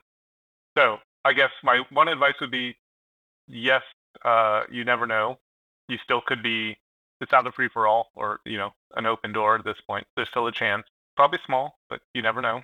so 0.77 0.97
I 1.25 1.33
guess 1.33 1.51
my 1.63 1.81
one 1.91 2.07
advice 2.07 2.35
would 2.41 2.51
be, 2.51 2.75
yes, 3.47 3.81
uh, 4.23 4.63
you 4.71 4.83
never 4.83 5.07
know. 5.07 5.39
You 5.87 5.97
still 6.03 6.21
could 6.25 6.41
be. 6.43 6.77
It's 7.21 7.31
not 7.31 7.47
a 7.47 7.51
free 7.51 7.69
for 7.71 7.87
all, 7.87 8.07
or 8.15 8.39
you 8.45 8.57
know, 8.57 8.71
an 8.95 9.05
open 9.05 9.31
door 9.31 9.55
at 9.55 9.63
this 9.63 9.77
point. 9.87 10.05
There's 10.15 10.29
still 10.29 10.47
a 10.47 10.51
chance. 10.51 10.83
Probably 11.15 11.39
small, 11.45 11.77
but 11.89 12.01
you 12.13 12.21
never 12.21 12.41
know. 12.41 12.61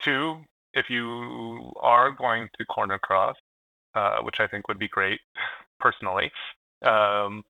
Two, 0.00 0.44
if 0.74 0.90
you 0.90 1.72
are 1.80 2.10
going 2.10 2.48
to 2.58 2.64
corner 2.66 2.98
cross, 2.98 3.36
uh, 3.94 4.18
which 4.22 4.40
I 4.40 4.46
think 4.46 4.68
would 4.68 4.78
be 4.78 4.88
great, 4.88 5.20
personally, 5.80 6.30
um, 6.82 7.44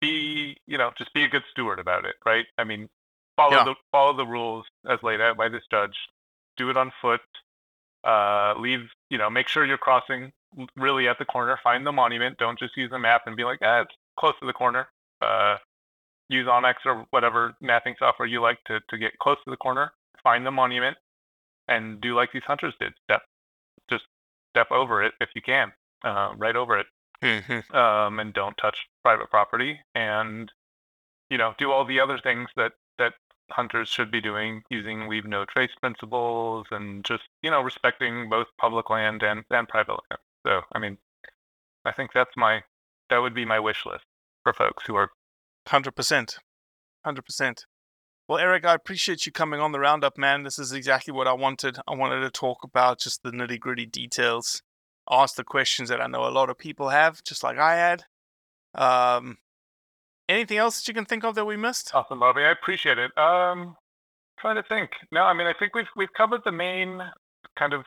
be 0.00 0.56
you 0.66 0.78
know 0.78 0.90
just 0.98 1.12
be 1.14 1.24
a 1.24 1.28
good 1.28 1.44
steward 1.50 1.78
about 1.78 2.04
it, 2.04 2.16
right? 2.26 2.46
I 2.58 2.64
mean, 2.64 2.88
follow 3.36 3.56
Yeah. 3.56 3.64
the 3.64 3.74
follow 3.90 4.12
the 4.16 4.26
rules 4.26 4.66
as 4.88 5.02
laid 5.02 5.20
out 5.20 5.36
by 5.36 5.48
this 5.48 5.62
judge. 5.70 5.96
Do 6.56 6.70
it 6.70 6.76
on 6.76 6.92
foot. 7.00 7.20
Uh, 8.04 8.54
leave 8.58 8.88
you 9.10 9.18
know 9.18 9.30
make 9.30 9.48
sure 9.48 9.64
you're 9.64 9.78
crossing 9.78 10.32
really 10.76 11.08
at 11.08 11.18
the 11.18 11.24
corner. 11.24 11.58
Find 11.62 11.86
the 11.86 11.92
monument. 11.92 12.36
Don't 12.38 12.58
just 12.58 12.76
use 12.76 12.92
a 12.92 12.98
map 12.98 13.22
and 13.26 13.36
be 13.36 13.44
like, 13.44 13.60
ah, 13.62 13.80
it's 13.82 13.94
close 14.18 14.34
to 14.40 14.46
the 14.46 14.52
corner. 14.52 14.88
Uh, 15.20 15.56
use 16.32 16.46
onX 16.46 16.74
or 16.84 17.06
whatever 17.10 17.54
mapping 17.60 17.94
software 17.98 18.28
you 18.28 18.40
like 18.40 18.62
to 18.64 18.80
to 18.90 18.98
get 18.98 19.18
close 19.18 19.38
to 19.44 19.50
the 19.50 19.56
corner. 19.56 19.92
Find 20.22 20.46
the 20.46 20.50
monument 20.50 20.96
and 21.68 22.00
do 22.00 22.14
like 22.14 22.32
these 22.32 22.42
hunters 22.44 22.74
did. 22.80 22.94
Step 23.04 23.22
just 23.90 24.04
step 24.54 24.70
over 24.70 25.02
it 25.02 25.14
if 25.20 25.30
you 25.34 25.42
can. 25.42 25.72
Uh, 26.04 26.32
right 26.36 26.56
over 26.56 26.76
it 26.78 26.86
Mm-hmm. 27.22 27.76
um, 27.76 28.18
and 28.18 28.34
don't 28.34 28.56
touch 28.56 28.88
private 29.04 29.30
property 29.30 29.78
and 29.94 30.50
you 31.30 31.38
know 31.38 31.54
do 31.56 31.70
all 31.70 31.84
the 31.84 32.00
other 32.00 32.18
things 32.18 32.48
that 32.56 32.72
that 32.98 33.14
hunters 33.50 33.88
should 33.88 34.10
be 34.10 34.20
doing 34.20 34.62
using 34.70 35.08
leave 35.08 35.24
no 35.24 35.44
trace 35.44 35.70
principles 35.80 36.66
and 36.72 37.04
just 37.04 37.22
you 37.42 37.50
know 37.50 37.60
respecting 37.60 38.28
both 38.28 38.48
public 38.58 38.90
land 38.90 39.22
and 39.22 39.44
and 39.52 39.68
private 39.68 39.92
land 39.92 40.20
so 40.44 40.62
i 40.72 40.80
mean 40.80 40.98
i 41.84 41.92
think 41.92 42.10
that's 42.12 42.36
my 42.36 42.60
that 43.08 43.18
would 43.18 43.34
be 43.34 43.44
my 43.44 43.60
wish 43.60 43.86
list 43.86 44.04
for 44.42 44.52
folks 44.52 44.84
who 44.84 44.96
are 44.96 45.10
Hundred 45.66 45.94
percent, 45.94 46.38
hundred 47.04 47.24
percent. 47.24 47.66
Well, 48.28 48.38
Erik, 48.38 48.64
I 48.64 48.74
appreciate 48.74 49.26
you 49.26 49.32
coming 49.32 49.60
on 49.60 49.72
the 49.72 49.80
roundup, 49.80 50.16
man. 50.16 50.42
This 50.42 50.58
is 50.58 50.72
exactly 50.72 51.12
what 51.12 51.28
I 51.28 51.32
wanted. 51.32 51.78
I 51.86 51.94
wanted 51.94 52.20
to 52.20 52.30
talk 52.30 52.64
about 52.64 53.00
just 53.00 53.22
the 53.22 53.30
nitty 53.30 53.60
gritty 53.60 53.86
details, 53.86 54.62
ask 55.10 55.34
the 55.34 55.44
questions 55.44 55.88
that 55.88 56.00
I 56.00 56.06
know 56.06 56.26
a 56.26 56.30
lot 56.30 56.50
of 56.50 56.58
people 56.58 56.88
have, 56.88 57.22
just 57.24 57.42
like 57.42 57.58
I 57.58 57.76
had. 57.76 58.04
Um, 58.74 59.38
anything 60.28 60.58
else 60.58 60.80
that 60.80 60.88
you 60.88 60.94
can 60.94 61.04
think 61.04 61.24
of 61.24 61.34
that 61.34 61.44
we 61.44 61.56
missed? 61.56 61.90
awesome 61.94 62.20
bobby 62.20 62.42
i 62.42 62.50
appreciate 62.50 62.98
it 62.98 63.10
um 63.18 63.76
trying 64.38 64.56
to 64.56 64.62
think 64.68 64.90
no 65.10 65.22
i 65.22 65.34
mean 65.34 65.46
i 65.46 65.52
think 65.58 65.74
we've 65.74 65.92
we've 65.96 66.12
covered 66.16 66.40
the 66.44 66.52
main 66.52 67.00
kind 67.58 67.72
of 67.72 67.84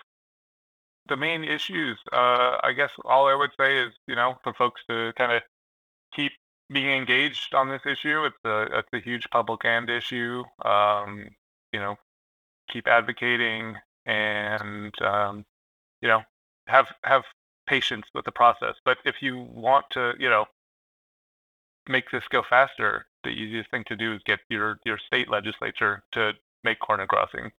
the 1.09 1.17
main 1.17 1.43
issues 1.43 1.97
uh 2.13 2.57
i 2.63 2.71
guess 2.75 2.89
all 3.03 3.27
i 3.27 3.35
would 3.35 3.51
say 3.59 3.77
is 3.77 3.91
you 4.07 4.15
know 4.15 4.35
for 4.43 4.53
folks 4.53 4.81
to 4.89 5.11
kind 5.17 5.31
of 5.31 5.41
keep 6.15 6.31
being 6.69 6.89
engaged 6.89 7.53
on 7.53 7.69
this 7.69 7.81
issue 7.85 8.25
it's 8.25 8.37
a 8.45 8.79
it's 8.79 8.89
a 8.93 8.99
huge 8.99 9.29
public 9.29 9.63
land 9.63 9.89
issue 9.89 10.43
um 10.63 11.27
you 11.71 11.79
know 11.79 11.95
keep 12.69 12.87
advocating 12.87 13.75
and 14.05 14.99
um 15.01 15.45
you 16.01 16.07
know 16.07 16.21
have 16.67 16.87
have 17.03 17.23
patience 17.67 18.05
with 18.13 18.25
the 18.25 18.31
process 18.31 18.75
but 18.83 18.97
if 19.05 19.21
you 19.21 19.37
want 19.37 19.85
to 19.91 20.13
you 20.19 20.29
know 20.29 20.45
make 21.87 22.11
this 22.11 22.23
go 22.29 22.43
faster, 22.47 23.05
the 23.23 23.29
easiest 23.29 23.69
thing 23.71 23.83
to 23.87 23.95
do 23.95 24.13
is 24.13 24.21
get 24.25 24.39
your 24.49 24.79
your 24.85 24.97
state 24.97 25.29
legislature 25.29 26.03
to 26.11 26.33
make 26.63 26.79
corner 26.79 27.07
crossing 27.07 27.51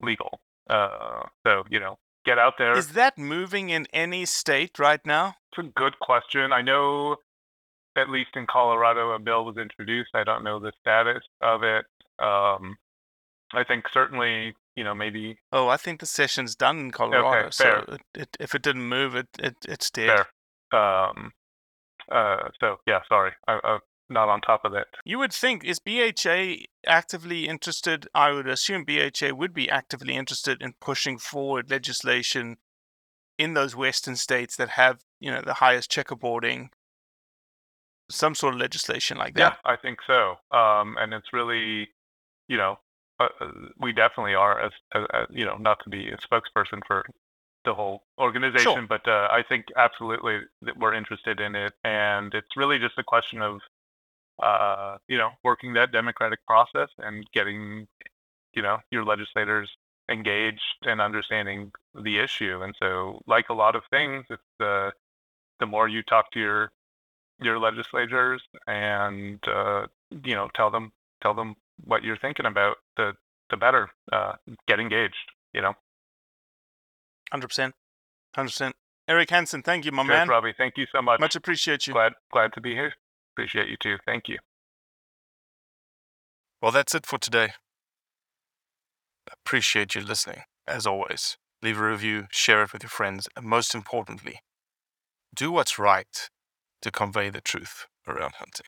legal. 0.00 0.40
Uh, 0.68 1.22
so 1.46 1.64
you 1.70 1.80
know, 1.80 1.98
get 2.24 2.38
out 2.38 2.54
there. 2.58 2.76
Is 2.76 2.92
that 2.92 3.18
moving 3.18 3.70
in 3.70 3.86
any 3.92 4.24
state 4.24 4.78
right 4.78 5.04
now? 5.04 5.36
It's 5.52 5.66
a 5.66 5.70
good 5.70 5.98
question. 6.00 6.52
I 6.52 6.62
know, 6.62 7.16
at 7.96 8.08
least 8.10 8.30
in 8.36 8.46
Colorado, 8.46 9.10
a 9.12 9.18
bill 9.18 9.44
was 9.44 9.56
introduced. 9.56 10.10
I 10.14 10.24
don't 10.24 10.44
know 10.44 10.58
the 10.58 10.72
status 10.80 11.22
of 11.40 11.62
it. 11.62 11.84
Um, 12.18 12.76
I 13.52 13.62
think 13.64 13.84
certainly, 13.92 14.54
you 14.76 14.84
know, 14.84 14.94
maybe 14.94 15.38
Oh, 15.52 15.68
I 15.68 15.76
think 15.76 16.00
the 16.00 16.06
session's 16.06 16.54
done 16.56 16.78
in 16.78 16.90
Colorado. 16.90 17.50
so 17.50 17.64
fair. 17.64 17.78
it, 17.88 18.00
it, 18.14 18.36
if 18.40 18.54
it 18.54 18.62
didn't 18.62 18.84
move, 18.88 19.14
it, 19.14 19.28
it 19.38 19.54
it's 19.68 19.90
dead. 19.90 20.24
fair. 20.72 20.80
Um, 20.80 21.32
uh, 22.10 22.48
so 22.60 22.76
yeah, 22.86 23.00
sorry, 23.08 23.32
I, 23.46 23.60
I'm 23.62 23.80
not 24.10 24.28
on 24.28 24.40
top 24.40 24.64
of 24.64 24.72
that. 24.72 24.88
You 25.04 25.18
would 25.18 25.32
think 25.32 25.64
is 25.64 25.78
BHA 25.78 26.64
actively 26.86 27.46
interested? 27.48 28.08
I 28.14 28.32
would 28.32 28.48
assume 28.48 28.84
BHA 28.84 29.34
would 29.34 29.54
be 29.54 29.70
actively 29.70 30.14
interested 30.14 30.60
in 30.60 30.74
pushing 30.80 31.18
forward 31.18 31.70
legislation 31.70 32.56
in 33.38 33.54
those 33.54 33.74
western 33.76 34.16
states 34.16 34.56
that 34.56 34.70
have, 34.70 35.00
you 35.20 35.30
know, 35.30 35.42
the 35.44 35.54
highest 35.54 35.90
checkerboarding. 35.90 36.68
Some 38.10 38.34
sort 38.34 38.54
of 38.54 38.60
legislation 38.60 39.16
like 39.16 39.34
that. 39.34 39.58
Yeah. 39.64 39.72
I 39.72 39.76
think 39.76 39.98
so. 40.06 40.36
Um, 40.50 40.96
and 41.00 41.14
it's 41.14 41.32
really, 41.32 41.88
you 42.48 42.56
know, 42.56 42.78
uh, 43.20 43.28
uh, 43.40 43.50
we 43.78 43.92
definitely 43.92 44.34
are 44.34 44.60
as, 44.60 44.72
as, 44.94 45.06
as 45.12 45.26
you 45.30 45.44
know, 45.44 45.56
not 45.56 45.78
to 45.84 45.90
be 45.90 46.08
a 46.08 46.16
spokesperson 46.16 46.80
for 46.86 47.04
the 47.64 47.72
whole 47.72 48.02
organization, 48.18 48.86
but 48.86 49.06
uh, 49.08 49.28
I 49.30 49.42
think 49.48 49.66
absolutely 49.76 50.40
that 50.62 50.76
we're 50.76 50.92
interested 50.92 51.40
in 51.40 51.54
it, 51.54 51.72
and 51.82 52.34
it's 52.34 52.56
really 52.56 52.78
just 52.78 52.98
a 52.98 53.02
question 53.04 53.40
of, 53.40 53.60
uh, 54.42 54.98
you 55.08 55.16
know, 55.16 55.30
working 55.42 55.72
that 55.74 55.90
democratic 55.92 56.44
process 56.46 56.90
and 56.98 57.24
getting, 57.32 57.86
you 58.52 58.60
know, 58.60 58.78
your 58.90 59.04
legislators 59.04 59.70
engaged 60.10 60.60
and 60.82 61.00
understanding 61.00 61.72
the 61.94 62.18
issue. 62.18 62.60
And 62.62 62.74
so, 62.78 63.22
like 63.26 63.48
a 63.48 63.54
lot 63.54 63.76
of 63.76 63.82
things, 63.90 64.26
it's 64.28 64.42
the 64.58 64.92
the 65.60 65.66
more 65.66 65.88
you 65.88 66.02
talk 66.02 66.30
to 66.32 66.40
your 66.40 66.72
your 67.40 67.58
legislators 67.58 68.42
and 68.66 69.38
uh, 69.48 69.86
you 70.24 70.34
know 70.34 70.48
tell 70.54 70.70
them 70.70 70.92
tell 71.22 71.34
them 71.34 71.54
what 71.84 72.02
you're 72.04 72.16
thinking 72.18 72.46
about 72.46 72.76
the 72.96 73.12
the 73.50 73.56
better 73.56 73.90
uh, 74.12 74.32
get 74.68 74.78
engaged 74.80 75.32
you 75.52 75.60
know 75.60 75.74
Hundred 77.30 77.48
percent. 77.48 77.74
Hundred 78.36 78.48
percent. 78.50 78.76
Erik 79.08 79.30
Hansen, 79.30 79.62
thank 79.62 79.84
you, 79.84 79.92
my 79.92 80.02
Cheers, 80.04 80.08
man. 80.18 80.28
robbie 80.28 80.54
thank 80.56 80.74
you 80.76 80.86
so 80.92 81.02
much 81.02 81.20
Much 81.20 81.36
appreciate 81.36 81.86
you. 81.86 81.92
glad 81.92 82.12
glad 82.32 82.52
to 82.54 82.60
be 82.60 82.72
here 82.72 82.92
appreciate 83.34 83.68
you 83.68 83.76
too 83.80 83.96
thank 84.06 84.28
you 84.28 84.38
Well, 86.62 86.72
that's 86.72 86.94
it 86.94 87.04
for 87.04 87.18
today. 87.18 87.50
Appreciate 89.30 89.94
you 89.94 90.00
listening, 90.00 90.42
as 90.66 90.86
always. 90.86 91.36
Leave 91.62 91.78
a 91.78 91.86
review, 91.90 92.26
share 92.30 92.62
it 92.62 92.72
with 92.72 92.82
your 92.82 92.90
friends, 92.90 93.28
and 93.36 93.44
most 93.46 93.74
importantly, 93.74 94.40
do 95.34 95.50
what's 95.52 95.78
right 95.78 96.30
to 96.84 96.90
convey 96.90 97.30
the 97.30 97.40
truth 97.40 97.86
around 98.06 98.34
hunting. 98.34 98.66